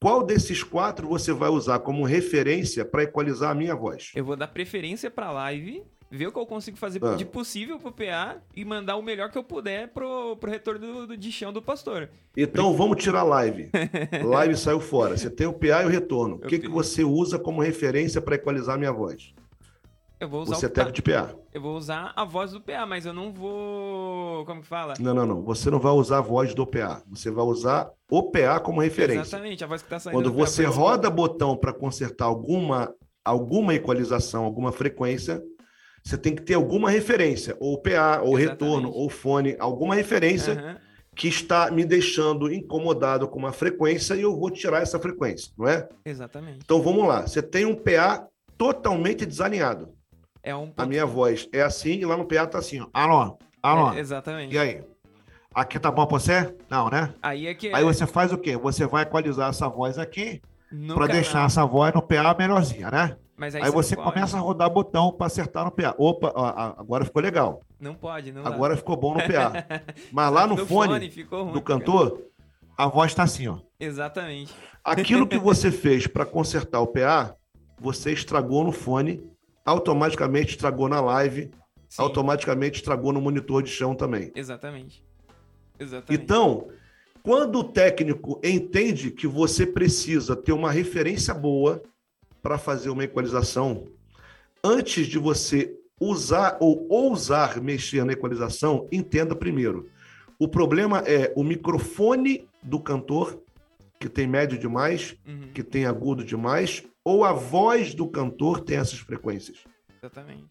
Qual 0.02 0.24
desses 0.24 0.64
quatro 0.64 1.06
você 1.06 1.32
vai 1.32 1.48
usar 1.48 1.78
como 1.78 2.02
referência 2.02 2.84
para 2.84 3.04
equalizar 3.04 3.52
a 3.52 3.54
minha 3.54 3.72
voz? 3.72 4.10
Eu 4.16 4.24
vou 4.24 4.34
dar 4.34 4.48
preferência 4.48 5.08
para 5.08 5.26
a 5.26 5.30
live, 5.30 5.84
ver 6.10 6.26
o 6.26 6.32
que 6.32 6.38
eu 6.40 6.44
consigo 6.44 6.76
fazer 6.76 6.98
ah. 7.04 7.14
de 7.14 7.24
possível 7.24 7.78
pro 7.78 7.92
PA 7.92 8.42
e 8.56 8.64
mandar 8.64 8.96
o 8.96 9.02
melhor 9.02 9.30
que 9.30 9.38
eu 9.38 9.44
puder 9.44 9.86
pro, 9.90 10.36
pro 10.38 10.50
retorno 10.50 10.80
do, 10.80 11.06
do, 11.06 11.16
de 11.16 11.30
chão 11.30 11.52
do 11.52 11.62
pastor. 11.62 12.10
Então 12.36 12.76
vamos 12.76 13.00
tirar 13.00 13.22
live. 13.22 13.70
live 14.26 14.56
saiu 14.56 14.80
fora. 14.80 15.16
Você 15.16 15.30
tem 15.30 15.46
o 15.46 15.52
PA 15.52 15.84
e 15.84 15.86
o 15.86 15.88
retorno. 15.88 16.34
O 16.34 16.48
que, 16.48 16.58
que 16.58 16.68
você 16.68 17.04
usa 17.04 17.38
como 17.38 17.62
referência 17.62 18.20
para 18.20 18.34
equalizar 18.34 18.74
a 18.74 18.78
minha 18.78 18.92
voz? 18.92 19.32
Eu 20.22 20.28
vou 20.28 20.42
usar 20.42 20.54
você 20.54 20.66
o 20.66 20.80
é 20.80 20.90
de 20.92 21.02
PA. 21.02 21.34
Eu 21.52 21.60
vou 21.60 21.76
usar 21.76 22.12
a 22.14 22.24
voz 22.24 22.52
do 22.52 22.60
PA, 22.60 22.86
mas 22.86 23.04
eu 23.04 23.12
não 23.12 23.32
vou. 23.32 24.46
Como 24.46 24.62
que 24.62 24.68
fala? 24.68 24.94
Não, 25.00 25.12
não, 25.12 25.26
não. 25.26 25.42
Você 25.42 25.68
não 25.68 25.80
vai 25.80 25.90
usar 25.90 26.18
a 26.18 26.20
voz 26.20 26.54
do 26.54 26.64
PA. 26.64 27.02
Você 27.10 27.28
vai 27.28 27.44
usar 27.44 27.90
o 28.08 28.30
PA 28.30 28.60
como 28.60 28.80
referência. 28.80 29.22
Exatamente, 29.22 29.64
a 29.64 29.66
voz 29.66 29.82
que 29.82 29.86
está 29.86 29.98
saindo. 29.98 30.16
Quando 30.16 30.32
você 30.32 30.64
roda 30.64 31.10
botão 31.10 31.56
para 31.56 31.72
consertar 31.72 32.26
alguma, 32.26 32.94
alguma 33.24 33.74
equalização, 33.74 34.44
alguma 34.44 34.70
frequência, 34.70 35.42
você 36.04 36.16
tem 36.16 36.36
que 36.36 36.42
ter 36.42 36.54
alguma 36.54 36.88
referência, 36.88 37.56
ou 37.58 37.82
PA, 37.82 38.20
ou 38.22 38.38
Exatamente. 38.38 38.48
retorno, 38.48 38.90
ou 38.92 39.10
fone, 39.10 39.56
alguma 39.58 39.96
referência 39.96 40.54
uhum. 40.54 40.76
que 41.16 41.26
está 41.26 41.68
me 41.68 41.84
deixando 41.84 42.52
incomodado 42.52 43.26
com 43.26 43.40
uma 43.40 43.52
frequência 43.52 44.14
e 44.14 44.20
eu 44.20 44.38
vou 44.38 44.52
tirar 44.52 44.82
essa 44.82 45.00
frequência, 45.00 45.52
não 45.58 45.66
é? 45.66 45.88
Exatamente. 46.04 46.60
Então 46.64 46.80
vamos 46.80 47.08
lá. 47.08 47.22
Você 47.26 47.42
tem 47.42 47.64
um 47.64 47.74
PA 47.74 48.28
totalmente 48.56 49.26
desalinhado. 49.26 49.92
É 50.42 50.54
um 50.54 50.72
A 50.76 50.84
minha 50.84 51.06
voz 51.06 51.48
é 51.52 51.62
assim 51.62 51.92
e 51.92 52.04
lá 52.04 52.16
no 52.16 52.24
PA 52.24 52.46
tá 52.46 52.58
assim, 52.58 52.80
ó. 52.80 52.88
Alô, 52.92 53.38
alô. 53.62 53.92
É, 53.92 54.00
exatamente. 54.00 54.54
E 54.54 54.58
aí? 54.58 54.82
Aqui 55.54 55.78
tá 55.78 55.90
bom 55.90 56.06
pra 56.06 56.18
você? 56.18 56.54
Não, 56.68 56.88
né? 56.88 57.14
Aí 57.22 57.46
é 57.46 57.54
que. 57.54 57.72
Aí 57.72 57.84
você 57.84 58.06
faz 58.06 58.32
o 58.32 58.38
quê? 58.38 58.56
Você 58.56 58.86
vai 58.86 59.04
equalizar 59.04 59.50
essa 59.50 59.68
voz 59.68 59.98
aqui 59.98 60.42
para 60.94 61.06
deixar 61.06 61.46
essa 61.46 61.64
voz 61.64 61.94
no 61.94 62.02
PA 62.02 62.34
melhorzinha, 62.36 62.90
né? 62.90 63.16
Mas 63.36 63.54
aí, 63.54 63.62
aí 63.62 63.70
você, 63.70 63.94
você 63.94 64.02
começa 64.02 64.36
a 64.36 64.40
rodar 64.40 64.70
botão 64.70 65.12
para 65.12 65.26
acertar 65.26 65.64
no 65.64 65.70
PA. 65.70 65.94
Opa, 65.98 66.32
ó, 66.34 66.74
agora 66.78 67.04
ficou 67.04 67.22
legal. 67.22 67.62
Não 67.78 67.94
pode, 67.94 68.32
não. 68.32 68.46
Agora 68.46 68.74
dá. 68.74 68.78
ficou 68.78 68.96
bom 68.96 69.14
no 69.14 69.20
PA. 69.20 69.52
Mas 70.12 70.32
lá 70.32 70.46
no, 70.46 70.56
no 70.56 70.66
fone, 70.66 71.10
fone 71.10 71.26
ruim, 71.30 71.52
do 71.52 71.60
cantor, 71.60 72.10
cara. 72.10 72.22
a 72.78 72.86
voz 72.86 73.14
tá 73.14 73.22
assim, 73.24 73.48
ó. 73.48 73.58
Exatamente. 73.78 74.54
Aquilo 74.84 75.26
que 75.26 75.38
você 75.40 75.70
fez 75.70 76.06
para 76.06 76.24
consertar 76.24 76.80
o 76.80 76.86
PA, 76.86 77.34
você 77.80 78.12
estragou 78.12 78.64
no 78.64 78.72
fone 78.72 79.22
automaticamente 79.64 80.50
estragou 80.50 80.88
na 80.88 81.00
live, 81.00 81.50
Sim. 81.88 82.02
automaticamente 82.02 82.76
estragou 82.76 83.12
no 83.12 83.20
monitor 83.20 83.62
de 83.62 83.70
chão 83.70 83.94
também. 83.94 84.32
Exatamente. 84.34 85.04
Exatamente. 85.78 86.22
Então, 86.22 86.68
quando 87.22 87.60
o 87.60 87.64
técnico 87.64 88.40
entende 88.42 89.10
que 89.10 89.26
você 89.26 89.66
precisa 89.66 90.34
ter 90.34 90.52
uma 90.52 90.70
referência 90.70 91.32
boa 91.32 91.82
para 92.42 92.58
fazer 92.58 92.90
uma 92.90 93.04
equalização, 93.04 93.86
antes 94.64 95.06
de 95.06 95.18
você 95.18 95.76
usar 96.00 96.56
ou 96.60 96.86
ousar 96.88 97.60
mexer 97.60 98.04
na 98.04 98.12
equalização, 98.12 98.88
entenda 98.90 99.36
primeiro. 99.36 99.88
O 100.38 100.48
problema 100.48 100.98
é 101.06 101.32
o 101.36 101.44
microfone 101.44 102.48
do 102.60 102.80
cantor, 102.80 103.40
que 104.00 104.08
tem 104.08 104.26
médio 104.26 104.58
demais, 104.58 105.16
uhum. 105.24 105.52
que 105.54 105.62
tem 105.62 105.86
agudo 105.86 106.24
demais, 106.24 106.82
ou 107.04 107.24
a 107.24 107.32
voz 107.32 107.94
do 107.94 108.08
cantor 108.08 108.60
tem 108.60 108.78
essas 108.78 108.98
frequências. 108.98 109.58
Exatamente. 110.00 110.46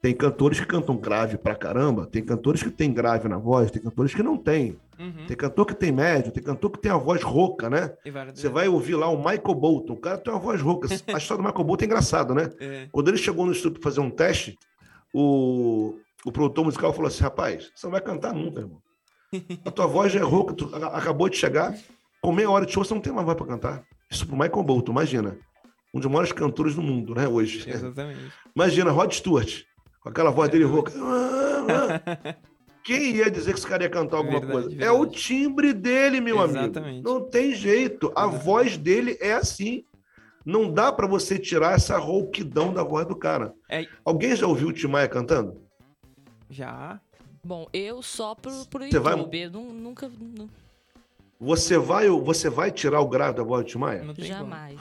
Tem 0.00 0.12
cantores 0.12 0.58
que 0.58 0.66
cantam 0.66 0.96
grave 0.96 1.38
pra 1.38 1.54
caramba, 1.54 2.06
tem 2.06 2.24
cantores 2.24 2.60
que 2.60 2.70
tem 2.70 2.92
grave 2.92 3.28
na 3.28 3.38
voz, 3.38 3.70
tem 3.70 3.80
cantores 3.80 4.12
que 4.12 4.22
não 4.22 4.36
tem. 4.36 4.76
Uhum. 4.98 5.26
Tem 5.28 5.36
cantor 5.36 5.64
que 5.64 5.74
tem 5.74 5.92
médio, 5.92 6.32
tem 6.32 6.42
cantor 6.42 6.72
que 6.72 6.80
tem 6.80 6.90
a 6.90 6.96
voz 6.96 7.22
rouca, 7.22 7.70
né? 7.70 7.94
Você 8.34 8.48
vai 8.48 8.66
ouvir 8.66 8.96
lá 8.96 9.08
o 9.08 9.16
Michael 9.16 9.54
Bolton, 9.54 9.92
o 9.92 10.00
cara 10.00 10.18
tem 10.18 10.32
uma 10.32 10.40
voz 10.40 10.60
rouca. 10.60 10.88
A 11.14 11.18
história 11.18 11.40
do 11.42 11.46
Michael 11.46 11.64
Bolton 11.64 11.84
é 11.84 11.86
engraçada, 11.86 12.34
né? 12.34 12.50
É. 12.58 12.88
Quando 12.90 13.08
ele 13.08 13.16
chegou 13.16 13.46
no 13.46 13.52
estúdio 13.52 13.80
para 13.80 13.90
fazer 13.90 14.00
um 14.00 14.10
teste, 14.10 14.58
o, 15.14 15.94
o 16.24 16.32
produtor 16.32 16.64
musical 16.64 16.92
falou 16.92 17.06
assim: 17.06 17.22
rapaz, 17.22 17.70
você 17.72 17.86
não 17.86 17.92
vai 17.92 18.00
cantar 18.00 18.34
nunca, 18.34 18.60
irmão. 18.60 18.82
A 19.64 19.70
tua 19.70 19.86
voz 19.86 20.12
já 20.12 20.18
é 20.18 20.22
rouca, 20.24 20.52
tu 20.52 20.68
acabou 20.74 21.28
de 21.28 21.36
chegar, 21.36 21.74
com 22.20 22.32
meia 22.32 22.50
hora 22.50 22.66
de 22.66 22.72
show 22.72 22.84
você 22.84 22.92
não 22.92 23.00
tem 23.00 23.12
mais 23.12 23.24
voz 23.24 23.36
para 23.36 23.46
cantar. 23.46 23.84
Isso 24.10 24.26
pro 24.26 24.36
Michael 24.36 24.64
Bolton, 24.64 24.90
imagina 24.90 25.38
um 25.92 26.00
dos 26.00 26.10
maiores 26.10 26.32
cantores 26.32 26.74
do 26.74 26.82
mundo, 26.82 27.14
né, 27.14 27.28
hoje. 27.28 27.64
Exatamente. 27.68 28.32
Imagina, 28.54 28.90
Rod 28.90 29.12
Stewart, 29.12 29.62
com 30.00 30.08
aquela 30.08 30.30
voz 30.30 30.50
dele 30.50 30.64
rouca. 30.64 30.92
Quem 32.84 33.16
ia 33.16 33.30
dizer 33.30 33.52
que 33.52 33.58
esse 33.58 33.66
cara 33.66 33.84
ia 33.84 33.90
cantar 33.90 34.16
alguma 34.16 34.40
verdade, 34.40 34.52
coisa? 34.52 34.68
Verdade. 34.70 34.88
É 34.88 34.92
o 34.92 35.06
timbre 35.06 35.72
dele, 35.72 36.20
meu 36.20 36.42
Exatamente. 36.42 36.78
amigo. 36.78 37.08
Não 37.08 37.28
tem 37.28 37.54
jeito. 37.54 38.08
A 38.08 38.22
Exatamente. 38.22 38.44
voz 38.44 38.76
dele 38.76 39.16
é 39.20 39.34
assim. 39.34 39.84
Não 40.44 40.72
dá 40.72 40.90
para 40.90 41.06
você 41.06 41.38
tirar 41.38 41.76
essa 41.76 41.96
rouquidão 41.96 42.74
da 42.74 42.82
voz 42.82 43.06
do 43.06 43.14
cara. 43.14 43.54
É... 43.70 43.86
Alguém 44.04 44.34
já 44.34 44.48
ouviu 44.48 44.68
o 44.68 44.72
Timaya 44.72 45.06
cantando? 45.08 45.62
Já. 46.50 47.00
Bom, 47.44 47.68
eu 47.72 48.02
só 48.02 48.34
por, 48.34 48.52
por 48.66 48.82
YouTube. 48.82 49.02
Vai... 49.02 49.48
Nunca. 49.48 50.10
Você 51.40 51.78
vai, 51.78 52.08
você 52.08 52.50
vai 52.50 52.72
tirar 52.72 53.00
o 53.00 53.08
grave 53.08 53.36
da 53.36 53.44
voz 53.44 53.64
do 53.64 53.68
Timaya? 53.68 54.04
Jamais. 54.18 54.80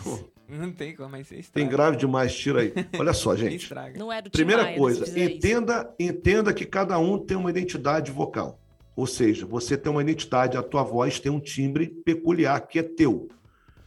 Não 0.52 0.72
tem 0.72 0.93
como, 0.93 1.10
mas 1.10 1.28
você 1.28 1.38
estraga. 1.38 1.66
Tem 1.66 1.70
grave 1.70 1.95
demais, 1.95 2.36
tira 2.36 2.62
aí. 2.62 2.74
Olha 2.99 3.14
só, 3.14 3.36
gente. 3.36 3.74
Não 3.97 4.12
é 4.12 4.22
do 4.22 4.30
Primeira 4.30 4.64
Maia, 4.64 4.78
coisa, 4.78 5.20
entenda, 5.20 5.93
entenda 5.97 6.54
que 6.54 6.66
cada 6.66 6.99
um 6.99 7.18
tem 7.18 7.38
uma 7.38 7.49
identidade 7.49 8.12
vocal. 8.12 8.60
Ou 8.93 9.08
seja, 9.08 9.45
você 9.45 9.78
tem 9.78 9.89
uma 9.89 10.02
identidade, 10.02 10.58
a 10.58 10.62
tua 10.62 10.84
voz 10.84 11.20
tem 11.22 11.32
um 11.32 11.39
timbre 11.39 11.88
peculiar 11.88 12.60
que 12.68 12.80
é 12.80 12.84
teu. 12.84 13.30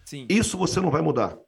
Sim. 0.06 0.26
Isso 0.28 0.56
você 0.56 0.80
não 0.80 0.90
vai 0.90 1.02
mudar. 1.02 1.38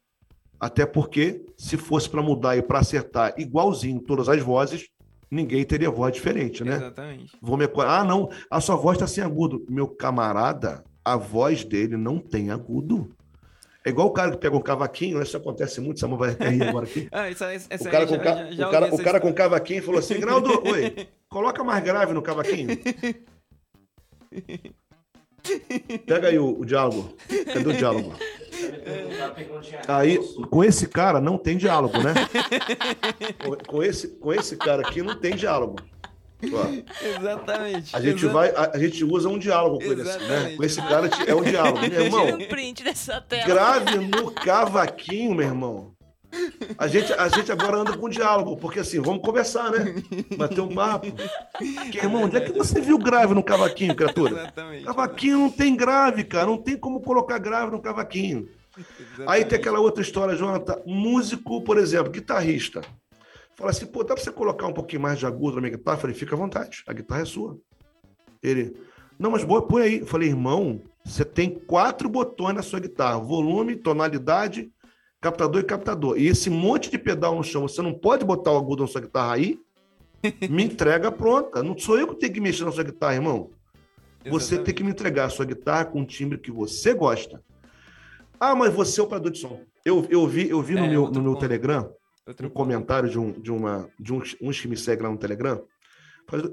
Até 0.59 0.85
porque, 0.85 1.43
se 1.57 1.77
fosse 1.77 2.07
para 2.07 2.21
mudar 2.21 2.55
e 2.55 2.61
para 2.61 2.79
acertar 2.79 3.33
igualzinho 3.37 3.99
todas 3.99 4.29
as 4.29 4.41
vozes, 4.41 4.87
ninguém 5.29 5.63
teria 5.65 5.89
voz 5.89 6.13
diferente, 6.13 6.63
né? 6.63 6.75
Exatamente. 6.75 7.35
Vou 7.41 7.57
me... 7.57 7.67
Ah, 7.85 8.03
não, 8.03 8.29
a 8.49 8.61
sua 8.61 8.75
voz 8.75 8.97
está 8.97 9.07
sem 9.07 9.23
agudo. 9.23 9.65
Meu 9.67 9.87
camarada, 9.87 10.83
a 11.03 11.15
voz 11.15 11.63
dele 11.63 11.97
não 11.97 12.19
tem 12.19 12.51
agudo. 12.51 13.09
É 13.87 13.89
igual 13.89 14.07
o 14.07 14.11
cara 14.11 14.31
que 14.31 14.37
pega 14.37 14.53
um 14.53 14.61
cavaquinho, 14.61 15.21
isso 15.21 15.37
acontece 15.37 15.79
muito, 15.79 16.01
Samuel 16.01 16.19
vai 16.19 16.49
rir 16.49 16.61
agora 16.61 16.85
aqui. 16.85 17.07
ah, 17.13 17.23
o 17.29 17.89
cara, 17.89 18.05
com, 18.05 18.15
já, 18.15 18.51
já 18.51 18.67
o 18.67 18.71
cara, 18.71 18.93
o 18.95 18.97
cara 18.97 19.21
com 19.21 19.33
cavaquinho 19.33 19.81
falou 19.81 19.99
assim, 19.99 20.19
Graldo, 20.19 20.61
oi, 20.67 21.07
coloca 21.31 21.63
mais 21.63 21.81
grave 21.81 22.11
no 22.11 22.21
cavaquinho. 22.21 22.67
Pega 26.05 26.27
aí 26.27 26.37
o, 26.37 26.59
o 26.59 26.65
diálogo. 26.65 27.15
Cadê 27.53 27.69
o 27.69 27.73
diálogo? 27.73 28.13
Aí, 29.87 30.19
com 30.49 30.61
esse 30.65 30.85
cara 30.89 31.21
não 31.21 31.37
tem 31.37 31.55
diálogo, 31.55 31.97
né? 31.99 32.13
Com 33.67 33.81
esse, 33.81 34.09
com 34.09 34.33
esse 34.33 34.57
cara 34.57 34.81
aqui 34.85 35.01
não 35.01 35.17
tem 35.17 35.33
diálogo. 35.33 35.77
Exatamente. 36.41 37.95
A 37.95 38.01
gente 38.01 38.25
vai, 38.27 38.49
a, 38.49 38.71
a, 38.75 38.79
gente 38.79 39.03
usa 39.03 39.27
um 39.27 39.39
diálogo 39.39 39.79
com 39.79 39.91
ele, 39.91 40.01
assim, 40.01 40.27
né? 40.27 40.55
Com 40.55 40.63
esse 40.63 40.81
cara 40.81 41.09
é 41.25 41.35
um 41.35 41.41
diálogo, 41.41 41.79
meu 41.79 42.01
irmão. 42.01 42.27
um 42.27 42.47
print 42.47 42.83
dessa 42.83 43.19
tela. 43.21 43.45
Grave 43.45 43.97
no 43.97 44.31
cavaquinho, 44.31 45.33
meu 45.33 45.47
irmão. 45.47 45.97
A 46.77 46.87
gente, 46.87 47.11
a 47.13 47.27
gente 47.29 47.51
agora 47.51 47.77
anda 47.77 47.97
com 47.97 48.09
diálogo, 48.09 48.57
porque 48.57 48.79
assim, 48.79 48.99
vamos 48.99 49.23
conversar, 49.23 49.71
né? 49.71 49.95
Bater 50.35 50.61
um 50.61 50.73
papo. 50.73 51.07
Que, 51.91 51.97
irmão, 51.97 52.23
onde 52.23 52.37
é 52.37 52.41
que 52.41 52.51
você 52.51 52.81
viu 52.81 52.97
grave 52.97 53.33
no 53.33 53.43
cavaquinho, 53.43 53.95
criatura? 53.95 54.41
Exatamente. 54.41 54.85
Cavaquinho 54.85 55.37
não 55.39 55.49
tem 55.49 55.75
grave, 55.75 56.23
cara. 56.23 56.45
Não 56.45 56.57
tem 56.57 56.77
como 56.77 57.01
colocar 57.01 57.37
grave 57.39 57.71
no 57.71 57.81
cavaquinho. 57.81 58.47
Exatamente. 58.77 59.23
Aí 59.25 59.45
tem 59.45 59.57
aquela 59.57 59.79
outra 59.79 60.03
história, 60.03 60.35
Jonathan. 60.35 60.81
Músico, 60.85 61.61
por 61.63 61.77
exemplo, 61.77 62.11
guitarrista. 62.11 62.81
Fala 63.57 63.71
assim, 63.71 63.87
pô, 63.87 64.03
dá 64.03 64.13
pra 64.13 64.23
você 64.23 64.31
colocar 64.31 64.67
um 64.67 64.73
pouquinho 64.73 65.01
mais 65.01 65.17
de 65.17 65.25
agudo 65.25 65.55
na 65.55 65.61
minha 65.61 65.75
guitarra? 65.75 65.97
Eu 65.97 66.01
falei, 66.01 66.15
fica 66.15 66.35
à 66.35 66.37
vontade, 66.37 66.83
a 66.87 66.93
guitarra 66.93 67.21
é 67.21 67.25
sua. 67.25 67.57
Ele, 68.41 68.77
não, 69.17 69.31
mas 69.31 69.43
boa, 69.43 69.67
põe 69.67 69.81
aí. 69.81 69.99
Eu 69.99 70.05
falei, 70.05 70.29
irmão, 70.29 70.79
você 71.03 71.25
tem 71.25 71.49
quatro 71.49 72.07
botões 72.07 72.55
na 72.55 72.61
sua 72.61 72.79
guitarra: 72.79 73.17
volume, 73.17 73.75
tonalidade, 73.75 74.71
captador 75.19 75.61
e 75.61 75.65
captador. 75.65 76.19
E 76.19 76.27
esse 76.27 76.51
monte 76.51 76.91
de 76.91 76.99
pedal 76.99 77.35
no 77.35 77.43
chão, 77.43 77.67
você 77.67 77.81
não 77.81 77.93
pode 77.93 78.23
botar 78.23 78.51
o 78.51 78.57
agudo 78.57 78.83
na 78.83 78.87
sua 78.87 79.01
guitarra 79.01 79.33
aí? 79.33 79.59
Me 80.49 80.63
entrega 80.63 81.11
pronta. 81.11 81.63
Não 81.63 81.75
sou 81.75 81.97
eu 81.97 82.07
que 82.09 82.19
tenho 82.19 82.33
que 82.33 82.39
mexer 82.39 82.63
na 82.63 82.71
sua 82.71 82.83
guitarra, 82.83 83.15
irmão. 83.15 83.49
Você 84.29 84.55
Exatamente. 84.55 84.65
tem 84.65 84.75
que 84.75 84.83
me 84.83 84.91
entregar 84.91 85.25
a 85.25 85.29
sua 85.29 85.45
guitarra 85.45 85.85
com 85.85 86.01
um 86.01 86.05
timbre 86.05 86.37
que 86.37 86.51
você 86.51 86.93
gosta. 86.93 87.41
Ah, 88.39 88.53
mas 88.53 88.71
você 88.71 88.99
é 88.99 89.03
operador 89.03 89.31
de 89.31 89.39
som. 89.39 89.61
Eu, 89.83 90.05
eu 90.11 90.27
vi, 90.27 90.47
eu 90.47 90.61
vi 90.61 90.77
é, 90.77 90.81
no 90.81 90.87
meu, 90.87 91.09
no 91.09 91.21
meu 91.23 91.35
Telegram 91.37 91.89
um 92.43 92.49
comentário 92.49 93.09
de, 93.09 93.19
um, 93.19 93.31
de, 93.31 93.51
uma, 93.51 93.89
de 93.99 94.13
uns, 94.13 94.35
uns 94.41 94.59
que 94.59 94.67
me 94.67 94.77
seguem 94.77 95.03
lá 95.03 95.11
no 95.11 95.17
Telegram. 95.17 95.63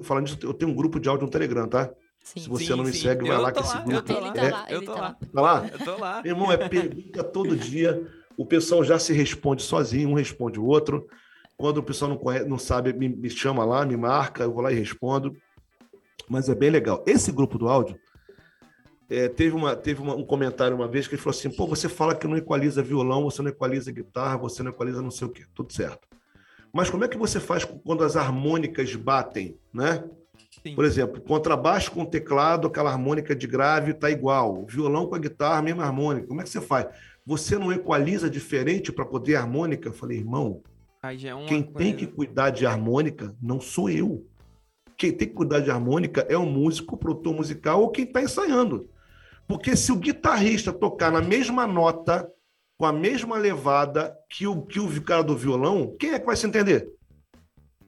Falando 0.02 0.26
disso, 0.26 0.38
eu 0.42 0.54
tenho 0.54 0.70
um 0.70 0.74
grupo 0.74 1.00
de 1.00 1.08
áudio 1.08 1.26
no 1.26 1.30
Telegram, 1.30 1.66
tá? 1.66 1.92
Sim, 2.22 2.40
Se 2.40 2.48
você 2.48 2.66
sim, 2.66 2.70
não 2.70 2.84
me 2.84 2.92
sim. 2.92 3.02
segue, 3.02 3.28
vai 3.28 3.36
lá 3.36 3.52
que 3.52 3.60
esse 3.60 3.76
grupo. 3.82 3.92
Eu 3.92 4.02
tô 4.02 4.20
lá, 4.20 4.32
é, 4.34 4.50
lá, 4.50 4.66
eu 4.70 4.84
tô 4.84 4.92
lá. 4.92 5.16
Tá 5.34 5.40
lá? 5.40 5.70
Eu 5.70 5.78
tô 5.78 5.96
lá. 5.98 6.22
Meu 6.22 6.32
irmão, 6.32 6.52
é 6.52 6.68
pergunta 6.68 7.22
todo 7.22 7.56
dia. 7.56 8.06
O 8.36 8.46
pessoal 8.46 8.82
já 8.82 8.98
se 8.98 9.12
responde 9.12 9.62
sozinho, 9.62 10.08
um 10.08 10.14
responde 10.14 10.58
o 10.58 10.64
outro. 10.64 11.06
Quando 11.56 11.78
o 11.78 11.82
pessoal 11.82 12.10
não, 12.10 12.16
conhece, 12.16 12.48
não 12.48 12.58
sabe, 12.58 12.92
me, 12.92 13.08
me 13.08 13.28
chama 13.28 13.64
lá, 13.64 13.84
me 13.84 13.96
marca, 13.96 14.44
eu 14.44 14.52
vou 14.52 14.62
lá 14.62 14.72
e 14.72 14.74
respondo. 14.74 15.36
Mas 16.28 16.48
é 16.48 16.54
bem 16.54 16.70
legal. 16.70 17.04
Esse 17.06 17.30
grupo 17.30 17.58
do 17.58 17.68
áudio, 17.68 17.98
é, 19.08 19.28
teve 19.28 19.54
uma, 19.54 19.76
teve 19.76 20.00
uma, 20.00 20.14
um 20.14 20.24
comentário 20.24 20.76
uma 20.76 20.88
vez 20.88 21.06
que 21.06 21.14
ele 21.14 21.22
falou 21.22 21.36
assim: 21.36 21.50
pô, 21.50 21.66
você 21.66 21.88
fala 21.88 22.14
que 22.14 22.26
não 22.26 22.36
equaliza 22.36 22.82
violão, 22.82 23.24
você 23.24 23.42
não 23.42 23.50
equaliza 23.50 23.92
guitarra, 23.92 24.36
você 24.38 24.62
não 24.62 24.70
equaliza 24.70 25.02
não 25.02 25.10
sei 25.10 25.26
o 25.26 25.30
quê, 25.30 25.44
tudo 25.54 25.72
certo. 25.72 26.08
Mas 26.72 26.90
como 26.90 27.04
é 27.04 27.08
que 27.08 27.16
você 27.16 27.38
faz 27.38 27.64
quando 27.64 28.02
as 28.02 28.16
harmônicas 28.16 28.94
batem, 28.96 29.56
né? 29.72 30.04
Sim. 30.62 30.74
Por 30.74 30.84
exemplo, 30.84 31.20
contrabaixo 31.20 31.90
com 31.92 32.04
teclado, 32.04 32.66
aquela 32.66 32.90
harmônica 32.90 33.34
de 33.34 33.46
grave 33.46 33.92
está 33.92 34.10
igual. 34.10 34.64
Violão 34.66 35.06
com 35.06 35.14
a 35.14 35.18
guitarra, 35.18 35.62
mesma 35.62 35.84
harmônica. 35.84 36.26
Como 36.26 36.40
é 36.40 36.44
que 36.44 36.50
você 36.50 36.60
faz? 36.60 36.86
Você 37.26 37.58
não 37.58 37.72
equaliza 37.72 38.28
diferente 38.28 38.92
para 38.92 39.04
poder 39.04 39.36
harmônica? 39.36 39.88
Eu 39.88 39.92
falei, 39.92 40.18
irmão, 40.18 40.62
é 41.02 41.16
quem 41.46 41.62
coisa... 41.62 41.78
tem 41.78 41.94
que 41.94 42.06
cuidar 42.06 42.50
de 42.50 42.66
harmônica 42.66 43.34
não 43.40 43.60
sou 43.60 43.90
eu. 43.90 44.26
Quem 44.96 45.12
tem 45.12 45.28
que 45.28 45.34
cuidar 45.34 45.60
de 45.60 45.70
harmônica 45.70 46.26
é 46.28 46.36
o 46.36 46.46
músico, 46.46 46.94
o 46.94 46.98
produtor 46.98 47.34
musical 47.34 47.82
ou 47.82 47.90
quem 47.90 48.04
está 48.04 48.22
ensaiando. 48.22 48.88
Porque 49.46 49.76
se 49.76 49.92
o 49.92 49.96
guitarrista 49.96 50.72
tocar 50.72 51.12
na 51.12 51.20
mesma 51.20 51.66
nota, 51.66 52.28
com 52.78 52.86
a 52.86 52.92
mesma 52.92 53.36
levada 53.36 54.14
que 54.30 54.46
o, 54.46 54.62
que 54.62 54.80
o 54.80 55.02
cara 55.02 55.22
do 55.22 55.36
violão, 55.36 55.94
quem 55.98 56.10
é 56.10 56.18
que 56.18 56.26
vai 56.26 56.36
se 56.36 56.46
entender? 56.46 56.88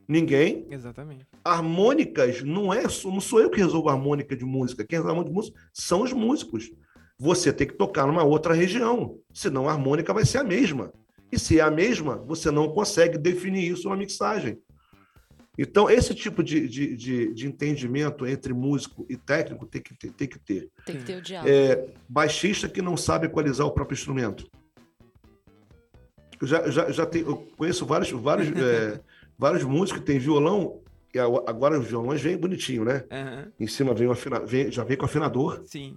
Ninguém. 0.08 0.66
Exatamente. 0.70 1.26
Harmônicas 1.44 2.42
não 2.42 2.72
é, 2.72 2.82
não 2.82 3.20
sou 3.20 3.40
eu 3.40 3.50
que 3.50 3.58
resolvo 3.58 3.88
a 3.88 3.92
harmônica 3.92 4.36
de 4.36 4.44
música. 4.44 4.84
Quem 4.84 4.98
resolve 4.98 5.08
a 5.08 5.12
harmônica 5.12 5.30
de 5.30 5.36
música 5.36 5.60
são 5.72 6.02
os 6.02 6.12
músicos. 6.12 6.70
Você 7.18 7.52
tem 7.52 7.66
que 7.66 7.74
tocar 7.74 8.06
numa 8.06 8.22
outra 8.22 8.54
região, 8.54 9.18
senão 9.32 9.68
a 9.68 9.72
harmônica 9.72 10.12
vai 10.12 10.24
ser 10.24 10.38
a 10.38 10.44
mesma. 10.44 10.92
E 11.32 11.38
se 11.38 11.58
é 11.58 11.62
a 11.62 11.70
mesma, 11.70 12.18
você 12.18 12.50
não 12.50 12.68
consegue 12.68 13.18
definir 13.18 13.72
isso 13.72 13.88
na 13.88 13.96
mixagem. 13.96 14.58
Então, 15.58 15.88
esse 15.88 16.14
tipo 16.14 16.42
de, 16.42 16.68
de, 16.68 16.96
de, 16.96 17.34
de, 17.34 17.46
entendimento 17.46 18.26
entre 18.26 18.52
músico 18.52 19.06
e 19.08 19.16
técnico 19.16 19.64
tem 19.64 19.80
que 19.80 19.94
ter. 19.94 20.10
Tem 20.10 20.28
que 20.28 20.38
ter, 20.38 20.70
tem 20.84 20.96
que 20.96 21.04
ter 21.04 21.16
o 21.16 21.22
diálogo. 21.22 21.50
É, 21.50 21.88
baixista 22.08 22.68
que 22.68 22.82
não 22.82 22.96
sabe 22.96 23.26
equalizar 23.26 23.66
o 23.66 23.70
próprio 23.70 23.94
instrumento. 23.94 24.46
Eu 26.40 26.46
já, 26.46 26.70
já, 26.70 26.90
já 26.90 27.06
tenho, 27.06 27.28
eu 27.28 27.36
conheço 27.56 27.86
vários, 27.86 28.10
vários, 28.10 28.48
é, 28.60 29.00
vários 29.38 29.64
músicos 29.64 30.00
que 30.00 30.06
têm 30.06 30.18
violão, 30.18 30.82
e 31.14 31.18
agora 31.18 31.78
os 31.78 31.86
violões 31.86 32.20
vêm 32.20 32.36
bonitinho, 32.36 32.84
né? 32.84 33.04
Uhum. 33.10 33.52
Em 33.60 33.66
cima 33.66 33.94
vem, 33.94 34.10
afina, 34.10 34.40
vem 34.40 34.70
já 34.70 34.84
vem 34.84 34.98
com 34.98 35.06
afinador. 35.06 35.62
Sim. 35.64 35.96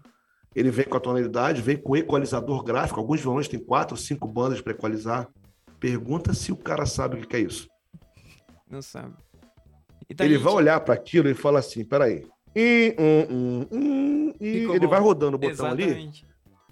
Ele 0.55 0.71
vem 0.71 0.85
com 0.85 0.95
a 0.95 0.99
tonalidade, 0.99 1.61
vem 1.61 1.75
com 1.75 1.97
equalizador 1.97 2.63
gráfico. 2.63 2.99
Alguns 2.99 3.19
violões 3.19 3.47
têm 3.49 3.59
quatro, 3.59 3.97
cinco 3.97 4.27
bandas 4.27 4.61
para 4.61 4.71
equalizar. 4.71 5.27
Pergunta 5.79 6.33
se 6.33 6.51
o 6.51 6.57
cara 6.57 6.85
sabe 6.85 7.17
o 7.17 7.27
que 7.27 7.35
é 7.35 7.41
isso. 7.41 7.67
Não 8.69 8.81
sabe. 8.81 9.15
Então, 10.09 10.25
ele 10.25 10.37
vai 10.37 10.53
olhar 10.53 10.79
para 10.79 10.93
aquilo 10.93 11.29
e 11.29 11.33
fala 11.33 11.59
assim: 11.59 11.85
peraí. 11.85 12.25
E, 12.55 12.95
um, 12.97 13.35
um, 13.35 13.67
um, 13.71 14.33
e 14.41 14.47
ele 14.47 14.79
bom. 14.79 14.87
vai 14.87 14.99
rodando 14.99 15.35
o 15.35 15.39
botão 15.39 15.67
Exatamente. 15.67 16.25
ali 16.25 16.29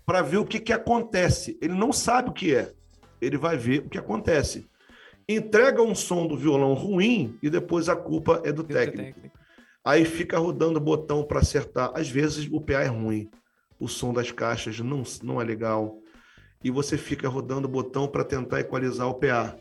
para 0.07 0.21
ver 0.21 0.37
o 0.37 0.45
que, 0.45 0.59
que 0.59 0.71
acontece. 0.71 1.57
Ele 1.61 1.73
não 1.73 1.91
sabe 1.91 2.29
o 2.29 2.33
que 2.33 2.55
é. 2.55 2.73
Ele 3.21 3.37
vai 3.37 3.57
ver 3.57 3.79
o 3.79 3.89
que 3.89 3.97
acontece. 3.97 4.65
Entrega 5.27 5.81
um 5.81 5.93
som 5.93 6.25
do 6.25 6.37
violão 6.37 6.73
ruim 6.73 7.37
e 7.43 7.49
depois 7.49 7.89
a 7.89 7.95
culpa 7.95 8.41
é 8.45 8.51
do 8.53 8.63
técnico. 8.63 9.15
técnico. 9.15 9.37
Aí 9.83 10.05
fica 10.05 10.37
rodando 10.39 10.79
o 10.79 10.81
botão 10.81 11.23
para 11.23 11.39
acertar. 11.39 11.91
Às 11.93 12.09
vezes 12.09 12.47
o 12.49 12.61
PA 12.61 12.81
é 12.83 12.87
ruim, 12.87 13.29
o 13.77 13.87
som 13.87 14.13
das 14.13 14.31
caixas 14.31 14.79
não, 14.79 15.03
não 15.21 15.41
é 15.41 15.43
legal. 15.43 15.99
E 16.63 16.71
você 16.71 16.97
fica 16.97 17.27
rodando 17.27 17.67
o 17.67 17.71
botão 17.71 18.07
para 18.07 18.23
tentar 18.23 18.61
equalizar 18.61 19.07
o 19.07 19.15
PA. 19.15 19.57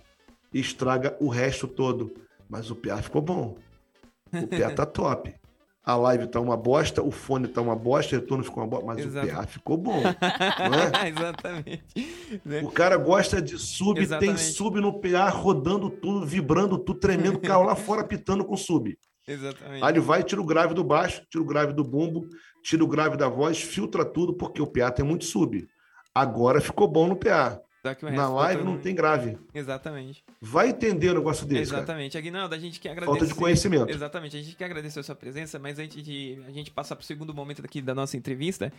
E 0.55 0.61
estraga 0.61 1.17
o 1.21 1.29
resto 1.29 1.67
todo. 1.67 2.15
Mas 2.49 2.71
o 2.71 2.77
PA 2.77 3.03
ficou 3.03 3.21
bom. 3.21 3.59
O 4.33 4.47
PA 4.47 4.71
tá 4.75 4.87
top. 4.87 5.35
A 5.87 5.95
live 5.95 6.27
tá 6.27 6.41
uma 6.41 6.57
bosta, 6.57 7.01
o 7.01 7.13
fone 7.13 7.47
tá 7.47 7.61
uma 7.61 7.77
bosta, 7.77 8.17
o 8.17 8.19
retorno 8.19 8.43
ficou 8.43 8.65
uma 8.65 8.69
bosta, 8.69 8.87
mas 8.87 8.99
Exato. 8.99 9.29
o 9.29 9.31
PA 9.31 9.47
ficou 9.47 9.77
bom. 9.77 10.03
É? 10.03 11.07
Exatamente. 11.09 11.85
Né? 12.45 12.61
O 12.63 12.71
cara 12.73 12.97
gosta 12.97 13.41
de 13.41 13.57
sub, 13.57 14.01
Exatamente. 14.01 14.37
tem 14.37 14.53
sub 14.53 14.81
no 14.81 15.01
PA 15.01 15.29
rodando 15.29 15.89
tudo, 15.89 16.27
vibrando 16.27 16.77
tudo, 16.77 16.99
tremendo, 16.99 17.37
o 17.37 17.41
carro 17.41 17.63
lá 17.63 17.77
fora 17.77 18.03
pitando 18.05 18.45
com 18.45 18.57
sub. 18.57 18.99
Exatamente. 19.29 19.85
Aí 19.85 19.93
ele 19.93 20.01
vai, 20.01 20.25
tira 20.25 20.41
o 20.41 20.45
grave 20.45 20.75
do 20.75 20.83
baixo, 20.83 21.23
tira 21.31 21.43
o 21.43 21.47
grave 21.47 21.73
do 21.73 21.85
bumbo, 21.85 22.29
tira 22.65 22.83
o 22.83 22.89
grave 22.89 23.17
da 23.17 23.29
voz, 23.29 23.61
filtra 23.61 24.05
tudo, 24.05 24.35
porque 24.35 24.61
o 24.61 24.67
PA 24.67 24.91
tem 24.91 25.05
muito 25.05 25.25
sub. 25.25 25.69
Agora 26.13 26.61
ficou 26.61 26.89
bom 26.89 27.07
no 27.07 27.17
PA. 27.17 27.61
Na 28.13 28.29
live 28.29 28.65
não 28.65 28.79
tem 28.79 28.95
grave. 28.95 29.37
Exatamente. 29.55 30.25
Vai 30.41 30.71
entender 30.71 31.11
o 31.11 31.15
negócio 31.15 31.47
desse. 31.47 31.63
Exatamente. 31.63 32.13
Cara. 32.13 32.23
Aguinaldo, 32.23 32.55
a 32.55 32.59
gente 32.59 32.81
quer 32.81 32.91
agradecer. 32.91 33.19
Falta 33.19 33.27
de 33.27 33.35
conhecimento. 33.35 33.91
Exatamente. 33.91 34.37
A 34.37 34.43
gente 34.43 34.57
quer 34.57 34.65
agradecer 34.65 35.01
a 35.01 35.03
sua 35.03 35.15
presença, 35.15 35.59
mas 35.59 35.79
antes 35.79 36.03
de 36.03 36.39
a 36.47 36.51
gente 36.51 36.71
passar 36.71 36.97
para 36.97 37.03
o 37.03 37.07
segundo 37.07 37.35
momento 37.35 37.65
aqui 37.65 37.81
da 37.81 37.95
nossa 37.95 38.17
entrevista, 38.17 38.73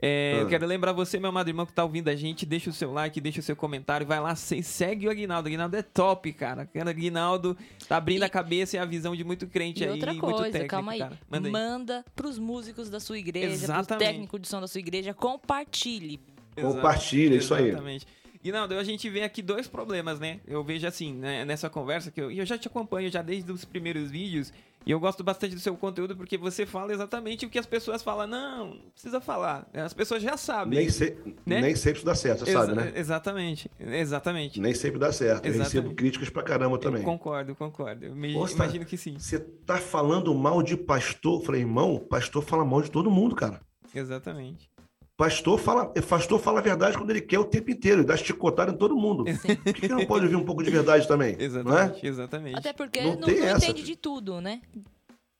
é, 0.00 0.34
ah. 0.36 0.40
eu 0.42 0.48
quero 0.48 0.66
lembrar 0.66 0.92
você, 0.92 1.18
meu 1.18 1.30
amado 1.30 1.48
irmão, 1.48 1.66
que 1.66 1.72
está 1.72 1.84
ouvindo 1.84 2.08
a 2.08 2.16
gente, 2.16 2.46
deixa 2.46 2.70
o 2.70 2.72
seu 2.72 2.92
like, 2.92 3.20
deixa 3.20 3.40
o 3.40 3.42
seu 3.42 3.56
comentário, 3.56 4.06
vai 4.06 4.20
lá, 4.20 4.34
segue 4.34 5.06
o 5.06 5.10
Aguinaldo. 5.10 5.46
O 5.46 5.48
Aguinaldo 5.48 5.76
é 5.76 5.82
top, 5.82 6.32
cara. 6.32 6.68
O 6.74 6.88
Aguinaldo 6.88 7.56
tá 7.88 7.96
abrindo 7.96 8.22
e... 8.22 8.24
a 8.24 8.28
cabeça 8.28 8.76
e 8.76 8.78
a 8.78 8.84
visão 8.84 9.14
de 9.14 9.24
muito 9.24 9.46
crente 9.46 9.82
e 9.82 9.86
aí. 9.86 9.90
Outra 9.92 10.14
coisa, 10.14 10.36
muito 10.38 10.52
técnico, 10.52 10.70
calma 10.70 10.92
aí. 10.92 10.98
Cara. 10.98 11.18
Manda, 11.30 11.48
aí. 11.48 11.52
Manda 11.52 12.04
pros 12.14 12.38
músicos 12.38 12.88
da 12.88 13.00
sua 13.00 13.18
igreja, 13.18 13.52
Exatamente. 13.52 13.86
pros 13.86 13.98
técnicos 13.98 14.40
de 14.40 14.48
som 14.48 14.60
da 14.60 14.68
sua 14.68 14.80
igreja, 14.80 15.12
compartilhe. 15.12 16.20
Compartilhe, 16.60 17.36
isso 17.36 17.54
aí. 17.54 17.68
Exatamente. 17.68 18.06
E 18.44 18.52
não, 18.52 18.64
a 18.64 18.84
gente 18.84 19.08
vê 19.08 19.22
aqui 19.22 19.40
dois 19.40 19.66
problemas, 19.66 20.20
né? 20.20 20.40
Eu 20.46 20.62
vejo 20.62 20.86
assim, 20.86 21.14
né, 21.14 21.46
nessa 21.46 21.70
conversa, 21.70 22.10
que 22.10 22.20
eu, 22.20 22.30
eu 22.30 22.44
já 22.44 22.58
te 22.58 22.68
acompanho 22.68 23.10
já 23.10 23.22
desde 23.22 23.50
os 23.50 23.64
primeiros 23.64 24.10
vídeos, 24.10 24.52
e 24.86 24.90
eu 24.90 25.00
gosto 25.00 25.24
bastante 25.24 25.54
do 25.54 25.60
seu 25.60 25.74
conteúdo 25.76 26.14
porque 26.14 26.36
você 26.36 26.66
fala 26.66 26.92
exatamente 26.92 27.46
o 27.46 27.48
que 27.48 27.58
as 27.58 27.64
pessoas 27.64 28.02
falam. 28.02 28.26
Não, 28.26 28.66
não 28.66 28.90
precisa 28.92 29.18
falar. 29.18 29.66
As 29.72 29.94
pessoas 29.94 30.22
já 30.22 30.36
sabem. 30.36 30.78
Nem, 30.78 30.90
se, 30.90 31.16
né? 31.46 31.62
nem 31.62 31.74
sempre 31.74 31.98
isso 31.98 32.06
dá 32.06 32.14
certo, 32.14 32.40
você 32.40 32.50
Exa 32.50 32.60
sabe, 32.60 32.74
né? 32.74 32.92
Exatamente, 32.94 33.70
exatamente. 33.80 34.60
Nem 34.60 34.74
sempre 34.74 34.98
dá 34.98 35.10
certo. 35.10 35.46
Exatamente. 35.46 35.76
Eu 35.76 35.82
recebo 35.82 35.94
críticas 35.94 36.28
pra 36.28 36.42
caramba 36.42 36.78
também. 36.78 37.00
Eu 37.00 37.06
concordo, 37.06 37.54
concordo. 37.54 38.04
Eu 38.04 38.14
me, 38.14 38.34
imagino 38.34 38.84
que 38.84 38.98
sim. 38.98 39.18
Você 39.18 39.38
tá 39.38 39.78
falando 39.78 40.34
mal 40.34 40.62
de 40.62 40.76
pastor? 40.76 41.40
Eu 41.40 41.46
falei, 41.46 41.62
irmão, 41.62 41.98
pastor 41.98 42.42
fala 42.42 42.62
mal 42.62 42.82
de 42.82 42.90
todo 42.90 43.10
mundo, 43.10 43.34
cara. 43.34 43.62
Exatamente. 43.94 44.73
Pastor 45.16 45.60
fala, 45.60 45.86
pastor 45.86 46.40
fala 46.40 46.58
a 46.58 46.62
verdade 46.62 46.98
quando 46.98 47.10
ele 47.10 47.20
quer 47.20 47.38
o 47.38 47.44
tempo 47.44 47.70
inteiro, 47.70 48.02
e 48.02 48.04
dá 48.04 48.16
chicotada 48.16 48.72
em 48.72 48.76
todo 48.76 48.96
mundo. 48.96 49.24
Sim. 49.36 49.54
Por 49.54 49.72
que, 49.72 49.88
não 49.88 50.04
pode 50.06 50.24
ouvir 50.24 50.34
um 50.34 50.44
pouco 50.44 50.62
de 50.62 50.70
verdade 50.70 51.06
também? 51.06 51.36
Exatamente, 51.38 52.04
é? 52.04 52.08
exatamente. 52.08 52.58
Até 52.58 52.72
porque 52.72 53.00
não, 53.00 53.14
não, 53.14 53.28
não 53.28 53.56
entende 53.56 53.84
de 53.84 53.94
tudo, 53.94 54.40
né? 54.40 54.60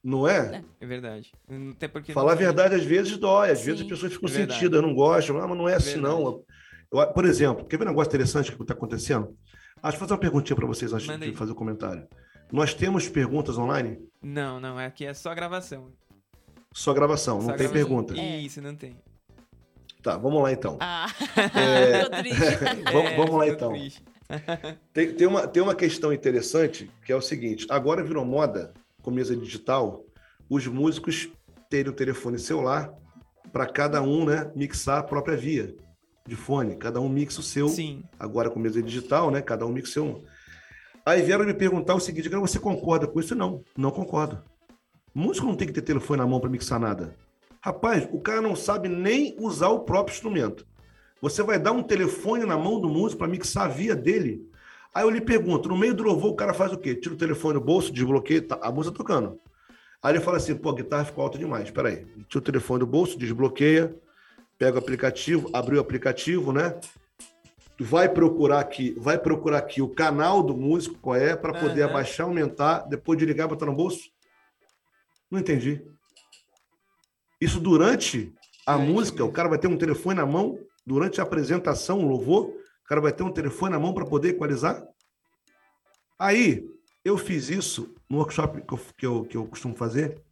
Não 0.03 0.29
é? 0.29 0.63
É 0.81 0.87
verdade. 0.87 1.33
Até 1.73 1.89
porque 1.89 2.13
Falar 2.13 2.33
a 2.33 2.37
verdade 2.37 2.75
às 2.75 2.85
vezes 2.85 3.17
dói, 3.17 3.51
às 3.51 3.61
Sim. 3.61 3.65
vezes 3.65 3.81
as 3.81 3.89
pessoas 3.89 4.13
ficam 4.13 4.29
é 4.29 4.33
sentidas, 4.33 4.81
não 4.81 4.95
gostam, 4.95 5.39
ah, 5.39 5.49
mas 5.49 5.59
não 5.59 5.69
é, 5.69 5.73
é 5.73 5.77
assim 5.77 5.95
verdade. 5.95 6.15
não. 6.15 6.45
Eu, 6.93 7.07
por 7.13 7.25
exemplo, 7.25 7.65
quer 7.65 7.79
ver 7.79 7.85
um 7.85 7.89
negócio 7.89 8.11
interessante 8.11 8.53
que 8.53 8.63
está 8.63 8.75
acontecendo? 8.75 9.37
Acho 9.83 9.97
que 9.97 10.01
vou 10.01 10.09
fazer 10.09 10.13
uma 10.13 10.21
perguntinha 10.21 10.55
para 10.55 10.67
vocês 10.67 10.93
antes 10.93 11.07
Manda 11.07 11.25
de 11.25 11.33
aí. 11.33 11.37
fazer 11.37 11.53
o 11.53 11.55
comentário. 11.55 12.07
Nós 12.53 12.75
temos 12.75 13.09
perguntas 13.09 13.59
online? 13.59 13.99
Não, 14.23 14.61
não, 14.61 14.79
aqui 14.79 15.05
é 15.05 15.15
só 15.15 15.35
gravação. 15.35 15.91
Só 16.73 16.93
gravação, 16.93 17.41
só 17.41 17.49
não 17.49 17.57
gravação. 17.57 17.73
tem 17.73 17.83
pergunta. 17.83 18.15
Isso, 18.15 18.61
não 18.63 18.77
tem. 18.77 18.97
Tá, 20.05 20.19
vamos 20.19 20.43
lá 20.43 20.53
então. 20.53 20.77
Ah, 20.81 21.07
é... 21.59 22.05
vamos, 22.93 23.11
é, 23.11 23.17
vamos 23.17 23.35
lá 23.37 23.49
então. 23.49 23.73
Tem, 24.93 25.15
tem, 25.15 25.27
uma, 25.27 25.49
tem 25.49 25.63
uma 25.63 25.75
questão 25.75 26.13
interessante 26.13 26.91
que 27.07 27.11
é 27.11 27.17
o 27.17 27.23
seguinte: 27.23 27.67
agora 27.71 28.05
virou 28.05 28.23
moda, 28.23 28.75
com 29.01 29.11
mesa 29.11 29.35
digital, 29.35 30.05
os 30.49 30.67
músicos 30.67 31.31
terem 31.71 31.91
o 31.91 31.97
telefone 31.97 32.39
celular 32.39 32.93
para 33.51 33.67
cada 33.67 34.03
um 34.03 34.27
né, 34.27 34.53
mixar 34.55 34.99
a 34.99 35.03
própria 35.03 35.39
via 35.39 35.75
de 36.29 36.37
fone. 36.37 36.77
Cada 36.77 37.01
um 37.01 37.09
mixa 37.09 37.41
o 37.41 37.43
seu. 37.43 37.69
Sim. 37.69 38.05
Agora 38.19 38.51
com 38.51 38.61
mesa 38.61 38.83
digital, 38.83 39.31
né? 39.31 39.41
Cada 39.41 39.65
um 39.65 39.73
mixa 39.73 39.89
o 39.89 39.93
seu. 39.93 40.25
Aí 41.07 41.23
vieram 41.23 41.47
me 41.47 41.55
perguntar 41.55 41.95
o 41.95 42.01
seguinte: 42.01 42.29
você 42.29 42.59
concorda 42.59 43.07
com 43.07 43.19
isso? 43.21 43.35
Não, 43.35 43.65
não 43.75 43.91
concordo. 43.91 44.43
Músico 45.15 45.47
não 45.47 45.57
tem 45.57 45.67
que 45.67 45.73
ter 45.73 45.83
telefone 45.83 46.21
na 46.21 46.27
mão 46.27 46.41
para 46.41 46.51
mixar 46.51 46.79
nada. 46.79 47.17
Rapaz, 47.65 48.07
o 48.13 48.21
cara 48.21 48.43
não 48.43 48.55
sabe 48.55 48.91
nem 48.91 49.35
usar 49.39 49.69
o 49.69 49.81
próprio 49.81 50.13
instrumento. 50.13 50.67
Você 51.23 51.43
vai 51.43 51.59
dar 51.59 51.73
um 51.73 51.83
telefone 51.83 52.45
na 52.45 52.59
mão 52.59 52.79
do 52.79 52.91
músico 52.91 53.21
para 53.21 53.27
mixar 53.27 53.65
a 53.65 53.69
via 53.69 53.97
dele. 53.97 54.47
Aí 54.95 55.03
eu 55.03 55.09
lhe 55.09 55.23
pergunto, 55.23 55.67
no 55.71 55.79
meio 55.79 55.95
do 55.95 56.03
louvor 56.03 56.33
o 56.33 56.37
cara 56.37 56.53
faz 56.53 56.75
o 56.75 56.77
quê? 56.77 56.95
Tira 56.95 57.15
o 57.15 57.17
telefone 57.17 57.55
do 57.55 57.65
bolso, 57.65 57.91
desbloqueia, 57.91 58.43
tá, 58.43 58.59
a 58.61 58.71
música 58.71 58.95
tocando. 58.95 59.41
Aí 60.03 60.13
ele 60.13 60.21
fala 60.21 60.37
assim, 60.37 60.55
pô, 60.55 60.69
a 60.69 60.75
guitarra 60.75 61.07
ficou 61.07 61.25
alta 61.25 61.39
demais, 61.39 61.71
peraí. 61.71 62.05
Tira 62.29 62.39
o 62.39 62.43
telefone 62.43 62.81
do 62.81 62.87
bolso, 62.87 63.19
desbloqueia, 63.19 63.97
pega 64.59 64.77
o 64.77 64.79
aplicativo, 64.79 65.49
abriu 65.51 65.79
o 65.79 65.81
aplicativo, 65.81 66.53
né? 66.53 66.79
Vai 67.81 68.11
procurar 68.11 68.61
aqui, 68.61 68.95
vai 68.99 69.17
procurar 69.17 69.57
aqui 69.57 69.81
o 69.81 69.89
canal 69.89 70.43
do 70.43 70.55
músico, 70.55 70.99
qual 70.99 71.17
é, 71.17 71.35
para 71.35 71.55
poder 71.55 71.85
uhum. 71.85 71.89
abaixar, 71.89 72.27
aumentar, 72.27 72.81
depois 72.81 73.19
de 73.19 73.25
ligar, 73.25 73.49
botar 73.49 73.65
no 73.65 73.75
bolso. 73.75 74.11
Não 75.31 75.41
entendi. 75.41 75.83
Isso 77.41 77.61
durante 77.61 78.33
a 78.67 78.75
é 78.75 78.79
música, 78.79 79.25
o 79.25 79.33
cara 79.33 79.49
vai 79.49 79.59
ter 79.59 79.69
um 79.69 79.77
telefone 79.77 80.17
na 80.17 80.27
mão, 80.27 80.59
durante 80.87 81.21
a 81.21 81.25
apresentação, 81.25 82.01
o 82.01 82.09
louvor, 82.09 82.47
o 82.47 82.89
cara 82.89 83.01
vai 83.01 83.13
ter 83.13 83.23
um 83.23 83.33
telefone 83.33 83.73
na 83.73 83.79
mão 83.79 83.95
para 83.95 84.07
poder 84.07 84.31
equalizar. 84.31 84.83
Aí, 86.19 86.65
eu 87.05 87.19
fiz 87.19 87.49
isso 87.51 87.95
no 88.09 88.19
workshop 88.19 88.63
que 88.63 88.75
eu, 88.75 88.79
que 88.97 89.07
eu, 89.07 89.25
que 89.25 89.37
eu 89.37 89.47
costumo 89.47 89.75
fazer. 89.75 90.23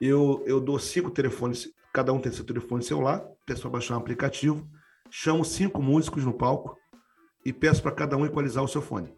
Eu, 0.00 0.42
eu 0.46 0.60
dou 0.60 0.78
cinco 0.78 1.10
telefones, 1.10 1.68
cada 1.92 2.12
um 2.12 2.20
tem 2.20 2.32
seu 2.32 2.44
telefone 2.44 2.82
celular, 2.82 3.24
peço 3.46 3.62
para 3.62 3.70
baixar 3.70 3.94
um 3.94 3.98
aplicativo, 3.98 4.66
chamo 5.10 5.44
cinco 5.44 5.82
músicos 5.82 6.24
no 6.24 6.32
palco 6.32 6.78
e 7.44 7.52
peço 7.52 7.82
para 7.82 7.92
cada 7.92 8.16
um 8.16 8.24
equalizar 8.24 8.62
o 8.62 8.68
seu 8.68 8.82
fone. 8.82 9.14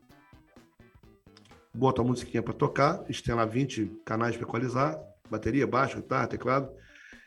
Boto 1.75 2.01
a 2.01 2.05
musiquinha 2.05 2.43
para 2.43 2.55
tocar, 2.55 3.03
eles 3.05 3.21
têm 3.23 3.35
lá 3.35 3.45
20 3.45 4.01
canais 4.05 4.37
para 4.37 4.47
equalizar, 4.47 4.99
bateria, 5.31 5.67
baixo, 5.67 5.97
guitarra, 5.97 6.27
teclado 6.27 6.71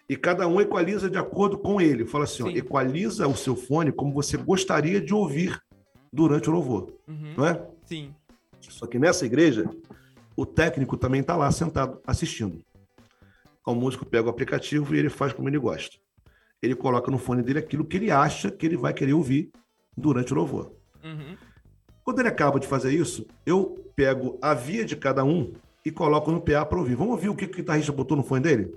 e 0.09 0.17
cada 0.17 0.47
um 0.47 0.59
equaliza 0.59 1.07
de 1.07 1.19
acordo 1.19 1.55
com 1.55 1.79
ele. 1.79 2.03
Fala 2.03 2.23
assim, 2.23 2.41
ó, 2.41 2.49
equaliza 2.49 3.27
o 3.27 3.37
seu 3.37 3.55
fone 3.55 3.91
como 3.91 4.11
você 4.11 4.35
gostaria 4.35 4.99
de 4.99 5.13
ouvir 5.13 5.61
durante 6.11 6.49
o 6.49 6.53
louvor, 6.53 6.91
uhum. 7.07 7.35
não 7.37 7.45
é? 7.45 7.63
Sim. 7.85 8.15
Só 8.59 8.87
que 8.87 8.97
nessa 8.97 9.25
igreja, 9.25 9.69
o 10.35 10.45
técnico 10.45 10.97
também 10.97 11.21
está 11.21 11.35
lá 11.37 11.51
sentado 11.51 12.01
assistindo. 12.07 12.59
O 13.65 13.75
músico 13.75 14.03
pega 14.03 14.25
o 14.25 14.31
aplicativo 14.31 14.95
e 14.95 14.97
ele 14.97 15.09
faz 15.09 15.31
como 15.31 15.47
ele 15.47 15.59
gosta. 15.59 15.95
Ele 16.59 16.73
coloca 16.73 17.11
no 17.11 17.19
fone 17.19 17.43
dele 17.43 17.59
aquilo 17.59 17.85
que 17.85 17.97
ele 17.97 18.09
acha 18.09 18.49
que 18.49 18.65
ele 18.65 18.75
vai 18.75 18.91
querer 18.93 19.13
ouvir 19.13 19.51
durante 19.95 20.33
o 20.33 20.35
louvor. 20.35 20.73
Uhum. 21.03 21.37
Quando 22.03 22.19
ele 22.19 22.29
acaba 22.29 22.59
de 22.59 22.65
fazer 22.65 22.91
isso, 22.91 23.27
eu 23.45 23.85
pego 23.95 24.39
a 24.41 24.55
via 24.55 24.83
de 24.83 24.95
cada 24.95 25.23
um 25.23 25.53
e 25.85 25.91
coloco 25.91 26.31
no 26.31 26.41
PA 26.41 26.65
para 26.65 26.79
ouvir. 26.79 26.95
Vamos 26.95 27.13
ouvir 27.13 27.29
o 27.29 27.35
que 27.35 27.45
o 27.45 27.49
guitarrista 27.49 27.91
botou 27.91 28.17
no 28.17 28.23
fone 28.23 28.41
dele? 28.41 28.75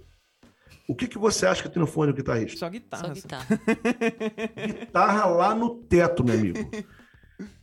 O 0.92 0.94
que, 0.94 1.08
que 1.08 1.16
você 1.16 1.46
acha 1.46 1.62
que 1.62 1.70
tem 1.70 1.80
no 1.80 1.86
fone 1.86 2.12
do 2.12 2.16
guitarrista? 2.16 2.58
Só 2.58 2.68
guitarra. 2.68 3.06
Só 3.06 3.14
guitarra. 3.14 3.46
guitarra 4.66 5.24
lá 5.24 5.54
no 5.54 5.76
teto, 5.76 6.22
meu 6.22 6.34
amigo. 6.34 6.58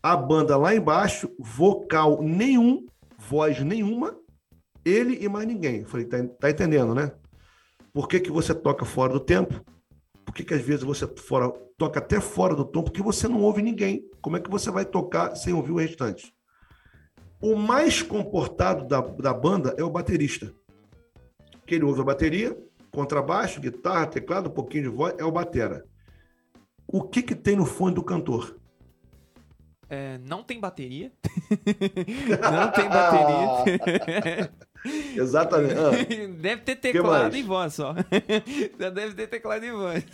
A 0.01 0.17
banda 0.17 0.57
lá 0.57 0.73
embaixo, 0.73 1.29
vocal 1.37 2.23
nenhum, 2.23 2.87
voz 3.19 3.59
nenhuma, 3.59 4.17
ele 4.83 5.23
e 5.23 5.29
mais 5.29 5.45
ninguém. 5.45 5.85
falei, 5.85 6.07
tá, 6.07 6.17
tá 6.39 6.49
entendendo, 6.49 6.95
né? 6.95 7.11
Por 7.93 8.07
que, 8.07 8.19
que 8.19 8.31
você 8.31 8.55
toca 8.55 8.83
fora 8.83 9.13
do 9.13 9.19
tempo? 9.19 9.63
Por 10.25 10.33
que, 10.33 10.43
que 10.43 10.55
às 10.55 10.61
vezes 10.61 10.83
você 10.83 11.05
fora, 11.05 11.51
toca 11.77 11.99
até 11.99 12.19
fora 12.19 12.55
do 12.55 12.65
tom? 12.65 12.81
Porque 12.81 13.03
você 13.03 13.27
não 13.27 13.43
ouve 13.43 13.61
ninguém. 13.61 14.09
Como 14.23 14.37
é 14.37 14.39
que 14.39 14.49
você 14.49 14.71
vai 14.71 14.85
tocar 14.85 15.35
sem 15.35 15.53
ouvir 15.53 15.71
o 15.71 15.77
restante? 15.77 16.33
O 17.39 17.55
mais 17.55 18.01
comportado 18.01 18.87
da, 18.87 19.01
da 19.01 19.35
banda 19.35 19.75
é 19.77 19.83
o 19.83 19.89
baterista. 19.91 20.51
Que 21.67 21.75
ele 21.75 21.85
ouve 21.85 22.01
a 22.01 22.05
bateria, 22.05 22.57
contrabaixo, 22.99 23.61
guitarra, 23.61 24.07
teclado, 24.07 24.49
um 24.49 24.53
pouquinho 24.53 24.83
de 24.83 24.89
voz, 24.89 25.15
é 25.17 25.23
o 25.23 25.31
batera. 25.31 25.85
O 26.85 27.01
que 27.01 27.21
que 27.21 27.33
tem 27.33 27.55
no 27.55 27.65
fone 27.65 27.95
do 27.95 28.03
cantor? 28.03 28.59
É, 29.89 30.17
não 30.17 30.43
tem 30.43 30.59
bateria. 30.59 31.09
não 32.51 32.71
tem 32.73 32.89
bateria. 32.89 34.51
Exatamente. 34.85 35.73
Ah. 35.73 35.91
Deve 36.39 36.61
ter 36.61 36.75
teclado 36.75 37.35
e 37.35 37.43
voz 37.43 37.73
só. 37.73 37.95
Já 38.79 38.89
deve 38.89 39.13
ter 39.13 39.27
teclado 39.27 39.65
e 39.65 39.71
voz. 39.71 40.05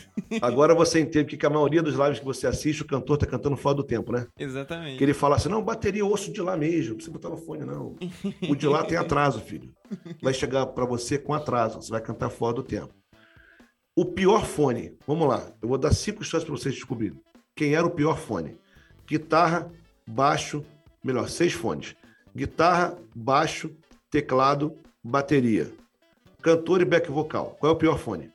Agora 0.41 0.73
você 0.73 0.99
entende 0.99 1.37
que 1.37 1.45
a 1.45 1.49
maioria 1.49 1.83
dos 1.83 1.95
lives 1.95 2.19
que 2.19 2.25
você 2.25 2.47
assiste, 2.47 2.81
o 2.81 2.85
cantor 2.85 3.15
está 3.15 3.27
cantando 3.27 3.55
fora 3.55 3.75
do 3.75 3.83
tempo, 3.83 4.11
né? 4.11 4.27
Exatamente. 4.37 4.97
Que 4.97 5.03
ele 5.03 5.13
fala 5.13 5.35
assim: 5.35 5.49
não, 5.49 5.61
bateria 5.61 6.05
osso 6.05 6.31
de 6.31 6.41
lá 6.41 6.57
mesmo, 6.57 6.89
não 6.89 6.95
precisa 6.95 7.13
botar 7.13 7.29
no 7.29 7.37
fone, 7.37 7.63
não. 7.65 7.95
O 8.49 8.55
de 8.55 8.67
lá 8.67 8.83
tem 8.83 8.97
atraso, 8.97 9.39
filho. 9.39 9.71
Vai 10.21 10.33
chegar 10.33 10.65
para 10.67 10.85
você 10.85 11.17
com 11.17 11.33
atraso, 11.33 11.81
você 11.81 11.91
vai 11.91 12.01
cantar 12.01 12.29
fora 12.29 12.55
do 12.55 12.63
tempo. 12.63 12.93
O 13.95 14.05
pior 14.05 14.45
fone, 14.45 14.97
vamos 15.07 15.27
lá, 15.27 15.53
eu 15.61 15.69
vou 15.69 15.77
dar 15.77 15.93
cinco 15.93 16.21
histórias 16.21 16.43
para 16.45 16.57
vocês 16.57 16.75
descobrirem. 16.75 17.17
Quem 17.55 17.75
era 17.75 17.85
o 17.85 17.91
pior 17.91 18.17
fone? 18.17 18.57
Guitarra, 19.07 19.71
baixo, 20.05 20.65
melhor, 21.03 21.29
seis 21.29 21.53
fones. 21.53 21.95
Guitarra, 22.35 22.97
baixo, 23.15 23.71
teclado, 24.15 24.77
bateria. 25.03 25.69
Cantor 26.41 26.79
e 26.79 26.85
back 26.85 27.11
vocal. 27.11 27.57
Qual 27.59 27.73
é 27.73 27.75
o 27.75 27.77
pior 27.77 27.99
fone? 27.99 28.31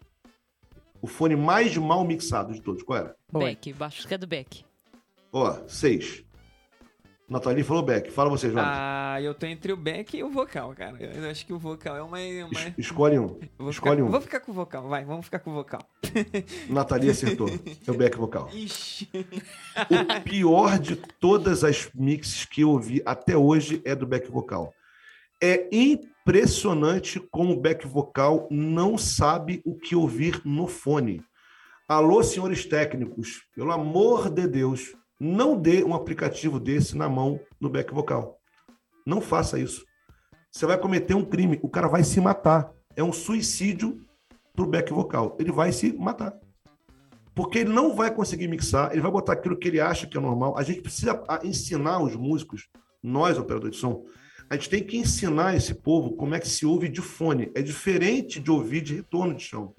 O 1.01 1.07
fone 1.07 1.35
mais 1.35 1.75
mal 1.79 2.05
mixado 2.05 2.53
de 2.53 2.61
todos. 2.61 2.83
Qual 2.83 2.99
era? 2.99 3.17
Back, 3.33 3.73
baixo 3.73 4.07
que 4.07 4.13
é 4.13 4.19
do 4.19 4.27
back. 4.27 4.63
Ó, 5.33 5.57
seis. 5.67 6.23
Nathalie 7.27 7.65
falou 7.65 7.83
back. 7.83 8.11
Fala 8.11 8.29
você, 8.29 8.51
Jonas. 8.51 8.67
Ah, 8.69 9.23
eu 9.23 9.33
tô 9.33 9.47
entre 9.47 9.73
o 9.73 9.77
back 9.77 10.19
e 10.19 10.23
o 10.23 10.29
vocal, 10.29 10.75
cara. 10.75 10.99
Eu 11.01 11.31
acho 11.31 11.47
que 11.47 11.53
o 11.55 11.59
vocal 11.59 11.97
é 11.97 12.03
uma. 12.03 12.19
uma... 12.19 12.53
Es 12.53 12.75
escolhe 12.77 13.19
um. 13.19 13.39
Vou 13.57 13.71
Escolhe 13.71 13.97
ficar, 13.97 14.07
um. 14.07 14.11
Vou 14.11 14.21
ficar 14.21 14.41
com 14.41 14.51
o 14.53 14.55
vocal, 14.55 14.87
vai, 14.87 15.03
vamos 15.07 15.25
ficar 15.25 15.39
com 15.39 15.51
o 15.51 15.55
vocal. 15.55 15.81
Nathalie 16.69 17.09
acertou. 17.09 17.49
É 17.49 17.91
o 17.91 17.95
back 17.95 18.19
vocal. 18.19 18.51
Ixi. 18.53 19.09
O 19.15 20.23
pior 20.25 20.79
de 20.79 20.97
todas 20.97 21.65
as 21.65 21.89
mixes 21.95 22.45
que 22.45 22.61
eu 22.61 22.71
ouvi 22.71 23.01
até 23.07 23.35
hoje 23.35 23.81
é 23.87 23.95
do 23.95 24.07
back 24.07 24.31
vocal. 24.31 24.75
É 25.43 25.69
impressionante 25.73 27.19
como 27.19 27.55
o 27.55 27.61
back 27.61 27.87
vocal 27.87 28.47
não 28.51 28.99
sabe 28.99 29.63
o 29.65 29.75
que 29.75 29.97
ouvir 29.97 30.43
no 30.45 30.67
fone. 30.67 31.25
Alô, 31.89 32.23
senhores 32.23 32.67
técnicos, 32.67 33.43
pelo 33.55 33.73
amor 33.73 34.29
de 34.29 34.47
Deus, 34.47 34.95
não 35.19 35.59
dê 35.59 35.83
um 35.83 35.95
aplicativo 35.95 36.61
desse 36.61 36.95
na 36.95 37.09
mão 37.09 37.41
no 37.59 37.71
back 37.71 37.93
vocal. 37.95 38.39
Não 39.07 39.23
faça 39.23 39.59
isso. 39.59 39.87
Você 40.53 40.67
vai 40.67 40.77
cometer 40.77 41.15
um 41.15 41.25
crime, 41.25 41.59
o 41.63 41.71
cara 41.71 41.89
vai 41.89 42.05
se 42.05 42.21
matar. 42.21 42.71
É 42.95 43.03
um 43.03 43.13
suicídio 43.13 44.05
pro 44.55 44.67
back 44.67 44.93
vocal. 44.93 45.39
Ele 45.41 45.51
vai 45.51 45.73
se 45.73 45.91
matar. 45.95 46.39
Porque 47.35 47.61
ele 47.61 47.73
não 47.73 47.95
vai 47.95 48.15
conseguir 48.15 48.47
mixar, 48.47 48.93
ele 48.93 49.01
vai 49.01 49.11
botar 49.11 49.33
aquilo 49.33 49.57
que 49.57 49.69
ele 49.69 49.81
acha 49.81 50.07
que 50.07 50.19
é 50.19 50.21
normal. 50.21 50.59
A 50.59 50.63
gente 50.63 50.83
precisa 50.83 51.19
ensinar 51.43 52.03
os 52.03 52.15
músicos, 52.15 52.69
nós, 53.03 53.39
operadores 53.39 53.77
de 53.77 53.81
som, 53.81 54.05
a 54.51 54.57
gente 54.57 54.69
tem 54.69 54.83
que 54.83 54.97
ensinar 54.97 55.55
esse 55.55 55.73
povo 55.73 56.17
como 56.17 56.35
é 56.35 56.41
que 56.41 56.49
se 56.49 56.67
ouve 56.67 56.89
de 56.89 57.01
fone. 57.01 57.53
É 57.55 57.63
diferente 57.63 58.41
de 58.41 58.51
ouvir 58.51 58.81
de 58.81 58.97
retorno 58.97 59.33
de 59.33 59.45
chão. 59.45 59.73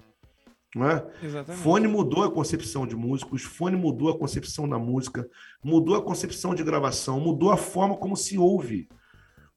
Não 0.74 0.88
é? 0.88 1.06
Exatamente. 1.22 1.62
Fone 1.62 1.86
mudou 1.86 2.24
a 2.24 2.30
concepção 2.30 2.86
de 2.86 2.96
músicos, 2.96 3.42
fone 3.42 3.76
mudou 3.76 4.08
a 4.08 4.18
concepção 4.18 4.66
da 4.66 4.78
música, 4.78 5.28
mudou 5.62 5.94
a 5.94 6.02
concepção 6.02 6.54
de 6.54 6.64
gravação, 6.64 7.20
mudou 7.20 7.52
a 7.52 7.58
forma 7.58 7.94
como 7.98 8.16
se 8.16 8.38
ouve. 8.38 8.88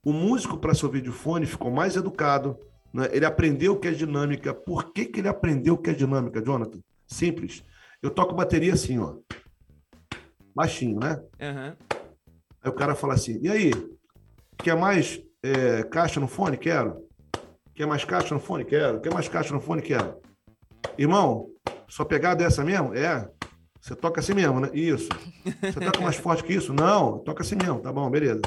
O 0.04 0.12
músico, 0.12 0.58
para 0.58 0.74
se 0.74 0.86
ouvir 0.86 1.02
de 1.02 1.12
fone, 1.12 1.46
ficou 1.46 1.72
mais 1.72 1.96
educado, 1.96 2.60
né? 2.94 3.08
ele 3.14 3.26
aprendeu 3.26 3.72
o 3.72 3.80
que 3.80 3.88
é 3.88 3.92
dinâmica. 3.92 4.54
Por 4.54 4.92
que, 4.92 5.06
que 5.06 5.22
ele 5.22 5.30
aprendeu 5.30 5.76
o 5.76 5.78
que 5.78 5.92
é 5.92 5.94
dinâmica, 5.94 6.44
Jonathan? 6.44 6.82
Simples. 7.08 7.64
Eu 8.02 8.10
toco 8.10 8.36
bateria 8.36 8.74
assim, 8.74 9.00
ó. 9.00 9.16
Baixinho, 10.54 11.00
né? 11.00 11.24
Uhum. 11.40 11.76
Aí 12.62 12.70
o 12.70 12.74
cara 12.74 12.94
fala 12.96 13.14
assim: 13.14 13.40
e 13.42 13.48
aí? 13.48 13.72
Quer 14.58 14.76
mais 14.76 15.22
é, 15.44 15.84
caixa 15.84 16.20
no 16.20 16.28
fone? 16.28 16.58
Quero. 16.58 17.06
Quer 17.74 17.86
mais 17.86 18.04
caixa 18.04 18.34
no 18.34 18.40
fone? 18.40 18.66
Quero. 18.66 19.02
Quer 19.02 19.14
mais 19.14 19.28
caixa 19.28 19.54
no 19.54 19.60
fone? 19.60 19.82
Quero. 19.82 20.20
Irmão, 20.98 21.50
sua 21.88 22.06
pegada 22.06 22.44
é 22.44 22.48
essa 22.48 22.64
mesmo? 22.64 22.94
É. 22.94 23.30
Você 23.82 23.96
toca 23.96 24.20
assim 24.20 24.34
mesmo, 24.34 24.60
né? 24.60 24.70
Isso. 24.74 25.10
Você 25.62 25.80
toca 25.80 26.02
mais 26.02 26.16
forte 26.16 26.44
que 26.44 26.54
isso? 26.54 26.74
Não, 26.74 27.20
toca 27.20 27.44
assim 27.44 27.56
mesmo. 27.56 27.80
Tá 27.80 27.94
bom, 27.94 28.10
beleza. 28.10 28.42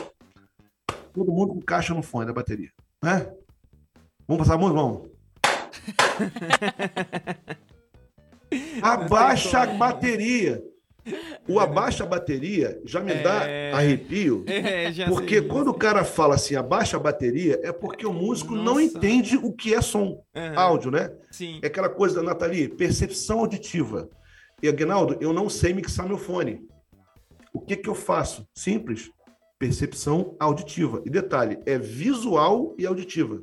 Todo 1.13 1.33
mundo 1.33 1.55
com 1.55 1.61
caixa 1.61 1.95
no 1.95 2.03
fone 2.03 2.27
da 2.27 2.33
bateria. 2.33 2.71
Né? 3.03 3.31
Vamos 4.27 4.43
passar 4.43 4.55
a 4.55 4.59
mão? 4.59 4.73
Vamos. 4.73 5.09
Abaixa 8.83 9.61
a 9.61 9.67
bateria. 9.67 10.63
O 11.49 11.59
abaixa 11.59 12.05
a 12.05 12.07
bateria 12.07 12.81
já 12.85 13.01
me 13.01 13.15
dá 13.15 13.49
é... 13.49 13.73
arrepio. 13.73 14.45
É, 14.69 15.07
porque 15.07 15.39
sei, 15.39 15.49
quando 15.49 15.69
o 15.69 15.75
cara 15.75 16.05
fala 16.05 16.35
assim, 16.35 16.55
abaixa 16.55 16.97
a 16.97 17.01
bateria, 17.01 17.61
é 17.63 17.73
porque 17.73 18.07
o 18.07 18.13
músico 18.13 18.55
Nossa. 18.55 18.65
não 18.65 18.81
entende 18.81 19.37
o 19.37 19.53
que 19.53 19.75
é 19.75 19.81
som, 19.81 20.23
uhum. 20.35 20.59
áudio, 20.59 20.91
né? 20.91 21.11
Sim. 21.31 21.61
É 21.63 21.67
aquela 21.69 21.89
coisa 21.89 22.17
da 22.17 22.23
Nathalie, 22.23 22.69
percepção 22.69 23.41
auditiva. 23.41 24.09
E, 24.63 24.69
Aguinaldo, 24.69 25.17
eu 25.21 25.33
não 25.33 25.49
sei 25.49 25.73
mixar 25.73 26.07
meu 26.07 26.19
fone. 26.19 26.61
O 27.53 27.61
que, 27.61 27.77
que 27.77 27.89
eu 27.89 27.95
faço? 27.95 28.47
Simples. 28.55 29.11
Percepção 29.59 30.37
auditiva. 30.39 31.03
E 31.05 31.11
detalhe, 31.11 31.59
é 31.65 31.79
visual 31.79 32.75
e 32.79 32.87
auditiva. 32.87 33.41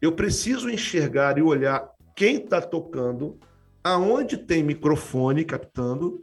Eu 0.00 0.12
preciso 0.12 0.70
enxergar 0.70 1.38
e 1.38 1.42
olhar 1.42 1.88
quem 2.14 2.36
está 2.36 2.60
tocando, 2.60 3.38
aonde 3.82 4.36
tem 4.36 4.62
microfone 4.62 5.44
captando, 5.44 6.20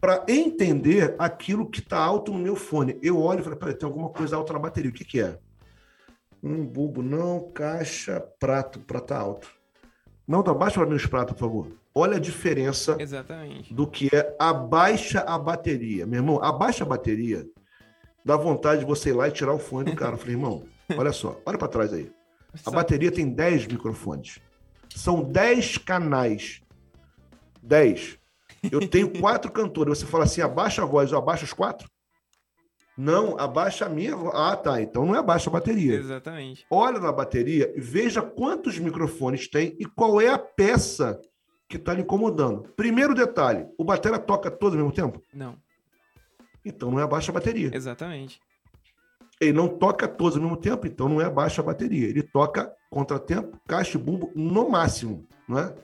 para 0.00 0.24
entender 0.28 1.14
aquilo 1.18 1.68
que 1.68 1.80
está 1.80 1.98
alto 1.98 2.32
no 2.32 2.38
meu 2.38 2.54
fone. 2.54 2.98
Eu 3.02 3.20
olho 3.20 3.40
e 3.40 3.42
falo, 3.42 3.56
peraí, 3.56 3.74
tem 3.74 3.86
alguma 3.86 4.08
coisa 4.10 4.36
alta 4.36 4.52
na 4.52 4.58
bateria. 4.58 4.90
O 4.90 4.94
que, 4.94 5.04
que 5.04 5.20
é? 5.20 5.38
Um 6.42 6.64
bulbo, 6.64 7.02
não, 7.02 7.50
caixa, 7.50 8.20
prato, 8.38 8.78
prato 8.80 9.12
alto. 9.12 9.48
Não, 10.26 10.42
tá 10.42 10.54
baixa 10.54 10.78
para 10.78 10.88
mim 10.88 10.94
os 10.94 11.06
pratos, 11.06 11.34
por 11.34 11.40
favor. 11.40 11.72
Olha 11.94 12.16
a 12.16 12.20
diferença 12.20 12.96
Exatamente. 13.00 13.74
do 13.74 13.86
que 13.88 14.08
é 14.14 14.36
abaixa 14.38 15.20
a 15.20 15.36
bateria. 15.36 16.06
Meu 16.06 16.20
irmão, 16.20 16.42
abaixa 16.44 16.84
a 16.84 16.86
bateria, 16.86 17.44
dá 18.24 18.36
vontade 18.36 18.80
de 18.80 18.86
você 18.86 19.10
ir 19.10 19.14
lá 19.14 19.26
e 19.26 19.32
tirar 19.32 19.52
o 19.52 19.58
fone 19.58 19.90
do 19.90 19.96
cara. 19.96 20.12
Eu 20.12 20.18
falei, 20.18 20.34
irmão, 20.34 20.62
olha 20.96 21.12
só, 21.12 21.40
olha 21.44 21.58
para 21.58 21.66
trás 21.66 21.92
aí. 21.92 22.12
A 22.64 22.70
bateria 22.70 23.10
tem 23.10 23.28
10 23.28 23.66
microfones. 23.66 24.38
São 24.94 25.22
10 25.24 25.78
canais. 25.78 26.62
10. 27.62 28.18
Eu 28.70 28.86
tenho 28.88 29.10
quatro 29.20 29.50
cantores. 29.50 29.98
Você 29.98 30.06
fala 30.06 30.24
assim, 30.24 30.40
abaixa 30.40 30.82
a 30.82 30.86
voz, 30.86 31.12
eu 31.12 31.18
abaixo 31.18 31.44
os 31.44 31.52
quatro? 31.52 31.88
Não, 32.96 33.38
abaixa 33.38 33.86
a 33.86 33.88
minha 33.88 34.16
voz. 34.16 34.34
Ah, 34.34 34.56
tá. 34.56 34.82
Então 34.82 35.06
não 35.06 35.14
é 35.14 35.18
abaixa 35.18 35.48
a 35.48 35.52
bateria. 35.52 35.94
Exatamente. 35.94 36.66
Olha 36.68 36.98
na 36.98 37.12
bateria 37.12 37.72
e 37.76 37.80
veja 37.80 38.20
quantos 38.20 38.78
microfones 38.78 39.48
tem 39.48 39.76
e 39.78 39.86
qual 39.86 40.20
é 40.20 40.28
a 40.28 40.38
peça 40.38 41.20
que 41.68 41.76
está 41.76 41.94
lhe 41.94 42.02
incomodando. 42.02 42.62
Primeiro 42.74 43.14
detalhe: 43.14 43.66
o 43.78 43.84
batera 43.84 44.18
toca 44.18 44.50
todo 44.50 44.72
ao 44.72 44.78
mesmo 44.78 44.92
tempo? 44.92 45.22
Não. 45.32 45.56
Então 46.64 46.90
não 46.90 46.98
é 46.98 47.04
abaixa 47.04 47.30
a 47.30 47.34
bateria. 47.34 47.70
Exatamente. 47.72 48.40
Ele 49.40 49.52
não 49.52 49.68
toca 49.68 50.08
todos 50.08 50.36
ao 50.36 50.42
mesmo 50.42 50.56
tempo, 50.56 50.84
então 50.84 51.08
não 51.08 51.20
é 51.20 51.26
abaixa 51.26 51.62
a 51.62 51.64
bateria. 51.64 52.08
Ele 52.08 52.22
toca 52.22 52.72
contratempo, 52.90 53.56
caixa 53.68 53.96
e 53.96 54.00
bumbo 54.00 54.32
no 54.34 54.68
máximo, 54.68 55.24
não 55.46 55.58
é? 55.60 55.74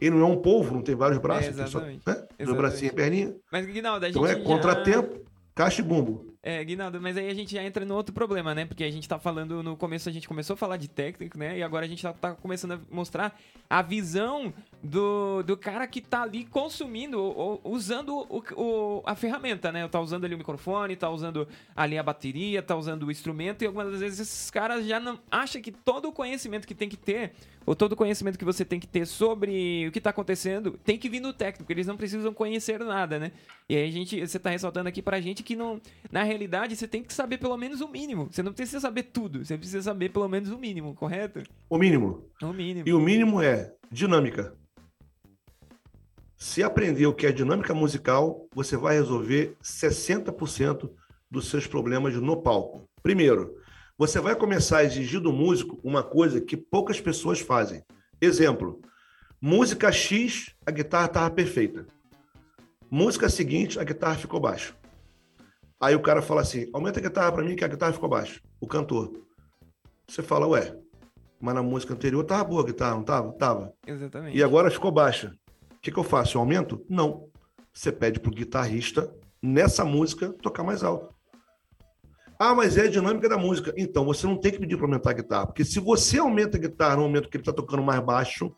Ele 0.00 0.16
não 0.16 0.22
é 0.22 0.30
um 0.30 0.36
polvo, 0.36 0.74
não 0.74 0.82
tem 0.82 0.94
vários 0.94 1.18
braços, 1.18 1.58
é, 1.58 1.62
exatamente. 1.62 2.02
Só, 2.04 2.10
né? 2.10 2.26
Dois 2.38 2.56
bracinhos 2.56 2.92
e 2.92 2.96
perninha. 2.96 3.34
Mas, 3.52 3.66
Guinaldo, 3.66 4.06
a 4.06 4.08
gente 4.08 4.18
Então 4.18 4.30
é 4.30 4.36
contratempo, 4.36 5.20
caixa 5.54 5.80
e 5.80 5.84
bumbo. 5.84 6.30
É, 6.42 6.64
Guinaldo, 6.64 6.98
mas 7.02 7.18
aí 7.18 7.28
a 7.28 7.34
gente 7.34 7.54
já 7.54 7.62
entra 7.62 7.84
no 7.84 7.94
outro 7.94 8.14
problema, 8.14 8.54
né? 8.54 8.64
Porque 8.64 8.82
a 8.82 8.90
gente 8.90 9.06
tá 9.06 9.18
falando, 9.18 9.62
no 9.62 9.76
começo 9.76 10.08
a 10.08 10.12
gente 10.12 10.26
começou 10.26 10.54
a 10.54 10.56
falar 10.56 10.78
de 10.78 10.88
técnico, 10.88 11.36
né? 11.36 11.58
E 11.58 11.62
agora 11.62 11.84
a 11.84 11.88
gente 11.88 12.02
tá, 12.02 12.14
tá 12.14 12.34
começando 12.34 12.72
a 12.72 12.80
mostrar 12.90 13.38
a 13.68 13.82
visão 13.82 14.54
do, 14.82 15.42
do 15.42 15.54
cara 15.58 15.86
que 15.86 16.00
tá 16.00 16.22
ali 16.22 16.46
consumindo, 16.46 17.20
ou, 17.22 17.60
usando 17.62 18.26
o, 18.30 18.42
o, 18.56 19.02
a 19.04 19.14
ferramenta, 19.14 19.70
né? 19.70 19.86
Tá 19.86 20.00
usando 20.00 20.24
ali 20.24 20.34
o 20.34 20.38
microfone, 20.38 20.96
tá 20.96 21.10
usando 21.10 21.46
ali 21.76 21.98
a 21.98 22.02
bateria, 22.02 22.62
tá 22.62 22.74
usando 22.74 23.02
o 23.02 23.10
instrumento, 23.10 23.62
e 23.62 23.66
algumas 23.66 24.00
vezes 24.00 24.20
esses 24.20 24.50
caras 24.50 24.86
já 24.86 24.98
não 24.98 25.20
acham 25.30 25.60
que 25.60 25.70
todo 25.70 26.08
o 26.08 26.12
conhecimento 26.12 26.66
que 26.66 26.74
tem 26.74 26.88
que 26.88 26.96
ter, 26.96 27.34
ou 27.66 27.74
todo 27.74 27.92
o 27.92 27.96
conhecimento 27.96 28.38
que 28.38 28.44
você 28.44 28.64
tem 28.64 28.80
que 28.80 28.86
ter 28.86 29.06
sobre 29.06 29.86
o 29.86 29.92
que 29.92 30.00
tá 30.00 30.10
acontecendo, 30.10 30.78
tem 30.84 30.98
que 30.98 31.08
vir 31.08 31.20
no 31.20 31.32
técnico, 31.32 31.70
eles 31.70 31.86
não 31.86 31.96
precisam 31.96 32.32
conhecer 32.32 32.80
nada, 32.80 33.18
né? 33.18 33.32
E 33.68 33.76
aí 33.76 33.88
a 33.88 33.92
gente, 33.92 34.20
você 34.26 34.38
tá 34.38 34.50
ressaltando 34.50 34.88
aqui 34.88 35.02
pra 35.02 35.20
gente 35.20 35.42
que 35.42 35.54
não, 35.54 35.80
na 36.10 36.22
realidade, 36.22 36.74
você 36.76 36.88
tem 36.88 37.02
que 37.02 37.12
saber 37.12 37.38
pelo 37.38 37.56
menos 37.56 37.80
o 37.80 37.88
mínimo. 37.88 38.28
Você 38.30 38.42
não 38.42 38.52
precisa 38.52 38.80
saber 38.80 39.04
tudo, 39.04 39.44
você 39.44 39.56
precisa 39.56 39.82
saber 39.82 40.10
pelo 40.10 40.28
menos 40.28 40.50
o 40.50 40.58
mínimo, 40.58 40.94
correto? 40.94 41.42
O 41.68 41.78
mínimo. 41.78 42.24
O 42.42 42.52
mínimo. 42.52 42.88
E 42.88 42.92
o 42.92 43.00
mínimo 43.00 43.42
é 43.42 43.72
dinâmica. 43.90 44.54
Se 46.36 46.62
aprender 46.62 47.06
o 47.06 47.12
que 47.12 47.26
é 47.26 47.32
dinâmica 47.32 47.74
musical, 47.74 48.48
você 48.54 48.74
vai 48.74 48.94
resolver 48.94 49.56
60% 49.62 50.90
dos 51.30 51.48
seus 51.48 51.66
problemas 51.66 52.14
no 52.16 52.42
palco. 52.42 52.88
Primeiro, 53.02 53.59
você 54.00 54.18
vai 54.18 54.34
começar 54.34 54.78
a 54.78 54.84
exigir 54.84 55.20
do 55.20 55.30
músico 55.30 55.78
uma 55.84 56.02
coisa 56.02 56.40
que 56.40 56.56
poucas 56.56 56.98
pessoas 56.98 57.38
fazem. 57.38 57.84
Exemplo: 58.18 58.80
música 59.38 59.92
X, 59.92 60.56
a 60.64 60.70
guitarra 60.70 61.04
estava 61.04 61.30
perfeita. 61.30 61.84
Música 62.90 63.28
seguinte, 63.28 63.78
a 63.78 63.84
guitarra 63.84 64.14
ficou 64.14 64.40
baixa. 64.40 64.74
Aí 65.78 65.94
o 65.94 66.00
cara 66.00 66.22
fala 66.22 66.40
assim: 66.40 66.66
aumenta 66.72 66.98
a 66.98 67.02
guitarra 67.02 67.30
para 67.30 67.44
mim 67.44 67.54
que 67.54 67.62
a 67.62 67.68
guitarra 67.68 67.92
ficou 67.92 68.08
baixa. 68.08 68.40
O 68.58 68.66
cantor. 68.66 69.12
Você 70.08 70.22
fala, 70.22 70.46
ué, 70.46 70.74
mas 71.38 71.54
na 71.54 71.62
música 71.62 71.92
anterior 71.92 72.24
tava 72.24 72.44
boa 72.44 72.62
a 72.62 72.66
guitarra, 72.66 72.94
não 72.94 73.04
tava? 73.04 73.32
Tava. 73.34 73.74
Exatamente. 73.86 74.34
E 74.34 74.42
agora 74.42 74.70
ficou 74.70 74.90
baixa. 74.90 75.36
O 75.72 75.80
que, 75.82 75.92
que 75.92 75.98
eu 75.98 76.04
faço? 76.04 76.38
Eu 76.38 76.40
aumento? 76.40 76.82
Não. 76.88 77.28
Você 77.70 77.92
pede 77.92 78.18
pro 78.18 78.30
guitarrista, 78.30 79.14
nessa 79.42 79.84
música, 79.84 80.32
tocar 80.40 80.62
mais 80.62 80.82
alto. 80.82 81.14
Ah, 82.42 82.54
mas 82.54 82.78
é 82.78 82.86
a 82.86 82.90
dinâmica 82.90 83.28
da 83.28 83.36
música. 83.36 83.70
Então, 83.76 84.02
você 84.02 84.26
não 84.26 84.34
tem 84.34 84.50
que 84.50 84.58
pedir 84.58 84.74
para 84.78 84.86
aumentar 84.86 85.10
a 85.10 85.12
guitarra. 85.12 85.46
Porque 85.48 85.62
se 85.62 85.78
você 85.78 86.18
aumenta 86.18 86.56
a 86.56 86.60
guitarra 86.60 86.96
no 86.96 87.02
momento 87.02 87.28
que 87.28 87.36
ele 87.36 87.42
está 87.42 87.52
tocando 87.52 87.82
mais 87.82 88.00
baixo, 88.00 88.50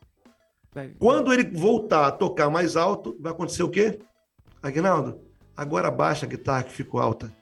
vai, 0.73 0.93
quando 1.01 1.33
ele 1.33 1.51
voltar 1.51 2.07
a 2.07 2.13
tocar 2.13 2.49
mais 2.49 2.77
alto, 2.77 3.17
vai 3.19 3.33
acontecer 3.33 3.65
o 3.65 3.69
quê? 3.69 3.99
Aguinaldo, 4.63 5.21
agora 5.57 5.89
abaixa 5.89 6.27
a 6.27 6.29
guitarra 6.29 6.63
que 6.63 6.71
ficou 6.71 7.01
alta. 7.01 7.35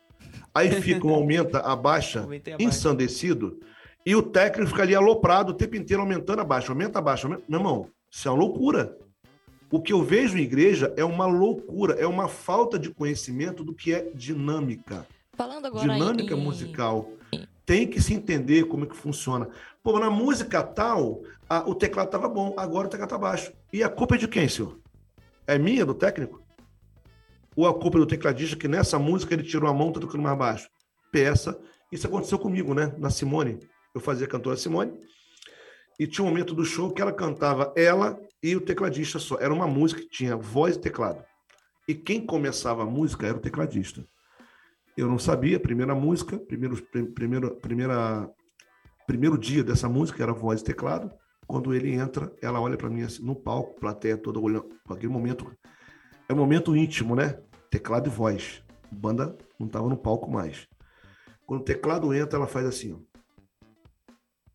Aí 0.54 0.70
fica 0.80 1.06
um 1.06 1.14
aumenta, 1.14 1.58
abaixa, 1.58 2.26
ensandecido, 2.58 3.60
e 4.06 4.16
o 4.16 4.22
técnico 4.22 4.70
fica 4.70 4.82
ali 4.82 4.94
aloprado 4.94 5.50
o 5.50 5.54
tempo 5.54 5.76
inteiro, 5.76 6.02
aumentando 6.02 6.40
a 6.40 6.44
baixa, 6.44 6.72
aumenta 6.72 7.00
a 7.00 7.02
baixa. 7.02 7.26
Aumenta... 7.26 7.44
Meu 7.46 7.60
irmão, 7.60 7.86
isso 8.10 8.26
é 8.26 8.30
uma 8.30 8.38
loucura. 8.38 8.96
O 9.70 9.78
que 9.78 9.92
eu 9.92 10.02
vejo 10.02 10.38
em 10.38 10.40
igreja 10.40 10.90
é 10.96 11.04
uma 11.04 11.26
loucura, 11.26 11.96
é 12.00 12.06
uma 12.06 12.28
falta 12.28 12.78
de 12.78 12.88
conhecimento 12.88 13.62
do 13.62 13.74
que 13.74 13.92
é 13.92 14.10
dinâmica. 14.14 15.06
Falando 15.40 15.64
agora 15.64 15.88
dinâmica 15.88 16.34
em... 16.34 16.36
musical. 16.38 17.10
Tem 17.64 17.88
que 17.88 17.98
se 17.98 18.12
entender 18.12 18.64
como 18.64 18.84
é 18.84 18.86
que 18.86 18.94
funciona. 18.94 19.48
Pô, 19.82 19.98
na 19.98 20.10
música 20.10 20.62
tal, 20.62 21.22
a, 21.48 21.66
o 21.66 21.74
teclado 21.74 22.08
estava 22.08 22.28
bom, 22.28 22.52
agora 22.58 22.86
o 22.86 22.90
teclado 22.90 23.08
está 23.08 23.16
baixo. 23.16 23.50
E 23.72 23.82
a 23.82 23.88
culpa 23.88 24.16
é 24.16 24.18
de 24.18 24.28
quem, 24.28 24.46
senhor? 24.46 24.78
É 25.46 25.56
minha, 25.56 25.86
do 25.86 25.94
técnico? 25.94 26.42
Ou 27.56 27.66
a 27.66 27.72
culpa 27.72 27.96
é 27.96 28.00
do 28.00 28.06
tecladista 28.06 28.54
que 28.54 28.68
nessa 28.68 28.98
música 28.98 29.32
ele 29.32 29.42
tirou 29.42 29.70
a 29.70 29.72
mão, 29.72 29.90
tá 29.90 29.98
tocando 29.98 30.20
mais 30.20 30.36
baixo? 30.36 30.68
Peça. 31.10 31.58
Isso 31.90 32.06
aconteceu 32.06 32.38
comigo, 32.38 32.74
né? 32.74 32.94
Na 32.98 33.08
Simone. 33.08 33.60
Eu 33.94 34.00
fazia 34.02 34.26
cantora 34.26 34.58
Simone. 34.58 34.92
E 35.98 36.06
tinha 36.06 36.22
um 36.22 36.28
momento 36.28 36.54
do 36.54 36.66
show 36.66 36.92
que 36.92 37.00
ela 37.00 37.14
cantava 37.14 37.72
ela 37.74 38.20
e 38.42 38.54
o 38.54 38.60
tecladista 38.60 39.18
só. 39.18 39.38
Era 39.40 39.54
uma 39.54 39.66
música 39.66 40.02
que 40.02 40.10
tinha 40.10 40.36
voz 40.36 40.76
e 40.76 40.80
teclado. 40.80 41.24
E 41.88 41.94
quem 41.94 42.26
começava 42.26 42.82
a 42.82 42.86
música 42.86 43.26
era 43.26 43.38
o 43.38 43.40
tecladista. 43.40 44.04
Eu 45.00 45.08
não 45.08 45.18
sabia, 45.18 45.58
primeira 45.58 45.94
música, 45.94 46.36
primeiro, 46.38 46.76
primeiro, 47.14 47.56
primeira, 47.56 48.30
primeiro 49.06 49.38
dia 49.38 49.64
dessa 49.64 49.88
música 49.88 50.22
era 50.22 50.34
voz 50.34 50.60
e 50.60 50.64
teclado. 50.64 51.10
Quando 51.46 51.72
ele 51.74 51.90
entra, 51.94 52.30
ela 52.42 52.60
olha 52.60 52.76
para 52.76 52.90
mim 52.90 53.00
assim, 53.00 53.24
no 53.24 53.34
palco, 53.34 53.80
plateia 53.80 54.18
toda 54.18 54.38
olhando. 54.38 54.68
Naquele 54.86 55.10
momento, 55.10 55.50
é 56.28 56.34
um 56.34 56.36
momento 56.36 56.76
íntimo, 56.76 57.16
né? 57.16 57.40
Teclado 57.70 58.10
e 58.10 58.12
voz. 58.12 58.62
A 58.92 58.94
banda 58.94 59.38
não 59.58 59.66
tava 59.66 59.88
no 59.88 59.96
palco 59.96 60.30
mais. 60.30 60.68
Quando 61.46 61.62
o 61.62 61.64
teclado 61.64 62.12
entra, 62.12 62.38
ela 62.38 62.46
faz 62.46 62.66
assim, 62.66 62.92
ó. 62.92 62.98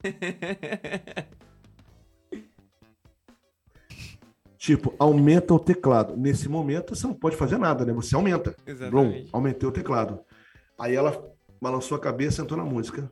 tipo, 4.59 4.93
aumenta 4.99 5.55
o 5.55 5.59
teclado. 5.59 6.15
Nesse 6.15 6.47
momento, 6.47 6.95
você 6.95 7.07
não 7.07 7.15
pode 7.15 7.35
fazer 7.35 7.57
nada, 7.57 7.83
né? 7.83 7.91
Você 7.93 8.13
aumenta. 8.13 8.55
Exatamente. 8.63 8.91
Blum, 8.91 9.27
aumentei 9.31 9.67
o 9.67 9.71
teclado. 9.71 10.19
Aí 10.77 10.95
ela 10.95 11.23
balançou 11.61 11.97
a 11.97 12.01
cabeça 12.01 12.41
e 12.41 12.43
entrou 12.43 12.57
na 12.57 12.65
música. 12.65 13.09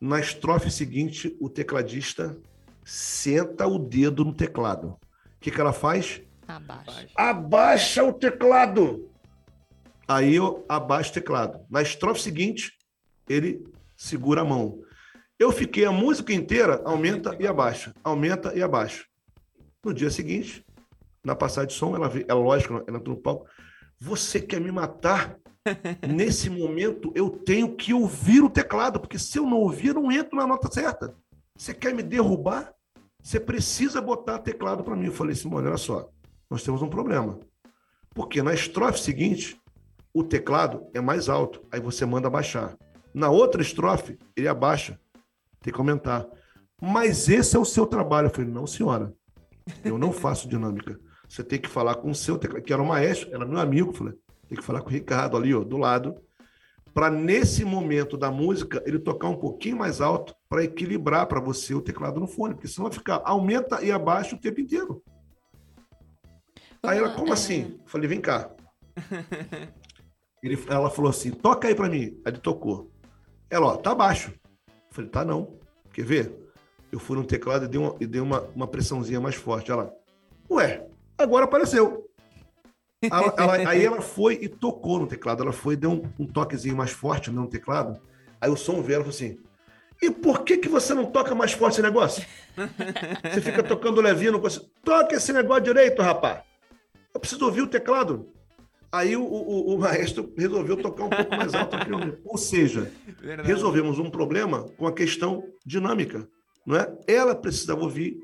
Na 0.00 0.18
estrofe 0.20 0.70
seguinte, 0.70 1.36
o 1.40 1.48
tecladista 1.48 2.36
senta 2.84 3.66
o 3.66 3.78
dedo 3.78 4.24
no 4.24 4.34
teclado. 4.34 4.88
O 4.88 4.98
que, 5.40 5.50
que 5.50 5.60
ela 5.60 5.72
faz? 5.72 6.22
Abaixa. 6.46 7.08
Abaixa 7.16 8.04
o 8.04 8.12
teclado. 8.12 9.08
Aí 10.06 10.34
eu 10.34 10.64
abaixo 10.68 11.10
o 11.10 11.14
teclado. 11.14 11.60
Na 11.70 11.82
estrofe 11.82 12.20
seguinte, 12.20 12.72
ele 13.28 13.64
segura 13.96 14.42
a 14.42 14.44
mão. 14.44 14.82
Eu 15.38 15.50
fiquei 15.50 15.84
a 15.84 15.92
música 15.92 16.32
inteira, 16.32 16.80
aumenta 16.84 17.36
e 17.40 17.46
abaixa, 17.46 17.94
aumenta 18.04 18.54
e 18.54 18.62
abaixa. 18.62 19.04
No 19.84 19.92
dia 19.92 20.10
seguinte, 20.10 20.64
na 21.24 21.34
passagem 21.34 21.68
de 21.68 21.74
som, 21.74 21.94
ela, 21.96 22.10
é 22.28 22.34
lógico, 22.34 22.82
ela 22.86 22.98
entrou 22.98 23.16
no 23.16 23.22
palco. 23.22 23.46
Você 23.98 24.40
quer 24.40 24.60
me 24.60 24.70
matar? 24.70 25.36
Nesse 26.06 26.50
momento, 26.50 27.12
eu 27.14 27.30
tenho 27.30 27.76
que 27.76 27.94
ouvir 27.94 28.42
o 28.42 28.50
teclado, 28.50 28.98
porque 28.98 29.18
se 29.18 29.38
eu 29.38 29.44
não 29.44 29.58
ouvir, 29.58 29.88
eu 29.88 29.94
não 29.94 30.10
entro 30.10 30.36
na 30.36 30.46
nota 30.46 30.72
certa. 30.72 31.14
Você 31.56 31.72
quer 31.72 31.94
me 31.94 32.02
derrubar? 32.02 32.74
Você 33.22 33.38
precisa 33.38 34.00
botar 34.00 34.40
teclado 34.40 34.82
para 34.82 34.96
mim. 34.96 35.06
Eu 35.06 35.12
falei, 35.12 35.34
Simone, 35.34 35.68
olha 35.68 35.76
só, 35.76 36.08
nós 36.50 36.62
temos 36.62 36.82
um 36.82 36.88
problema. 36.88 37.38
Porque 38.10 38.42
na 38.42 38.52
estrofe 38.52 39.00
seguinte, 39.00 39.60
o 40.12 40.24
teclado 40.24 40.86
é 40.92 41.00
mais 41.00 41.28
alto, 41.28 41.64
aí 41.70 41.80
você 41.80 42.04
manda 42.04 42.28
baixar. 42.28 42.76
Na 43.14 43.30
outra 43.30 43.62
estrofe, 43.62 44.18
ele 44.36 44.48
abaixa, 44.48 44.98
tem 45.60 45.72
que 45.72 45.78
aumentar. 45.78 46.26
Mas 46.80 47.28
esse 47.28 47.54
é 47.54 47.58
o 47.58 47.64
seu 47.64 47.86
trabalho. 47.86 48.26
Eu 48.26 48.30
falei, 48.30 48.50
não, 48.50 48.66
senhora, 48.66 49.14
eu 49.84 49.96
não 49.96 50.12
faço 50.12 50.48
dinâmica. 50.48 50.98
Você 51.28 51.44
tem 51.44 51.60
que 51.60 51.68
falar 51.68 51.94
com 51.94 52.10
o 52.10 52.14
seu 52.14 52.36
teclado, 52.36 52.62
que 52.64 52.72
era 52.72 52.82
o 52.82 52.86
maestro, 52.86 53.32
era 53.32 53.46
meu 53.46 53.58
amigo. 53.58 53.90
Eu 53.90 53.94
falei, 53.94 54.14
tem 54.52 54.58
que 54.58 54.64
falar 54.64 54.82
com 54.82 54.88
o 54.88 54.92
Ricardo 54.92 55.34
ali, 55.34 55.54
ó, 55.54 55.64
do 55.64 55.78
lado, 55.78 56.14
para 56.92 57.08
nesse 57.08 57.64
momento 57.64 58.18
da 58.18 58.30
música 58.30 58.82
ele 58.84 58.98
tocar 58.98 59.28
um 59.28 59.36
pouquinho 59.36 59.78
mais 59.78 59.98
alto 59.98 60.36
para 60.46 60.62
equilibrar 60.62 61.26
para 61.26 61.40
você 61.40 61.74
o 61.74 61.80
teclado 61.80 62.20
no 62.20 62.26
fone, 62.26 62.52
porque 62.52 62.68
senão 62.68 62.90
vai 62.90 62.98
ficar 62.98 63.22
aumenta 63.24 63.82
e 63.82 63.90
abaixa 63.90 64.36
o 64.36 64.38
tempo 64.38 64.60
inteiro. 64.60 65.02
Aí 66.82 66.98
ela, 66.98 67.14
como 67.14 67.32
assim? 67.32 67.80
Eu 67.80 67.86
falei, 67.86 68.06
vem 68.08 68.20
cá. 68.20 68.50
Ele, 70.42 70.58
ela 70.68 70.90
falou 70.90 71.08
assim, 71.08 71.30
toca 71.30 71.68
aí 71.68 71.74
para 71.74 71.88
mim. 71.88 72.20
Aí 72.24 72.32
ele 72.32 72.38
tocou. 72.38 72.90
Ela, 73.48 73.66
ó, 73.66 73.76
tá 73.76 73.94
baixo. 73.94 74.32
Eu 74.66 74.74
falei, 74.90 75.08
tá 75.08 75.24
não. 75.24 75.56
Quer 75.92 76.04
ver? 76.04 76.52
Eu 76.90 76.98
fui 76.98 77.16
no 77.16 77.24
teclado 77.24 77.66
e 77.66 77.68
dei 77.68 77.80
uma, 77.80 77.96
e 78.00 78.06
dei 78.06 78.20
uma, 78.20 78.40
uma 78.52 78.66
pressãozinha 78.66 79.20
mais 79.20 79.36
forte. 79.36 79.70
Ela, 79.70 79.94
ué, 80.50 80.84
agora 81.16 81.44
apareceu. 81.44 82.10
Ela, 83.02 83.34
ela, 83.36 83.70
aí 83.70 83.84
ela 83.86 84.00
foi 84.00 84.38
e 84.40 84.48
tocou 84.48 84.98
no 84.98 85.06
teclado. 85.06 85.42
Ela 85.42 85.52
foi, 85.52 85.76
deu 85.76 85.90
um, 85.90 86.02
um 86.20 86.26
toquezinho 86.26 86.76
mais 86.76 86.90
forte 86.90 87.30
no 87.30 87.48
teclado. 87.48 88.00
Aí 88.40 88.50
o 88.50 88.56
som 88.56 88.82
veio, 88.82 88.96
ela 88.96 89.04
falou 89.04 89.14
assim: 89.14 89.38
E 90.00 90.10
por 90.10 90.44
que, 90.44 90.56
que 90.56 90.68
você 90.68 90.94
não 90.94 91.06
toca 91.06 91.34
mais 91.34 91.52
forte 91.52 91.74
esse 91.74 91.82
negócio? 91.82 92.24
Você 93.22 93.40
fica 93.40 93.62
tocando 93.62 94.00
levinho, 94.00 94.32
não 94.32 94.40
consegue. 94.40 94.66
Toca 94.84 95.14
esse 95.14 95.32
negócio 95.32 95.64
direito, 95.64 96.02
rapaz. 96.02 96.42
Eu 97.14 97.20
preciso 97.20 97.44
ouvir 97.44 97.62
o 97.62 97.66
teclado. 97.66 98.28
Aí 98.90 99.16
o, 99.16 99.22
o, 99.22 99.74
o 99.74 99.78
maestro 99.78 100.32
resolveu 100.36 100.76
tocar 100.76 101.04
um 101.04 101.10
pouco 101.10 101.34
mais 101.34 101.54
alto. 101.54 101.76
Ou 102.24 102.36
seja, 102.36 102.92
Verdade. 103.20 103.48
resolvemos 103.48 103.98
um 103.98 104.10
problema 104.10 104.64
com 104.76 104.86
a 104.86 104.92
questão 104.92 105.48
dinâmica. 105.64 106.28
Não 106.66 106.76
é? 106.76 106.94
Ela 107.06 107.34
precisava 107.34 107.80
ouvir 107.80 108.18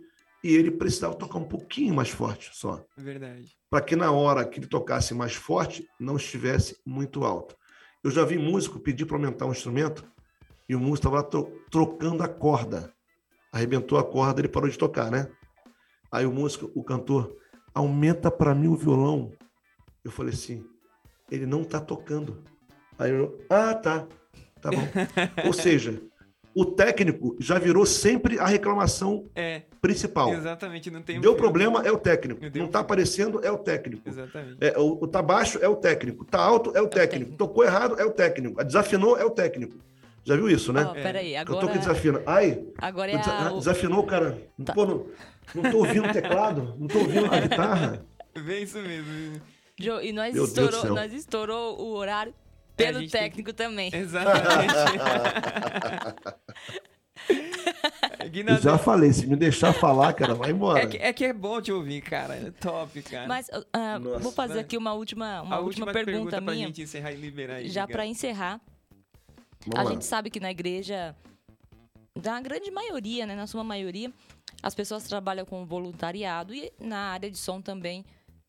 e 0.44 0.54
ele 0.54 0.70
precisava 0.70 1.14
tocar 1.14 1.38
um 1.38 1.44
pouquinho 1.44 1.94
mais 1.94 2.10
forte 2.10 2.50
só. 2.52 2.84
Verdade. 2.96 3.57
Para 3.70 3.80
que 3.82 3.94
na 3.94 4.10
hora 4.10 4.44
que 4.46 4.58
ele 4.58 4.66
tocasse 4.66 5.14
mais 5.14 5.34
forte, 5.34 5.86
não 6.00 6.16
estivesse 6.16 6.80
muito 6.86 7.24
alto. 7.24 7.56
Eu 8.02 8.10
já 8.10 8.24
vi 8.24 8.38
músico 8.38 8.78
pedir 8.78 9.04
para 9.04 9.16
aumentar 9.16 9.46
um 9.46 9.52
instrumento 9.52 10.10
e 10.68 10.74
o 10.74 10.80
músico 10.80 11.08
estava 11.08 11.22
tro 11.22 11.50
trocando 11.70 12.22
a 12.22 12.28
corda. 12.28 12.92
Arrebentou 13.52 13.98
a 13.98 14.04
corda, 14.04 14.40
ele 14.40 14.48
parou 14.48 14.68
de 14.68 14.78
tocar, 14.78 15.10
né? 15.10 15.28
Aí 16.10 16.24
o 16.24 16.32
músico, 16.32 16.70
o 16.74 16.82
cantor, 16.82 17.36
aumenta 17.74 18.30
para 18.30 18.54
mim 18.54 18.68
o 18.68 18.76
violão. 18.76 19.32
Eu 20.02 20.10
falei 20.10 20.32
assim, 20.32 20.64
ele 21.30 21.46
não 21.46 21.62
está 21.62 21.80
tocando. 21.80 22.42
Aí 22.98 23.10
eu, 23.10 23.38
ah, 23.50 23.74
tá, 23.74 24.06
tá 24.60 24.70
bom. 24.70 24.88
Ou 25.46 25.52
seja, 25.52 26.00
o 26.54 26.64
técnico 26.64 27.36
já 27.38 27.58
virou 27.58 27.86
sempre 27.86 28.38
a 28.38 28.46
reclamação 28.46 29.26
é, 29.34 29.62
principal. 29.80 30.32
Exatamente, 30.32 30.90
não 30.90 31.02
tem. 31.02 31.20
Deu 31.20 31.36
problema 31.36 31.82
é 31.86 31.92
o 31.92 31.98
técnico. 31.98 32.40
Não, 32.54 32.66
está 32.66 32.80
aparecendo 32.80 33.44
é 33.44 33.50
o 33.50 33.58
técnico. 33.58 34.08
Exatamente. 34.08 34.56
É, 34.60 34.76
o, 34.78 34.98
o 35.02 35.06
tá 35.06 35.22
baixo 35.22 35.58
é 35.62 35.68
o 35.68 35.76
técnico. 35.76 36.24
Tá 36.24 36.40
alto 36.40 36.76
é 36.76 36.80
o 36.80 36.88
técnico. 36.88 37.32
Tocou 37.36 37.64
errado 37.64 38.00
é 38.00 38.04
o 38.04 38.10
técnico. 38.10 38.62
Desafinou 38.64 39.16
é 39.16 39.24
o 39.24 39.30
técnico. 39.30 39.76
Já 40.24 40.36
viu 40.36 40.50
isso, 40.50 40.72
né? 40.72 40.86
Oh, 40.90 40.92
peraí, 40.92 41.36
agora. 41.36 41.56
Eu 41.56 41.60
tô 41.60 41.72
que 41.72 41.78
desafina. 41.78 42.20
Ai, 42.26 42.62
agora 42.76 43.12
é 43.12 43.16
a... 43.16 43.50
desafinou, 43.50 44.02
cara. 44.04 44.38
Tá. 44.64 44.74
Pô, 44.74 44.84
não, 44.84 45.06
não 45.54 45.70
tô 45.70 45.78
ouvindo 45.78 46.08
o 46.08 46.12
teclado, 46.12 46.74
não 46.78 46.86
tô 46.86 46.98
ouvindo 46.98 47.32
a 47.32 47.40
guitarra. 47.40 48.04
Vem 48.36 48.62
isso 48.62 48.78
mesmo. 48.78 49.40
Joe, 49.80 50.06
e 50.06 50.12
nós 50.12 50.34
estourou, 50.34 50.86
nós 50.86 51.12
estourou 51.12 51.80
o 51.80 51.94
horário 51.94 52.34
pelo 52.78 53.02
é, 53.02 53.08
técnico 53.08 53.52
tem... 53.52 53.66
também. 53.66 53.90
Exatamente. 53.92 54.74
já 58.62 58.78
falei, 58.78 59.12
se 59.12 59.26
me 59.26 59.36
deixar 59.36 59.72
falar, 59.72 60.12
cara, 60.12 60.34
vai 60.34 60.50
embora. 60.50 60.82
É 60.82 60.86
que, 60.86 60.96
é 60.96 61.12
que 61.12 61.24
é 61.24 61.32
bom 61.32 61.60
te 61.60 61.72
ouvir, 61.72 62.00
cara. 62.00 62.34
É 62.34 62.50
top, 62.52 63.02
cara. 63.02 63.26
Mas 63.26 63.48
uh, 63.48 64.18
vou 64.20 64.32
fazer 64.32 64.60
aqui 64.60 64.76
uma 64.76 64.92
última, 64.92 65.42
uma 65.42 65.58
última, 65.58 65.86
última 65.86 65.92
pergunta, 65.92 66.12
pergunta 66.12 66.40
minha. 66.40 66.66
Pra 66.66 66.66
gente 66.66 66.82
encerrar 66.82 67.12
e 67.12 67.16
liberar 67.16 67.54
aí, 67.56 67.68
já 67.68 67.86
para 67.86 68.06
encerrar. 68.06 68.60
Vamos 69.66 69.78
a 69.78 69.82
lá. 69.82 69.90
gente 69.90 70.04
sabe 70.04 70.30
que 70.30 70.40
na 70.40 70.50
igreja, 70.50 71.16
na 72.24 72.40
grande 72.40 72.70
maioria, 72.70 73.26
né, 73.26 73.34
na 73.34 73.46
sua 73.46 73.64
maioria, 73.64 74.12
as 74.62 74.74
pessoas 74.74 75.04
trabalham 75.04 75.44
com 75.44 75.66
voluntariado 75.66 76.54
e 76.54 76.72
na 76.80 77.12
área 77.12 77.30
de 77.30 77.36
som 77.36 77.60
também 77.60 78.04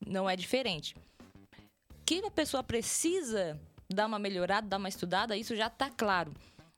não 0.05 0.29
é 0.29 0.35
diferente. 0.35 0.95
Que 2.05 2.25
a 2.25 2.31
pessoa 2.31 2.63
precisa 2.63 3.59
dar 3.91 4.05
uma 4.05 4.19
melhorada, 4.19 4.67
dar 4.67 4.77
uma 4.77 4.89
estudada, 4.89 5.35
isso 5.35 5.55
já 5.55 5.67
está 5.67 5.89
claro. 5.89 6.31